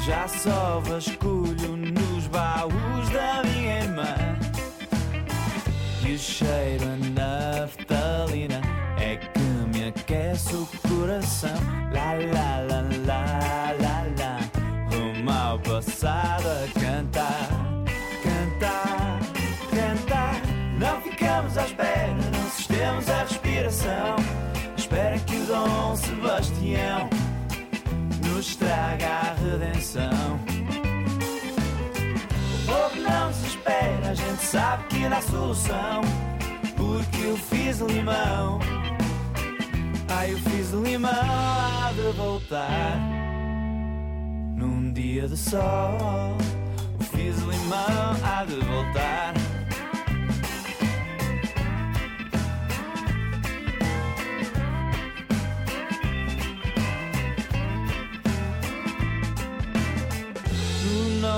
Já 0.05 0.27
só 0.27 0.79
vasculho 0.81 1.75
nos 1.75 2.27
baús 2.27 3.09
da 3.09 3.41
minha 3.43 3.79
irmã. 3.79 4.15
E 6.05 6.13
o 6.13 6.19
cheiro 6.19 6.85
a 6.85 7.61
naftalina 7.65 8.61
é 8.99 9.15
que 9.15 9.39
me 9.39 9.87
aquece 9.87 10.53
o 10.53 10.67
coração. 10.87 11.49
Lá, 11.91 12.13
lá, 12.13 12.59
lá, 12.69 12.81
lá, 13.07 13.73
lá, 13.81 14.05
lá. 14.19 14.39
Rumo 14.91 15.31
ao 15.31 15.57
passado 15.57 16.45
a 16.49 16.79
cantar, 16.79 17.49
cantar, 18.21 19.19
cantar. 19.71 20.41
Não 20.77 21.01
ficamos 21.01 21.57
à 21.57 21.65
espera, 21.65 22.13
não 22.31 22.49
sustemos 22.51 23.09
a 23.09 23.23
respiração. 23.23 24.15
Espera 24.77 25.17
que 25.17 25.35
o 25.35 25.45
Dom 25.47 25.95
Sebastião 25.95 27.09
nos 28.45 28.55
traga 28.57 29.07
a 29.07 29.33
redenção. 29.33 30.39
O 32.53 32.65
povo 32.65 33.01
não 33.01 33.33
se 33.33 33.47
espera, 33.47 34.09
a 34.09 34.13
gente 34.13 34.43
sabe 34.43 34.83
que 34.85 35.05
há 35.05 35.21
solução. 35.21 36.01
Porque 36.77 37.21
eu 37.25 37.37
fiz 37.37 37.79
limão, 37.79 38.59
ai 40.09 40.33
eu 40.33 40.37
fiz 40.37 40.71
limão, 40.71 41.11
há 41.11 41.91
de 41.91 42.17
voltar. 42.17 42.99
Num 44.55 44.93
dia 44.93 45.27
de 45.27 45.37
sol, 45.37 46.37
eu 46.99 47.05
fiz 47.07 47.37
limão, 47.39 48.15
há 48.23 48.45
de 48.45 48.55
voltar. 48.55 49.33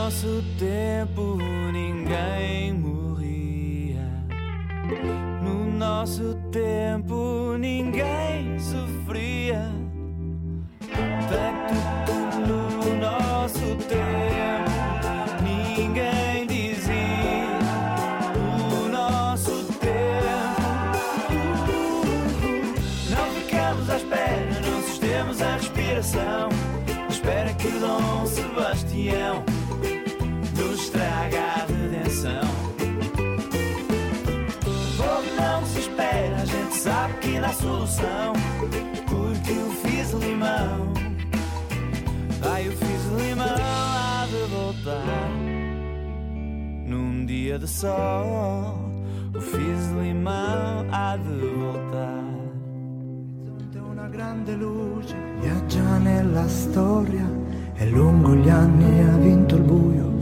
Nosso 0.08 0.42
tempo 0.58 1.36
ninguém 1.74 2.72
morria. 2.72 4.10
No 5.44 5.70
nosso 5.70 6.34
tempo 6.50 7.58
ninguém 7.60 8.58
sofria. 8.58 9.70
Tanto 11.28 12.14
no 12.48 12.96
nosso 13.02 13.76
tempo 13.90 14.72
ninguém 15.44 16.48
dizia. 16.48 17.60
O 18.38 18.88
nosso 18.88 19.66
tempo. 19.74 20.62
Não 23.10 23.26
ficamos 23.42 23.90
à 23.90 23.98
espera, 23.98 24.62
não 24.72 24.82
sustemos 24.84 25.42
a 25.42 25.54
respiração. 25.58 26.50
Espera 27.10 27.54
que 27.56 27.68
Dom 27.72 28.26
Sebastião 28.26 29.44
a 31.36 31.66
redenção. 31.66 32.42
O 35.00 35.42
não 35.42 35.66
se 35.66 35.80
espera, 35.80 36.36
a 36.38 36.46
gente 36.46 36.76
sabe 36.76 37.14
que 37.16 37.38
há 37.38 37.54
solução. 37.54 38.34
Porque 39.10 39.52
eu 39.52 39.70
fiz 39.84 40.12
limão, 40.12 40.94
ai 42.42 42.68
eu 42.68 42.72
fiz 42.72 43.06
limão, 43.26 43.46
há 43.48 44.28
de 44.28 44.50
voltar. 44.54 45.30
Num 46.86 47.26
dia 47.26 47.58
de 47.60 47.68
sol, 47.68 48.80
eu 49.34 49.42
fiz 49.42 49.92
limão, 49.92 50.86
há 50.92 51.18
de 51.18 51.48
voltar. 51.58 52.38
una 53.98 54.08
grande 54.10 54.56
luce 54.56 55.16
viaggia 55.42 55.98
nella 55.98 56.48
storia 56.48 57.26
e 57.76 57.90
lungo 57.90 58.36
gli 58.36 58.50
anni 58.50 59.02
ha 59.02 59.18
vinto 59.18 59.56
il 59.56 59.62
buio 59.64 60.17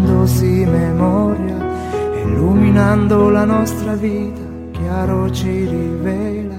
facendosi 0.00 0.66
memoria 0.66 1.56
illuminando 2.24 3.30
la 3.30 3.44
nostra 3.44 3.94
vita 3.94 4.40
chiaro 4.72 5.30
ci 5.30 5.66
rivela 5.66 6.58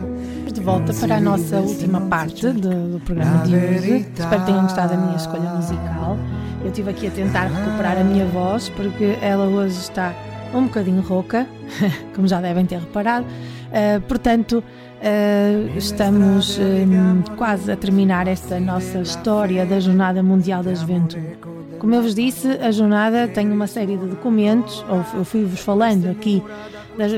De 0.51 0.61
volta 0.61 0.93
para 0.93 1.15
a 1.15 1.19
nossa 1.19 1.59
última 1.59 2.01
parte 2.01 2.51
do, 2.51 2.91
do 2.91 2.99
programa 2.99 3.43
de 3.45 3.55
hoje. 3.55 4.05
Espero 4.13 4.41
que 4.41 4.45
tenham 4.45 4.61
gostado 4.63 4.89
da 4.89 4.97
minha 4.97 5.15
escolha 5.15 5.49
musical. 5.55 6.17
Eu 6.61 6.67
estive 6.67 6.89
aqui 6.91 7.07
a 7.07 7.11
tentar 7.11 7.45
recuperar 7.45 7.97
a 7.97 8.03
minha 8.03 8.25
voz 8.27 8.69
porque 8.69 9.17
ela 9.21 9.45
hoje 9.45 9.79
está 9.79 10.13
um 10.53 10.65
bocadinho 10.65 11.01
rouca, 11.01 11.47
como 12.13 12.27
já 12.27 12.39
devem 12.41 12.65
ter 12.65 12.79
reparado. 12.79 13.25
Uh, 13.25 14.01
portanto, 14.01 14.63
Uh, 15.01 15.75
estamos 15.75 16.59
um, 16.59 17.23
quase 17.35 17.71
a 17.71 17.75
terminar 17.75 18.27
esta 18.27 18.59
nossa 18.59 18.99
história 18.99 19.65
da 19.65 19.79
Jornada 19.79 20.21
Mundial 20.21 20.61
da 20.61 20.75
Juventude. 20.75 21.39
Como 21.79 21.95
eu 21.95 22.03
vos 22.03 22.13
disse, 22.13 22.47
a 22.47 22.69
jornada 22.69 23.27
tem 23.27 23.51
uma 23.51 23.65
série 23.65 23.97
de 23.97 24.05
documentos, 24.05 24.85
ou 24.87 25.03
eu 25.17 25.25
fui-vos 25.25 25.59
falando 25.59 26.07
aqui 26.07 26.43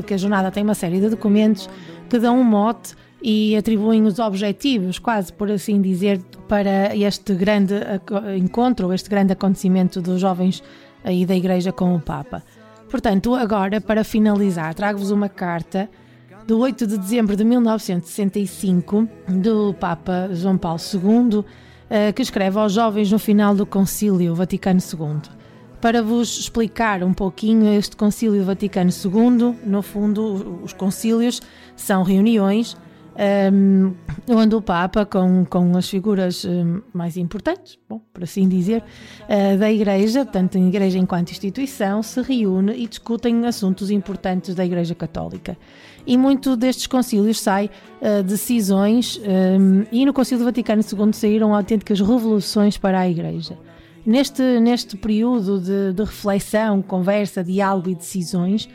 que 0.07 0.13
a 0.13 0.17
jornada 0.17 0.49
tem 0.49 0.63
uma 0.63 0.75
série 0.75 1.01
de 1.01 1.09
documentos 1.09 1.69
que 2.09 2.17
dão 2.17 2.39
um 2.39 2.43
mote 2.45 2.95
e 3.21 3.53
atribuem 3.57 4.05
os 4.05 4.17
objetivos, 4.17 4.97
quase 4.97 5.33
por 5.33 5.51
assim 5.51 5.81
dizer, 5.81 6.21
para 6.47 6.95
este 6.95 7.33
grande 7.33 7.73
encontro, 8.37 8.93
este 8.93 9.09
grande 9.09 9.33
acontecimento 9.33 10.01
dos 10.01 10.21
jovens 10.21 10.63
aí 11.03 11.25
da 11.25 11.35
Igreja 11.35 11.73
com 11.73 11.93
o 11.93 11.99
Papa. 11.99 12.43
Portanto, 12.89 13.35
agora, 13.35 13.81
para 13.81 14.05
finalizar, 14.05 14.73
trago-vos 14.73 15.11
uma 15.11 15.27
carta 15.27 15.89
do 16.45 16.59
8 16.59 16.85
de 16.85 16.97
dezembro 16.97 17.35
de 17.35 17.43
1965 17.43 19.07
do 19.27 19.73
Papa 19.79 20.29
João 20.33 20.57
Paulo 20.57 20.79
II, 20.79 21.43
eh, 21.89 22.11
que 22.11 22.21
escreve 22.21 22.57
aos 22.59 22.73
jovens 22.73 23.11
no 23.11 23.19
final 23.19 23.55
do 23.55 23.65
Concílio 23.65 24.35
Vaticano 24.35 24.79
II. 24.79 25.21
Para 25.79 26.01
vos 26.01 26.39
explicar 26.39 27.03
um 27.03 27.13
pouquinho 27.13 27.73
este 27.73 27.95
Concílio 27.95 28.43
Vaticano 28.43 28.89
II, 28.89 29.55
no 29.65 29.81
fundo, 29.81 30.61
os 30.63 30.73
concílios 30.73 31.41
são 31.75 32.03
reuniões 32.03 32.77
um, 33.51 33.93
onde 34.27 34.55
o 34.55 34.61
Papa, 34.61 35.05
com, 35.05 35.45
com 35.45 35.77
as 35.77 35.87
figuras 35.87 36.45
um, 36.45 36.81
mais 36.93 37.17
importantes, 37.17 37.77
bom, 37.87 38.01
por 38.11 38.23
assim 38.23 38.47
dizer, 38.47 38.83
uh, 39.23 39.57
da 39.57 39.71
Igreja, 39.71 40.25
portanto, 40.25 40.57
a 40.57 40.61
Igreja 40.61 40.97
enquanto 40.97 41.31
instituição, 41.31 42.01
se 42.01 42.21
reúne 42.21 42.73
e 42.75 42.87
discutem 42.87 43.45
assuntos 43.45 43.91
importantes 43.91 44.55
da 44.55 44.65
Igreja 44.65 44.95
Católica. 44.95 45.57
E 46.05 46.17
muito 46.17 46.55
destes 46.55 46.87
concílios 46.87 47.39
sai 47.39 47.69
uh, 48.01 48.23
decisões, 48.23 49.19
um, 49.19 49.85
e 49.91 50.05
no 50.05 50.13
Concílio 50.13 50.43
Vaticano 50.43 50.81
II 50.81 51.13
saíram 51.13 51.55
autênticas 51.55 51.99
revoluções 51.99 52.77
para 52.77 52.99
a 52.99 53.09
Igreja. 53.09 53.57
Neste, 54.05 54.41
neste 54.59 54.97
período 54.97 55.59
de, 55.59 55.93
de 55.93 56.03
reflexão, 56.03 56.81
conversa, 56.81 57.41
diálogo 57.41 57.89
e 57.89 57.95
decisões, 57.95 58.67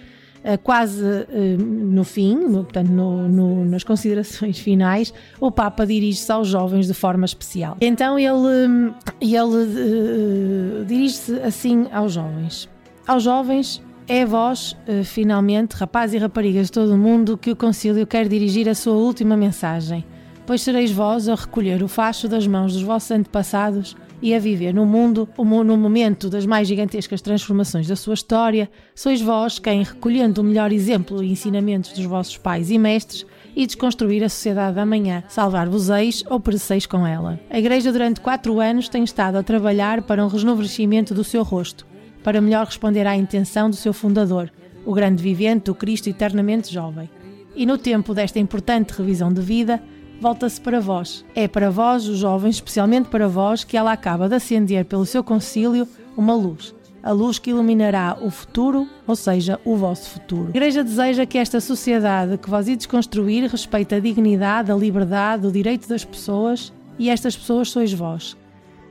eh, 0.43 0.57
quase 0.57 1.05
eh, 1.05 1.57
no 1.59 2.05
fim, 2.05 2.37
no, 2.37 2.65
portanto, 2.65 2.89
no, 2.89 3.29
no, 3.29 3.65
nas 3.65 3.83
considerações 3.83 4.59
finais, 4.61 5.13
o 5.41 5.51
Papa 5.51 5.85
dirige-se 5.85 6.31
aos 6.31 6.49
jovens 6.49 6.87
de 6.87 6.95
forma 6.95 7.25
especial. 7.25 7.77
Então 7.81 8.19
ele, 8.19 8.93
ele 9.21 9.35
uh, 9.37 10.85
dirige-se 10.87 11.41
assim 11.41 11.87
aos 11.93 12.13
jovens. 12.13 12.69
Aos 13.07 13.23
jovens, 13.23 13.83
é 14.09 14.25
vós, 14.25 14.73
uh, 14.73 15.05
finalmente, 15.05 15.75
rapazes 15.75 16.15
e 16.15 16.19
raparigas 16.19 16.67
de 16.67 16.73
todo 16.73 16.95
o 16.95 16.99
mundo, 16.99 17.37
que 17.37 17.51
o 17.51 17.57
Concílio 17.57 18.07
quer 18.07 18.27
dirigir 18.27 18.67
a 18.67 18.75
sua 18.75 18.95
última 18.95 19.37
mensagem, 19.37 20.03
pois 20.47 20.63
sereis 20.63 20.91
vós 20.91 21.29
a 21.29 21.35
recolher 21.35 21.83
o 21.83 21.89
facho 21.89 22.27
das 22.27 22.47
mãos 22.47 22.73
dos 22.73 22.83
vossos 22.83 23.11
antepassados 23.11 23.95
e 24.23 24.35
a 24.35 24.39
viver 24.39 24.73
no 24.73 24.87
mundo, 24.87 25.29
no 25.39 25.77
momento 25.77 26.31
das 26.31 26.47
mais 26.47 26.67
gigantescas 26.67 27.21
transformações 27.21 27.87
da 27.87 27.95
sua 27.95 28.15
história, 28.15 28.71
sois 28.95 29.21
vós 29.21 29.59
quem, 29.59 29.83
recolhendo 29.83 30.41
o 30.41 30.45
melhor 30.45 30.73
exemplo 30.73 31.23
e 31.23 31.31
ensinamentos 31.31 31.93
dos 31.93 32.05
vossos 32.05 32.39
pais 32.39 32.71
e 32.71 32.79
mestres, 32.79 33.27
e 33.55 33.67
desconstruir 33.67 34.23
a 34.25 34.29
sociedade 34.29 34.77
da 34.77 34.87
manhã, 34.87 35.23
salvar-vos-eis 35.29 36.25
ou 36.31 36.39
pereceis 36.41 36.87
com 36.87 37.07
ela. 37.07 37.39
A 37.51 37.59
Igreja 37.59 37.93
durante 37.93 38.21
quatro 38.21 38.61
anos 38.61 38.89
tem 38.89 39.05
estado 39.05 39.37
a 39.37 39.43
trabalhar 39.43 40.03
para 40.03 40.25
um 40.25 40.29
rejuvenescimento 40.29 41.13
do 41.13 41.25
seu 41.25 41.43
rosto, 41.43 41.87
para 42.23 42.41
melhor 42.41 42.67
responder 42.67 43.07
à 43.07 43.17
intenção 43.17 43.71
do 43.71 43.77
seu 43.77 43.93
fundador, 43.93 44.51
o 44.85 44.93
grande 44.93 45.23
vivente, 45.23 45.71
o 45.71 45.75
Cristo 45.75 46.09
eternamente 46.09 46.73
jovem. 46.73 47.11
E 47.55 47.67
no 47.67 47.77
tempo 47.77 48.15
desta 48.15 48.39
importante 48.39 48.93
revisão 48.93 49.33
de 49.33 49.41
vida, 49.41 49.83
volta-se 50.21 50.61
para 50.61 50.81
vós. 50.81 51.25
É 51.35 51.49
para 51.49 51.71
vós, 51.71 52.07
os 52.07 52.19
jovens, 52.19 52.57
especialmente 52.57 53.09
para 53.09 53.29
vós, 53.29 53.65
que 53.65 53.77
ela 53.77 53.93
acaba 53.93 54.29
de 54.29 54.35
acender 54.35 54.85
pelo 54.85 55.07
seu 55.07 55.23
concílio 55.23 55.87
uma 56.17 56.35
luz. 56.35 56.75
A 57.03 57.13
luz 57.13 57.39
que 57.39 57.51
iluminará 57.51 58.19
o 58.21 58.31
futuro, 58.31 58.89
ou 59.07 59.15
seja, 59.15 59.61
o 59.65 59.77
vosso 59.77 60.11
futuro. 60.11 60.47
A 60.47 60.51
Igreja 60.51 60.83
deseja 60.83 61.25
que 61.25 61.39
esta 61.39 61.61
sociedade 61.61 62.37
que 62.37 62.51
vós 62.51 62.69
ides 62.69 62.87
construir 62.87 63.47
respeite 63.47 63.95
a 63.95 64.01
dignidade, 64.01 64.73
a 64.73 64.75
liberdade, 64.75 65.47
o 65.47 65.53
direito 65.53 65.89
das 65.89 66.05
pessoas 66.05 66.73
e 66.99 67.09
estas 67.09 67.37
pessoas 67.37 67.71
sois 67.71 67.93
vós. 67.93 68.37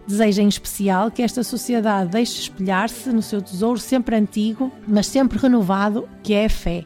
Deseja 0.08 0.42
em 0.42 0.48
especial 0.48 1.12
que 1.12 1.22
esta 1.22 1.44
sociedade 1.44 2.12
deixe 2.12 2.40
espelhar-se 2.40 3.10
no 3.10 3.22
seu 3.22 3.42
tesouro 3.42 3.80
sempre 3.80 4.16
antigo, 4.16 4.72
mas 4.88 5.08
sempre 5.08 5.38
renovado, 5.38 6.08
que 6.24 6.34
é 6.34 6.46
a 6.46 6.50
fé 6.50 6.86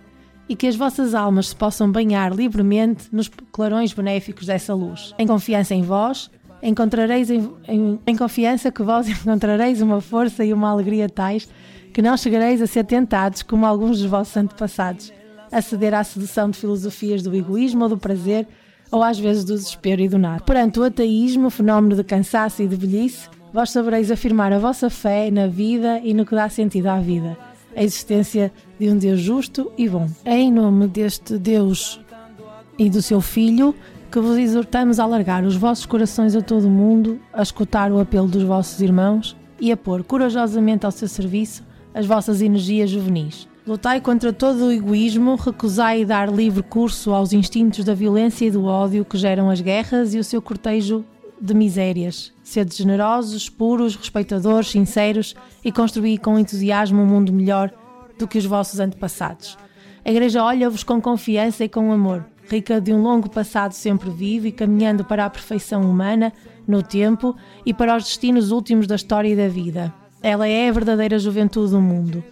e 0.51 0.55
que 0.55 0.67
as 0.67 0.75
vossas 0.75 1.15
almas 1.15 1.47
se 1.47 1.55
possam 1.55 1.89
banhar 1.89 2.33
livremente 2.33 3.07
nos 3.09 3.29
clarões 3.53 3.93
benéficos 3.93 4.47
dessa 4.47 4.73
luz. 4.73 5.15
Em 5.17 5.25
confiança 5.25 5.73
em 5.73 5.81
vós, 5.81 6.29
encontrareis 6.61 7.29
em, 7.29 7.49
em, 7.69 7.99
em, 8.05 8.15
confiança 8.17 8.69
que 8.69 8.83
vós 8.83 9.07
encontrareis 9.23 9.81
uma 9.81 10.01
força 10.01 10.43
e 10.43 10.51
uma 10.51 10.69
alegria 10.69 11.07
tais 11.07 11.47
que 11.93 12.01
não 12.01 12.17
chegareis 12.17 12.61
a 12.61 12.67
ser 12.67 12.83
tentados 12.83 13.43
como 13.43 13.65
alguns 13.65 13.99
dos 13.99 14.09
vossos 14.09 14.35
antepassados, 14.35 15.13
a 15.49 15.61
ceder 15.61 15.93
à 15.93 16.03
sedução 16.03 16.49
de 16.49 16.57
filosofias 16.57 17.23
do 17.23 17.33
egoísmo 17.33 17.83
ou 17.83 17.89
do 17.89 17.97
prazer, 17.97 18.45
ou 18.91 19.01
às 19.01 19.17
vezes 19.17 19.43
do 19.43 19.55
desespero 19.55 20.01
e 20.01 20.09
do 20.09 20.17
nada. 20.17 20.43
Perante 20.43 20.79
o 20.79 20.83
ateísmo, 20.83 21.49
fenómeno 21.49 21.95
de 21.95 22.03
cansaço 22.03 22.61
e 22.61 22.67
de 22.67 22.75
velhice, 22.75 23.29
vós 23.53 23.71
sabereis 23.71 24.11
afirmar 24.11 24.51
a 24.51 24.59
vossa 24.59 24.89
fé 24.89 25.31
na 25.31 25.47
vida 25.47 25.99
e 26.03 26.13
no 26.13 26.25
que 26.25 26.35
dá 26.35 26.49
sentido 26.49 26.87
à 26.87 26.99
vida 26.99 27.37
a 27.75 27.83
existência 27.83 28.51
de 28.79 28.89
um 28.89 28.97
Deus 28.97 29.19
justo 29.19 29.71
e 29.77 29.87
bom. 29.87 30.07
É 30.25 30.37
em 30.37 30.51
nome 30.51 30.87
deste 30.87 31.37
Deus 31.37 31.99
e 32.77 32.89
do 32.89 33.01
seu 33.01 33.21
Filho 33.21 33.75
que 34.11 34.19
vos 34.19 34.37
exortamos 34.37 34.99
a 34.99 35.03
alargar 35.03 35.45
os 35.45 35.55
vossos 35.55 35.85
corações 35.85 36.35
a 36.35 36.41
todo 36.41 36.67
o 36.67 36.69
mundo, 36.69 37.19
a 37.31 37.41
escutar 37.41 37.91
o 37.91 37.99
apelo 37.99 38.27
dos 38.27 38.43
vossos 38.43 38.81
irmãos 38.81 39.37
e 39.59 39.71
a 39.71 39.77
pôr 39.77 40.03
corajosamente 40.03 40.85
ao 40.85 40.91
seu 40.91 41.07
serviço 41.07 41.63
as 41.93 42.05
vossas 42.05 42.41
energias 42.41 42.89
juvenis. 42.89 43.47
Lutai 43.65 44.01
contra 44.01 44.33
todo 44.33 44.65
o 44.65 44.71
egoísmo, 44.71 45.35
recusai 45.35 46.03
dar 46.03 46.33
livre 46.33 46.63
curso 46.63 47.13
aos 47.13 47.31
instintos 47.31 47.85
da 47.85 47.93
violência 47.93 48.45
e 48.45 48.51
do 48.51 48.65
ódio 48.65 49.05
que 49.05 49.17
geram 49.19 49.51
as 49.51 49.61
guerras 49.61 50.15
e 50.15 50.17
o 50.17 50.23
seu 50.23 50.41
cortejo 50.41 51.05
de 51.39 51.53
misérias. 51.53 52.33
Sede 52.41 52.75
generosos, 52.75 53.49
puros, 53.49 53.95
respeitadores, 53.95 54.69
sinceros 54.69 55.35
e 55.63 55.71
construí 55.71 56.17
com 56.17 56.39
entusiasmo 56.39 57.03
um 57.03 57.05
mundo 57.05 57.31
melhor 57.31 57.71
do 58.17 58.27
que 58.27 58.39
os 58.39 58.45
vossos 58.45 58.79
antepassados. 58.79 59.55
A 60.03 60.09
Igreja 60.09 60.43
olha-vos 60.43 60.83
com 60.83 60.99
confiança 60.99 61.63
e 61.63 61.69
com 61.69 61.91
amor, 61.91 62.25
rica 62.49 62.81
de 62.81 62.91
um 62.91 63.03
longo 63.03 63.29
passado 63.29 63.73
sempre 63.73 64.09
vivo 64.09 64.47
e 64.47 64.51
caminhando 64.51 65.05
para 65.05 65.25
a 65.25 65.29
perfeição 65.29 65.83
humana 65.83 66.33
no 66.67 66.81
tempo 66.81 67.35
e 67.63 67.75
para 67.75 67.95
os 67.95 68.05
destinos 68.05 68.49
últimos 68.49 68.87
da 68.87 68.95
história 68.95 69.29
e 69.29 69.35
da 69.35 69.47
vida. 69.47 69.93
Ela 70.23 70.47
é 70.47 70.67
a 70.67 70.71
verdadeira 70.71 71.19
juventude 71.19 71.71
do 71.71 71.79
mundo. 71.79 72.23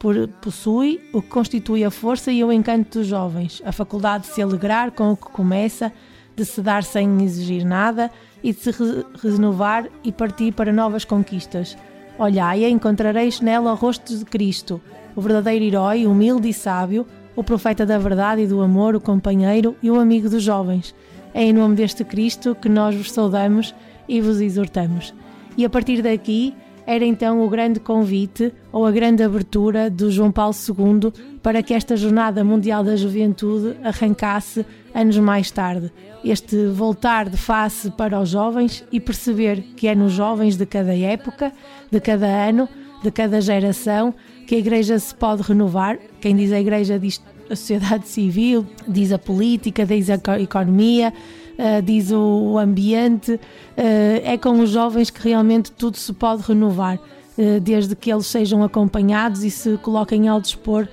Por, 0.00 0.26
possui 0.40 0.98
o 1.12 1.20
que 1.20 1.28
constitui 1.28 1.84
a 1.84 1.90
força 1.90 2.32
e 2.32 2.42
o 2.42 2.50
encanto 2.50 2.98
dos 2.98 3.06
jovens, 3.06 3.60
a 3.66 3.70
faculdade 3.70 4.26
de 4.26 4.32
se 4.32 4.40
alegrar 4.40 4.92
com 4.92 5.12
o 5.12 5.16
que 5.16 5.30
começa, 5.30 5.92
de 6.34 6.42
se 6.42 6.62
dar 6.62 6.82
sem 6.82 7.22
exigir 7.22 7.66
nada 7.66 8.10
e 8.42 8.50
de 8.50 8.58
se 8.58 8.70
re 8.70 9.04
renovar 9.22 9.90
e 10.02 10.10
partir 10.10 10.52
para 10.52 10.72
novas 10.72 11.04
conquistas. 11.04 11.76
Olhai 12.18 12.64
e 12.64 12.70
encontrareis 12.70 13.42
nela 13.42 13.72
o 13.72 13.76
rosto 13.76 14.16
de 14.16 14.24
Cristo, 14.24 14.80
o 15.14 15.20
verdadeiro 15.20 15.66
herói, 15.66 16.06
humilde 16.06 16.48
e 16.48 16.54
sábio, 16.54 17.06
o 17.36 17.44
profeta 17.44 17.84
da 17.84 17.98
verdade 17.98 18.40
e 18.40 18.46
do 18.46 18.62
amor, 18.62 18.96
o 18.96 19.00
companheiro 19.02 19.76
e 19.82 19.90
o 19.90 20.00
amigo 20.00 20.30
dos 20.30 20.42
jovens. 20.42 20.94
É 21.34 21.42
em 21.42 21.52
nome 21.52 21.76
deste 21.76 22.04
Cristo 22.04 22.54
que 22.54 22.70
nós 22.70 22.94
vos 22.94 23.12
saudamos 23.12 23.74
e 24.08 24.18
vos 24.22 24.40
exortamos. 24.40 25.12
E 25.58 25.64
a 25.64 25.68
partir 25.68 26.00
daqui, 26.00 26.54
era 26.90 27.04
então 27.04 27.40
o 27.46 27.48
grande 27.48 27.78
convite 27.78 28.52
ou 28.72 28.84
a 28.84 28.90
grande 28.90 29.22
abertura 29.22 29.88
do 29.88 30.10
João 30.10 30.32
Paulo 30.32 30.52
II 30.52 31.12
para 31.40 31.62
que 31.62 31.72
esta 31.72 31.96
Jornada 31.96 32.42
Mundial 32.42 32.82
da 32.82 32.96
Juventude 32.96 33.76
arrancasse 33.84 34.66
anos 34.92 35.16
mais 35.18 35.52
tarde. 35.52 35.92
Este 36.24 36.66
voltar 36.66 37.28
de 37.28 37.36
face 37.36 37.92
para 37.92 38.18
os 38.18 38.30
jovens 38.30 38.84
e 38.90 38.98
perceber 38.98 39.62
que 39.76 39.86
é 39.86 39.94
nos 39.94 40.10
jovens 40.10 40.56
de 40.56 40.66
cada 40.66 40.92
época, 40.92 41.52
de 41.92 42.00
cada 42.00 42.26
ano, 42.26 42.68
de 43.04 43.10
cada 43.12 43.40
geração, 43.40 44.12
que 44.48 44.56
a 44.56 44.58
Igreja 44.58 44.98
se 44.98 45.14
pode 45.14 45.42
renovar. 45.42 45.96
Quem 46.20 46.34
diz 46.34 46.50
a 46.50 46.60
Igreja 46.60 46.98
diz 46.98 47.22
a 47.48 47.54
sociedade 47.54 48.08
civil, 48.08 48.66
diz 48.88 49.12
a 49.12 49.18
política, 49.18 49.86
diz 49.86 50.10
a 50.10 50.40
economia, 50.40 51.12
uh, 51.60 51.82
diz 51.82 52.10
o 52.10 52.58
ambiente, 52.58 53.32
uh, 53.32 53.40
é 53.76 54.38
com 54.38 54.60
os 54.60 54.70
jovens 54.70 55.10
que 55.10 55.28
realmente 55.28 55.70
tudo 55.70 55.96
se 55.96 56.12
pode 56.12 56.42
renovar, 56.42 56.96
uh, 56.96 57.60
desde 57.60 57.94
que 57.94 58.10
eles 58.10 58.26
sejam 58.26 58.64
acompanhados 58.64 59.44
e 59.44 59.50
se 59.50 59.76
coloquem 59.78 60.28
ao 60.28 60.40
dispor 60.40 60.88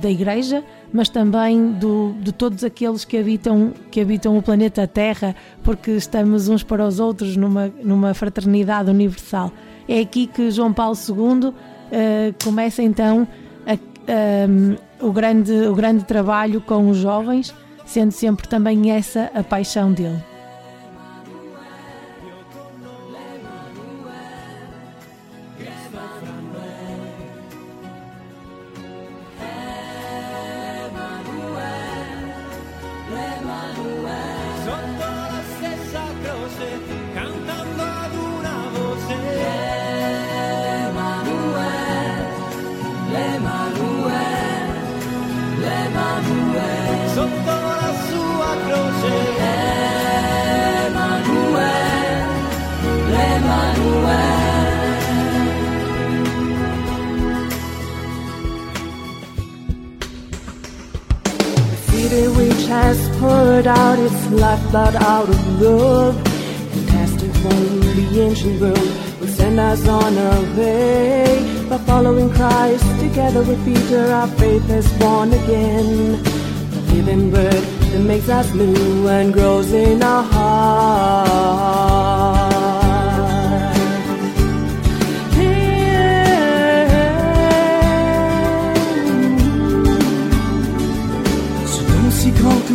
da 0.00 0.08
Igreja, 0.08 0.64
mas 0.90 1.10
também 1.10 1.72
do, 1.72 2.14
de 2.18 2.32
todos 2.32 2.64
aqueles 2.64 3.04
que 3.04 3.18
habitam, 3.18 3.74
que 3.90 4.00
habitam 4.00 4.38
o 4.38 4.42
planeta 4.42 4.86
Terra, 4.86 5.36
porque 5.62 5.90
estamos 5.90 6.48
uns 6.48 6.62
para 6.62 6.82
os 6.82 6.98
outros 6.98 7.36
numa, 7.36 7.70
numa 7.82 8.14
fraternidade 8.14 8.88
universal. 8.88 9.52
É 9.86 10.00
aqui 10.00 10.26
que 10.26 10.50
João 10.50 10.72
Paulo 10.72 10.96
II 10.96 11.52
começa 12.42 12.82
então 12.82 13.28
a, 13.66 13.72
a, 13.74 14.48
um, 14.48 14.76
o, 15.06 15.12
grande, 15.12 15.52
o 15.52 15.74
grande 15.74 16.04
trabalho 16.04 16.62
com 16.62 16.88
os 16.88 16.96
jovens 16.96 17.54
sendo 17.94 18.10
sempre 18.10 18.48
também 18.48 18.90
essa 18.90 19.30
a 19.32 19.44
paixão 19.44 19.92
dele. 19.92 20.33
Lifeblood 64.74 65.02
out 65.02 65.28
of 65.28 65.60
love. 65.60 66.14
Fantastic 66.72 67.32
from 67.42 67.80
the 67.96 68.20
ancient 68.20 68.60
world 68.60 68.90
will 69.20 69.28
send 69.28 69.60
us 69.60 69.86
on 69.86 70.18
our 70.18 70.42
way. 70.58 71.66
By 71.68 71.78
following 71.78 72.30
Christ 72.30 72.84
together 73.00 73.42
with 73.44 73.64
Peter, 73.64 74.04
our 74.12 74.28
faith 74.40 74.68
is 74.70 74.86
born 74.98 75.32
again. 75.32 76.22
The 76.72 76.80
living 76.94 77.30
word 77.30 77.64
that 77.90 78.00
makes 78.00 78.28
us 78.28 78.52
new 78.54 79.08
and 79.08 79.32
grows 79.32 79.72
in 79.72 80.02
our 80.02 80.22
hearts. 80.22 81.54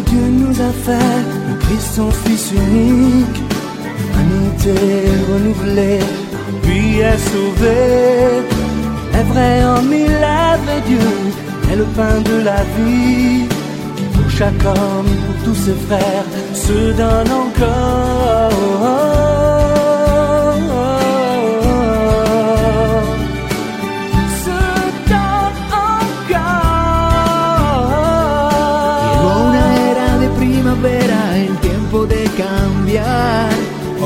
Dieu 0.09 0.29
nous 0.29 0.59
a 0.59 0.71
fait, 0.71 1.38
Christ 1.69 1.95
son 1.97 2.09
Fils 2.09 2.51
unique, 2.51 3.43
humanité 4.15 4.73
renouvelée, 5.31 5.99
puis 6.63 6.99
est 6.99 7.17
sauvé. 7.31 7.77
Est 9.13 9.27
vrai 9.31 9.63
en 9.65 9.83
mille 9.83 10.07
lèvres 10.07 10.81
Dieu 10.87 11.09
est 11.71 11.75
le 11.75 11.85
pain 11.95 12.21
de 12.21 12.43
la 12.43 12.63
vie. 12.75 13.47
Pour 14.13 14.31
chaque 14.31 14.65
homme, 14.65 15.11
pour 15.25 15.45
tous 15.45 15.59
ses 15.65 15.75
frères, 15.87 16.25
se 16.55 16.91
donne 16.93 17.31
encore. 17.31 19.08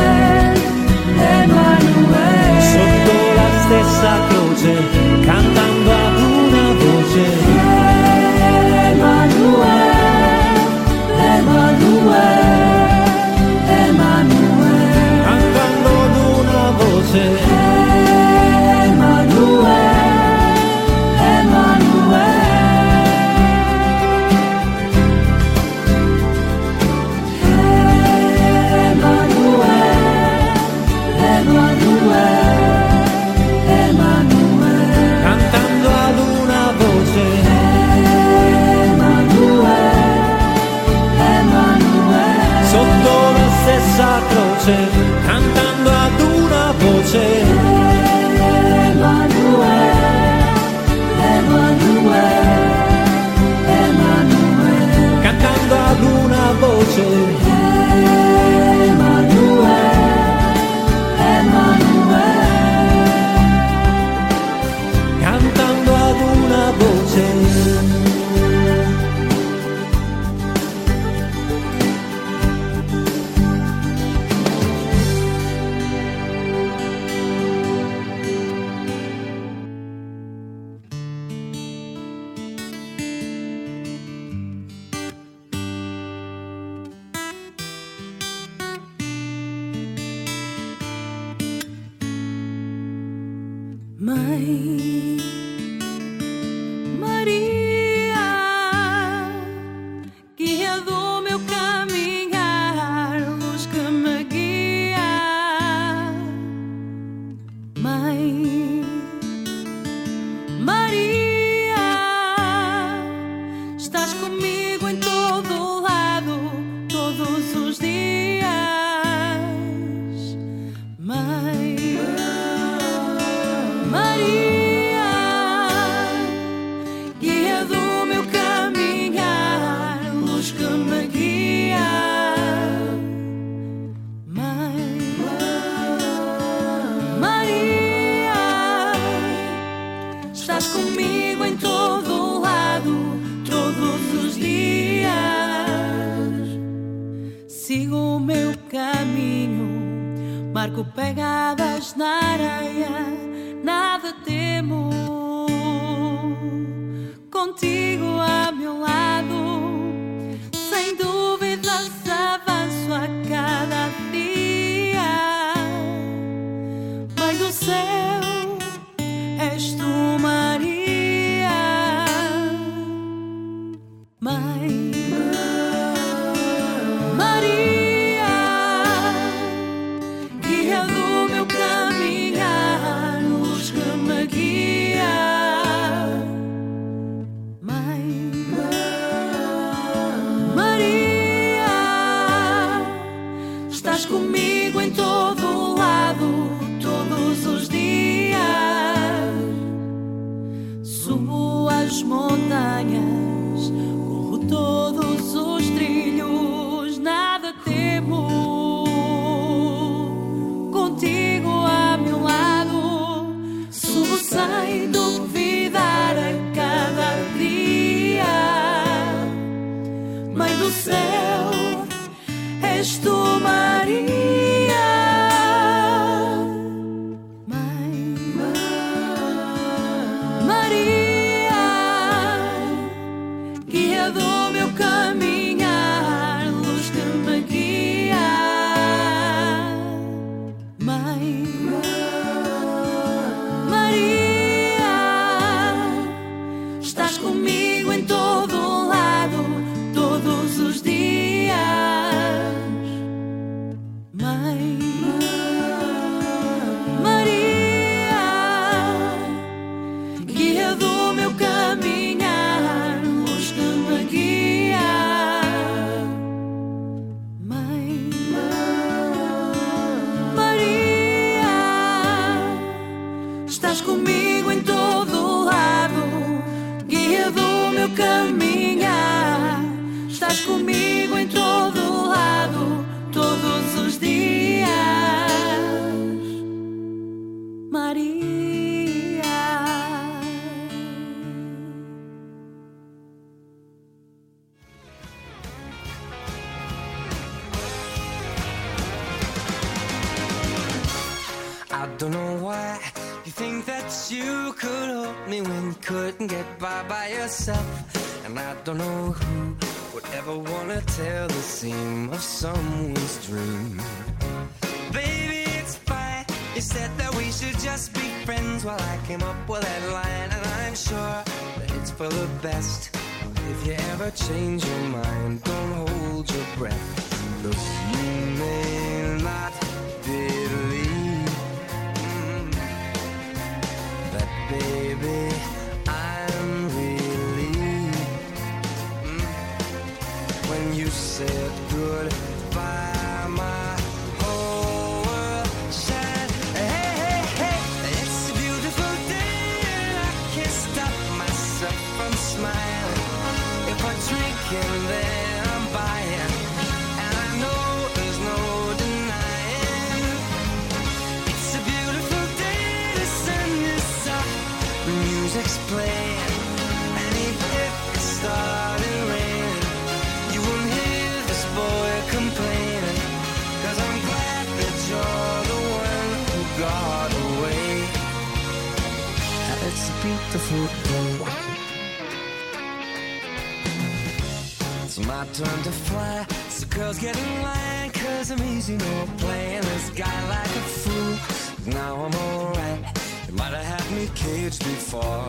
girls 386.90 387.00
get 387.00 387.18
in 387.18 387.42
line 387.44 387.92
Cause 387.92 388.32
I'm 388.32 388.42
easy, 388.42 388.76
no 388.76 389.08
playing 389.18 389.62
this 389.62 389.90
guy 389.92 390.30
like 390.30 390.48
a 390.48 390.66
fool. 390.82 391.74
Now 391.74 391.96
I'm 392.06 392.16
alright. 392.16 392.80
You 393.28 393.34
might 393.36 393.54
have 393.54 393.82
had 393.82 393.92
me 393.96 394.10
caged 394.16 394.64
before. 394.64 395.29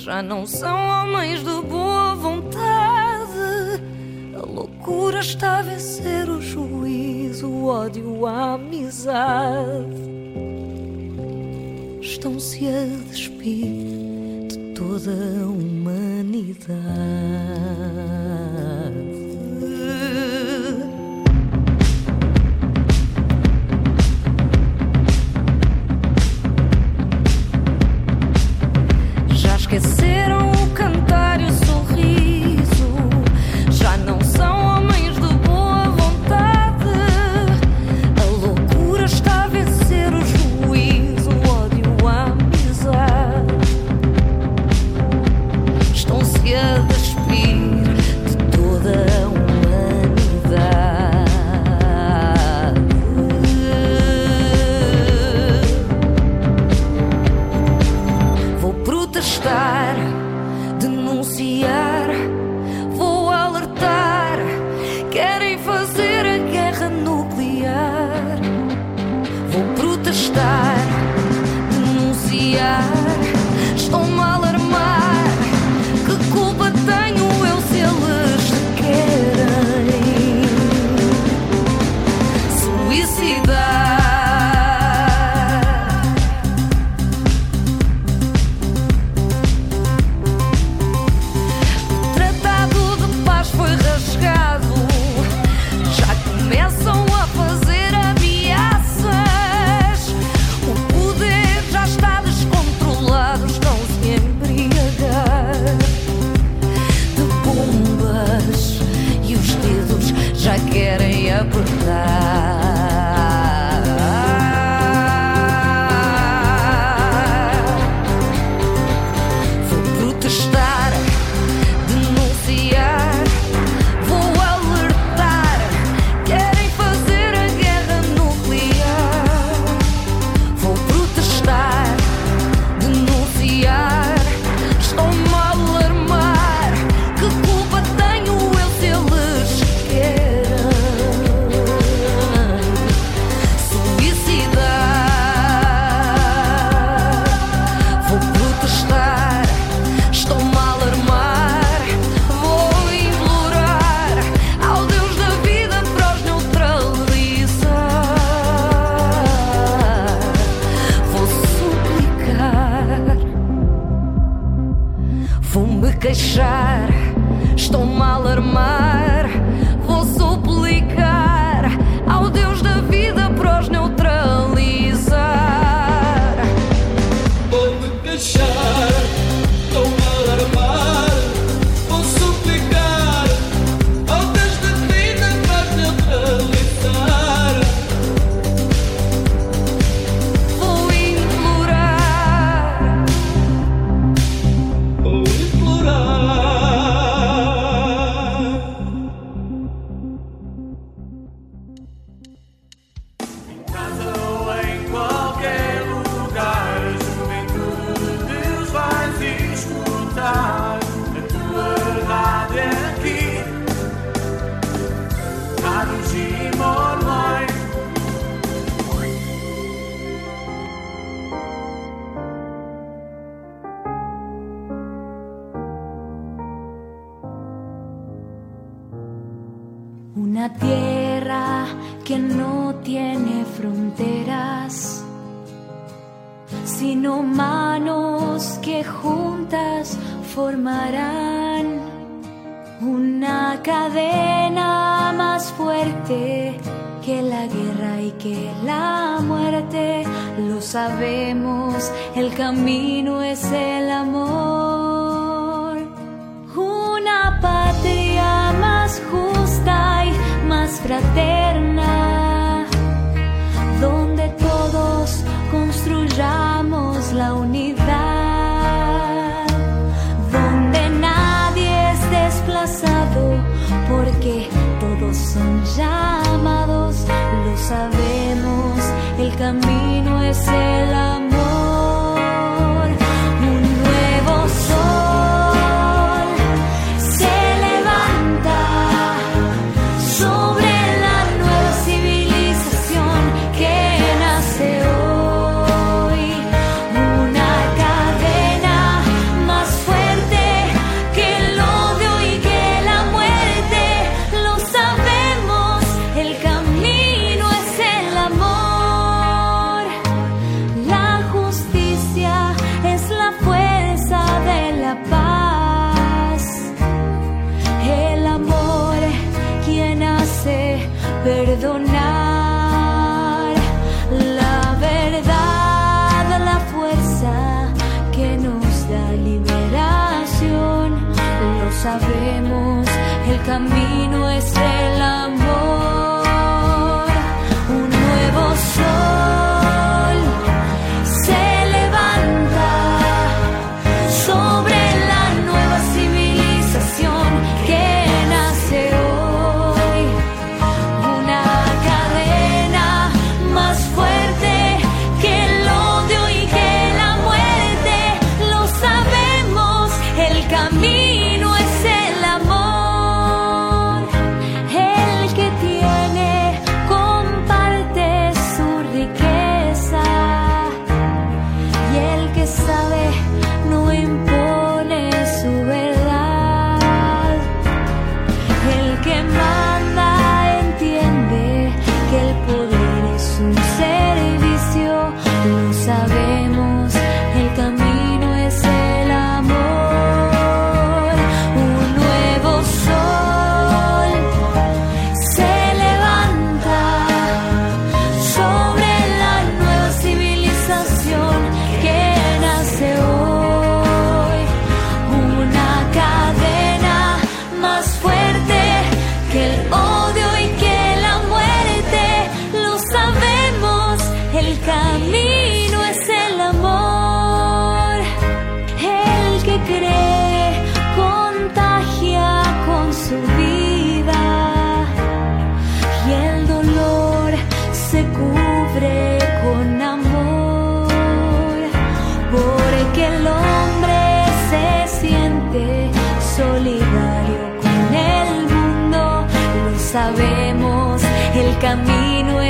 já 0.00 0.22
não 0.22 0.46
são 0.46 0.76
homens 0.76 1.40
de 1.40 1.60
boa 1.68 2.14
vontade. 2.14 3.82
A 4.34 4.46
loucura 4.46 5.20
está 5.20 5.58
a 5.58 5.62
vencer 5.62 6.28
o 6.28 6.40
juízo, 6.40 7.48
o 7.48 7.66
ódio, 7.66 8.26
a 8.26 8.54
amizade. 8.54 10.00
Estão-se 12.00 12.66
a 12.66 12.86
despir 13.10 14.48
de 14.48 14.58
toda 14.74 15.10
a 15.10 15.46
humanidade. 15.46 16.80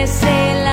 Say. 0.06 0.64
la 0.64 0.69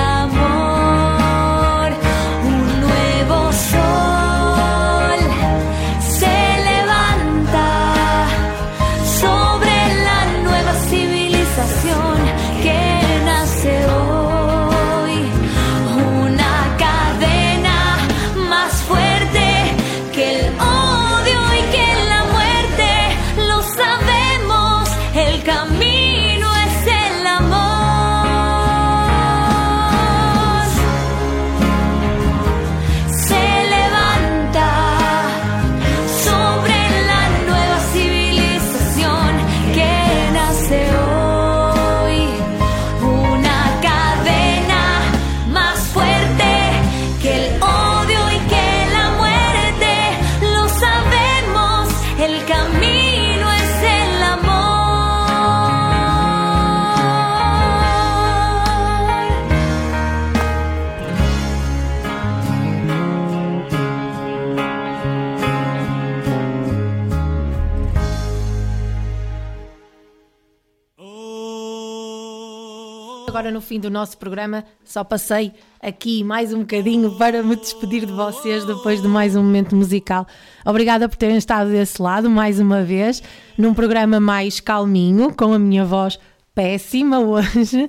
fim 73.68 73.78
do 73.78 73.90
nosso 73.90 74.16
programa, 74.16 74.64
só 74.82 75.04
passei 75.04 75.52
aqui 75.82 76.24
mais 76.24 76.54
um 76.54 76.60
bocadinho 76.60 77.18
para 77.18 77.42
me 77.42 77.54
despedir 77.54 78.06
de 78.06 78.12
vocês 78.12 78.64
depois 78.64 79.02
de 79.02 79.06
mais 79.06 79.36
um 79.36 79.42
momento 79.42 79.76
musical. 79.76 80.26
Obrigada 80.64 81.06
por 81.06 81.16
terem 81.18 81.36
estado 81.36 81.68
desse 81.68 82.00
lado 82.00 82.30
mais 82.30 82.58
uma 82.58 82.82
vez, 82.82 83.22
num 83.58 83.74
programa 83.74 84.18
mais 84.18 84.58
calminho, 84.58 85.34
com 85.34 85.52
a 85.52 85.58
minha 85.58 85.84
voz 85.84 86.18
péssima 86.58 87.20
hoje, 87.20 87.88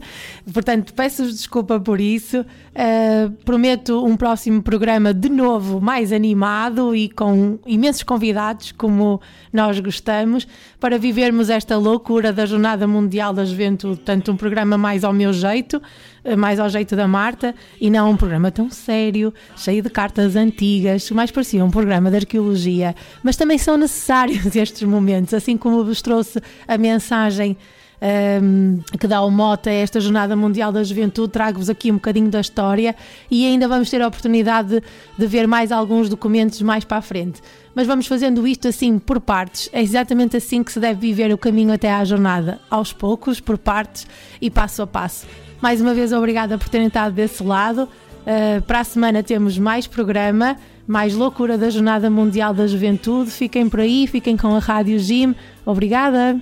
portanto 0.54 0.94
peço-vos 0.94 1.34
desculpa 1.34 1.80
por 1.80 2.00
isso. 2.00 2.42
Uh, 2.42 3.32
prometo 3.44 4.06
um 4.06 4.16
próximo 4.16 4.62
programa 4.62 5.12
de 5.12 5.28
novo 5.28 5.82
mais 5.82 6.14
animado 6.14 6.96
e 6.96 7.10
com 7.10 7.58
imensos 7.66 8.04
convidados, 8.04 8.72
como 8.72 9.20
nós 9.52 9.80
gostamos, 9.80 10.48
para 10.80 11.00
vivermos 11.00 11.50
esta 11.50 11.76
loucura 11.78 12.32
da 12.32 12.46
Jornada 12.46 12.86
Mundial 12.86 13.34
da 13.34 13.44
Juventude. 13.44 13.96
Portanto, 13.96 14.32
um 14.32 14.38
programa 14.38 14.78
mais 14.78 15.04
ao 15.04 15.12
meu 15.12 15.34
jeito, 15.34 15.82
uh, 16.24 16.38
mais 16.38 16.60
ao 16.60 16.70
jeito 16.70 16.96
da 16.96 17.08
Marta, 17.08 17.56
e 17.82 17.90
não 17.90 18.12
um 18.12 18.16
programa 18.16 18.52
tão 18.52 18.70
sério, 18.70 19.34
cheio 19.58 19.82
de 19.82 19.90
cartas 19.90 20.36
antigas, 20.36 21.10
mais 21.10 21.32
parecia 21.32 21.66
um 21.66 21.72
programa 21.72 22.12
de 22.12 22.18
arqueologia. 22.18 22.96
Mas 23.24 23.36
também 23.36 23.58
são 23.58 23.78
necessários 23.78 24.46
estes 24.56 24.84
momentos, 24.84 25.34
assim 25.34 25.58
como 25.58 25.84
vos 25.84 26.04
trouxe 26.04 26.40
a 26.68 26.78
mensagem 26.78 27.58
um, 28.02 28.80
que 29.00 29.08
dá 29.08 29.22
o 29.22 29.30
mote 29.30 29.70
a 29.70 29.74
esta 29.74 30.00
Jornada 30.00 30.36
Mundial 30.36 30.72
da 30.72 30.84
Juventude. 30.84 31.32
Trago-vos 31.32 31.70
aqui 31.70 31.92
um 31.92 31.96
bocadinho 31.96 32.30
da 32.30 32.42
história 32.42 32.96
e 33.30 33.46
ainda 33.46 33.68
vamos 33.68 33.90
ter 33.90 34.02
a 34.02 34.08
oportunidade 34.08 34.70
de, 34.70 34.84
de 35.18 35.28
ver 35.28 35.48
mais 35.48 35.72
alguns 35.72 36.10
documentos 36.10 36.62
mais 36.62 36.84
para 36.84 36.98
a 36.98 37.02
frente. 37.02 37.42
Mas 37.76 37.88
vamos 37.88 38.08
fazendo 38.08 38.48
isto 38.48 38.68
assim 38.68 38.98
por 39.00 39.20
partes. 39.20 39.70
É 39.72 39.82
exatamente 39.82 40.36
assim 40.36 40.64
que 40.64 40.72
se 40.72 40.80
deve 40.80 41.00
viver 41.00 41.32
o 41.34 41.38
caminho 41.38 41.74
até 41.74 41.92
à 41.92 42.04
jornada, 42.04 42.60
aos 42.70 42.92
poucos, 42.92 43.40
por 43.40 43.58
partes 43.58 44.08
e 44.42 44.50
passo 44.50 44.82
a 44.82 44.88
passo. 44.88 45.28
Mais 45.62 45.82
uma 45.82 45.94
vez, 45.94 46.12
obrigada 46.14 46.58
por 46.58 46.70
terem 46.70 46.88
estado 46.88 47.14
desse 47.14 47.44
lado. 47.44 47.84
Uh, 47.84 48.62
para 48.64 48.82
a 48.82 48.84
semana 48.84 49.24
temos 49.24 49.58
mais 49.58 49.88
programa, 49.88 50.58
mais 50.88 51.14
loucura 51.14 51.58
da 51.58 51.70
Jornada 51.70 52.10
Mundial 52.10 52.54
da 52.54 52.68
Juventude. 52.68 53.32
Fiquem 53.32 53.70
por 53.70 53.80
aí, 53.80 54.08
fiquem 54.08 54.36
com 54.36 54.56
a 54.56 54.60
Rádio 54.60 55.00
Jim. 55.00 55.36
Obrigada. 55.66 56.40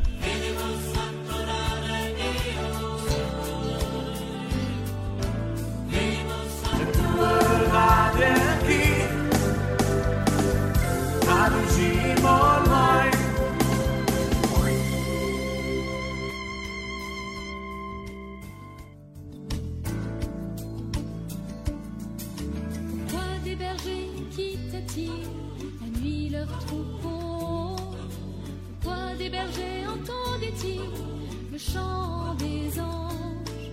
Des 29.28 29.32
bergers 29.32 29.86
entendaient-ils 29.90 31.52
le 31.52 31.58
chant 31.58 32.34
des 32.36 32.80
anges 32.80 33.72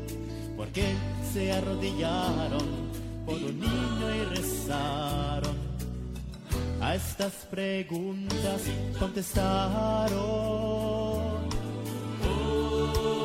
porque 0.57 0.85
se 1.33 1.53
arrodillaron 1.53 2.67
por 3.25 3.37
un 3.37 3.59
niño 3.61 4.07
y 4.21 4.25
rezaron. 4.37 5.57
a 6.81 6.95
estas 6.97 7.33
preguntas 7.51 8.63
contestaron. 8.99 10.15
So 12.23 13.24